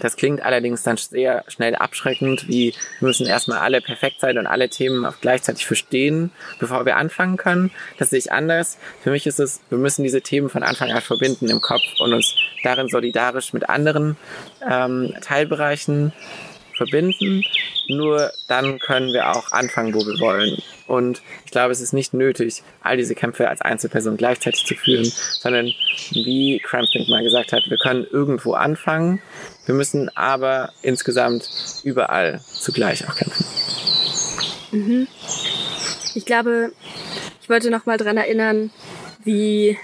Das 0.00 0.16
klingt 0.16 0.42
allerdings 0.42 0.82
dann 0.82 0.96
sehr 0.96 1.44
schnell 1.48 1.74
abschreckend, 1.74 2.48
wie 2.48 2.74
wir 2.98 3.06
müssen 3.06 3.26
erstmal 3.26 3.58
alle 3.58 3.80
perfekt 3.80 4.20
sein 4.20 4.38
und 4.38 4.46
alle 4.46 4.68
Themen 4.68 5.04
auch 5.04 5.14
gleichzeitig 5.20 5.66
verstehen, 5.66 6.32
bevor 6.58 6.86
wir 6.86 6.96
anfangen 6.96 7.36
können. 7.36 7.70
Das 7.98 8.10
sehe 8.10 8.18
ich 8.18 8.32
anders. 8.32 8.78
Für 9.02 9.10
mich 9.10 9.26
ist 9.26 9.40
es, 9.40 9.60
wir 9.68 9.78
müssen 9.78 10.02
diese 10.02 10.22
Themen 10.22 10.48
von 10.48 10.62
Anfang 10.62 10.90
an 10.90 11.00
verbinden 11.00 11.48
im 11.48 11.60
Kopf 11.60 11.82
und 12.00 12.12
uns 12.12 12.34
darin 12.64 12.88
solidarisch 12.88 13.52
mit 13.52 13.68
anderen 13.68 14.16
ähm, 14.68 15.14
Teilbereichen 15.20 16.12
verbinden. 16.80 17.44
Nur 17.88 18.32
dann 18.48 18.78
können 18.78 19.12
wir 19.12 19.30
auch 19.30 19.52
anfangen, 19.52 19.92
wo 19.92 20.00
wir 20.00 20.18
wollen. 20.18 20.56
Und 20.86 21.20
ich 21.44 21.50
glaube, 21.50 21.72
es 21.72 21.80
ist 21.80 21.92
nicht 21.92 22.14
nötig, 22.14 22.62
all 22.80 22.96
diese 22.96 23.14
Kämpfe 23.14 23.50
als 23.50 23.60
Einzelperson 23.60 24.16
gleichzeitig 24.16 24.64
zu 24.64 24.74
führen, 24.74 25.04
sondern 25.04 25.66
wie 26.10 26.58
Crampton 26.64 27.06
mal 27.10 27.22
gesagt 27.22 27.52
hat, 27.52 27.64
wir 27.68 27.76
können 27.76 28.06
irgendwo 28.10 28.54
anfangen. 28.54 29.20
Wir 29.66 29.74
müssen 29.74 30.08
aber 30.16 30.72
insgesamt 30.80 31.48
überall 31.84 32.40
zugleich 32.40 33.06
auch 33.06 33.14
kämpfen. 33.14 33.44
Mhm. 34.72 35.08
Ich 36.14 36.24
glaube, 36.24 36.72
ich 37.42 37.50
wollte 37.50 37.70
noch 37.70 37.84
mal 37.84 37.98
daran 37.98 38.16
erinnern, 38.16 38.70
wie 39.22 39.78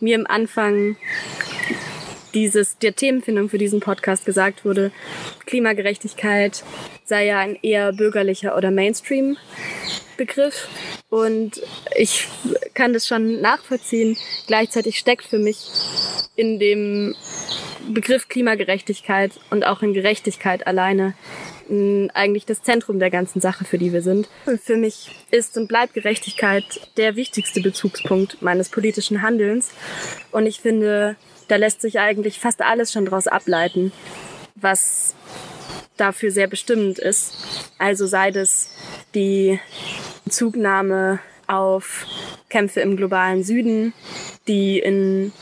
mir 0.00 0.18
am 0.18 0.26
Anfang 0.26 0.96
dieses, 2.34 2.78
der 2.78 2.94
Themenfindung 2.94 3.48
für 3.48 3.58
diesen 3.58 3.80
Podcast 3.80 4.24
gesagt 4.24 4.64
wurde, 4.64 4.90
Klimagerechtigkeit 5.46 6.64
sei 7.04 7.26
ja 7.26 7.38
ein 7.38 7.58
eher 7.62 7.92
bürgerlicher 7.92 8.56
oder 8.56 8.70
Mainstream 8.70 9.36
Begriff 10.16 10.68
und 11.08 11.62
ich 11.96 12.28
kann 12.74 12.92
das 12.92 13.06
schon 13.06 13.40
nachvollziehen. 13.40 14.16
Gleichzeitig 14.46 14.98
steckt 14.98 15.24
für 15.24 15.38
mich 15.38 15.66
in 16.36 16.58
dem 16.58 17.14
Begriff 17.88 18.28
Klimagerechtigkeit 18.28 19.32
und 19.50 19.64
auch 19.64 19.82
in 19.82 19.94
Gerechtigkeit 19.94 20.66
alleine 20.66 21.14
eigentlich 22.14 22.46
das 22.46 22.62
Zentrum 22.62 22.98
der 22.98 23.10
ganzen 23.10 23.40
Sache, 23.40 23.64
für 23.64 23.78
die 23.78 23.92
wir 23.92 24.02
sind. 24.02 24.28
Für 24.62 24.76
mich 24.76 25.10
ist 25.30 25.56
und 25.56 25.68
bleibt 25.68 25.94
Gerechtigkeit 25.94 26.64
der 26.96 27.14
wichtigste 27.14 27.60
Bezugspunkt 27.60 28.42
meines 28.42 28.70
politischen 28.70 29.22
Handelns. 29.22 29.70
Und 30.32 30.46
ich 30.46 30.60
finde, 30.60 31.16
da 31.50 31.56
lässt 31.56 31.80
sich 31.80 31.98
eigentlich 31.98 32.38
fast 32.38 32.62
alles 32.62 32.92
schon 32.92 33.04
daraus 33.04 33.26
ableiten, 33.26 33.92
was 34.54 35.14
dafür 35.96 36.30
sehr 36.30 36.46
bestimmend 36.46 36.98
ist. 36.98 37.34
Also 37.78 38.06
sei 38.06 38.30
das 38.30 38.70
die 39.14 39.58
Zugnahme 40.28 41.18
auf 41.46 42.06
Kämpfe 42.48 42.80
im 42.80 42.96
globalen 42.96 43.42
Süden, 43.42 43.92
die 44.46 44.78
in 44.78 45.32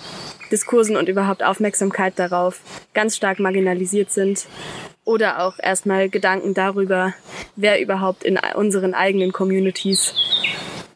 Diskursen 0.51 0.97
und 0.97 1.09
überhaupt 1.09 1.43
Aufmerksamkeit 1.43 2.19
darauf 2.19 2.61
ganz 2.95 3.15
stark 3.15 3.39
marginalisiert 3.39 4.11
sind. 4.11 4.47
Oder 5.05 5.43
auch 5.43 5.59
erstmal 5.59 6.09
Gedanken 6.09 6.55
darüber, 6.55 7.15
wer 7.57 7.81
überhaupt 7.81 8.25
in 8.25 8.39
unseren 8.55 8.95
eigenen 8.95 9.33
Communities 9.33 10.15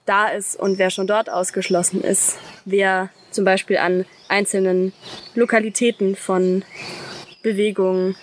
da 0.07 0.29
ist 0.29 0.57
und 0.59 0.79
wer 0.79 0.91
schon 0.91 1.07
dort 1.07 1.31
ausgeschlossen 1.31 2.03
ist, 2.03 2.39
wer 2.65 3.11
zum 3.33 3.45
Beispiel 3.45 3.79
an 3.79 4.05
einzelnen 4.29 4.93
Lokalitäten 5.35 6.17
von 6.17 6.65
Bewegungen 7.43 8.17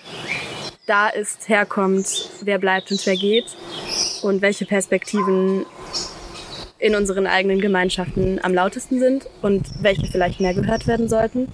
da 0.86 1.08
ist, 1.08 1.48
herkommt, 1.48 2.30
wer 2.42 2.58
bleibt 2.58 2.90
und 2.90 3.06
wer 3.06 3.16
geht 3.16 3.46
und 4.22 4.42
welche 4.42 4.66
Perspektiven 4.66 5.64
in 6.80 6.94
unseren 6.96 7.26
eigenen 7.26 7.60
Gemeinschaften 7.60 8.40
am 8.42 8.54
lautesten 8.54 8.98
sind 8.98 9.28
und 9.42 9.68
welche 9.82 10.06
vielleicht 10.06 10.40
mehr 10.40 10.54
gehört 10.54 10.86
werden 10.86 11.08
sollten. 11.08 11.46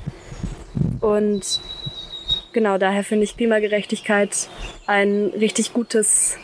Und 1.01 1.61
genau 2.53 2.79
daher 2.79 3.05
finde 3.05 3.25
ich 3.25 3.37
Klimagerechtigkeit 3.37 4.49
ein 4.87 5.33
richtig 5.39 5.73
gutes 5.73 6.39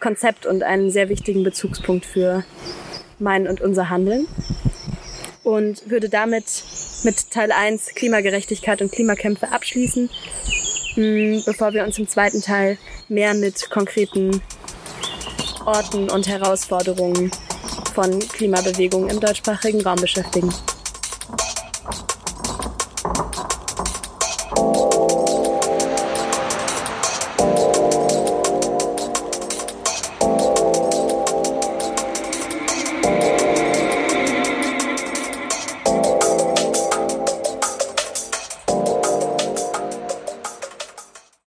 Konzept 0.00 0.46
und 0.46 0.62
einen 0.62 0.90
sehr 0.90 1.10
wichtigen 1.10 1.44
Bezugspunkt 1.44 2.06
für 2.06 2.42
mein 3.18 3.46
und 3.46 3.60
unser 3.60 3.90
Handeln. 3.90 4.26
Und 5.42 5.88
würde 5.88 6.08
damit 6.08 6.44
mit 7.02 7.30
Teil 7.30 7.50
1 7.50 7.94
Klimagerechtigkeit 7.94 8.82
und 8.82 8.92
Klimakämpfe 8.92 9.50
abschließen, 9.50 10.10
hm, 10.94 11.42
bevor 11.46 11.72
wir 11.72 11.84
uns 11.84 11.98
im 11.98 12.08
zweiten 12.08 12.42
Teil 12.42 12.78
mehr 13.08 13.34
mit 13.34 13.70
konkreten 13.70 14.42
Orten 15.64 16.10
und 16.10 16.28
Herausforderungen 16.28 17.30
von 17.94 18.18
Klimabewegungen 18.18 19.10
im 19.10 19.20
deutschsprachigen 19.20 19.80
Raum 19.82 20.00
beschäftigen. 20.00 20.52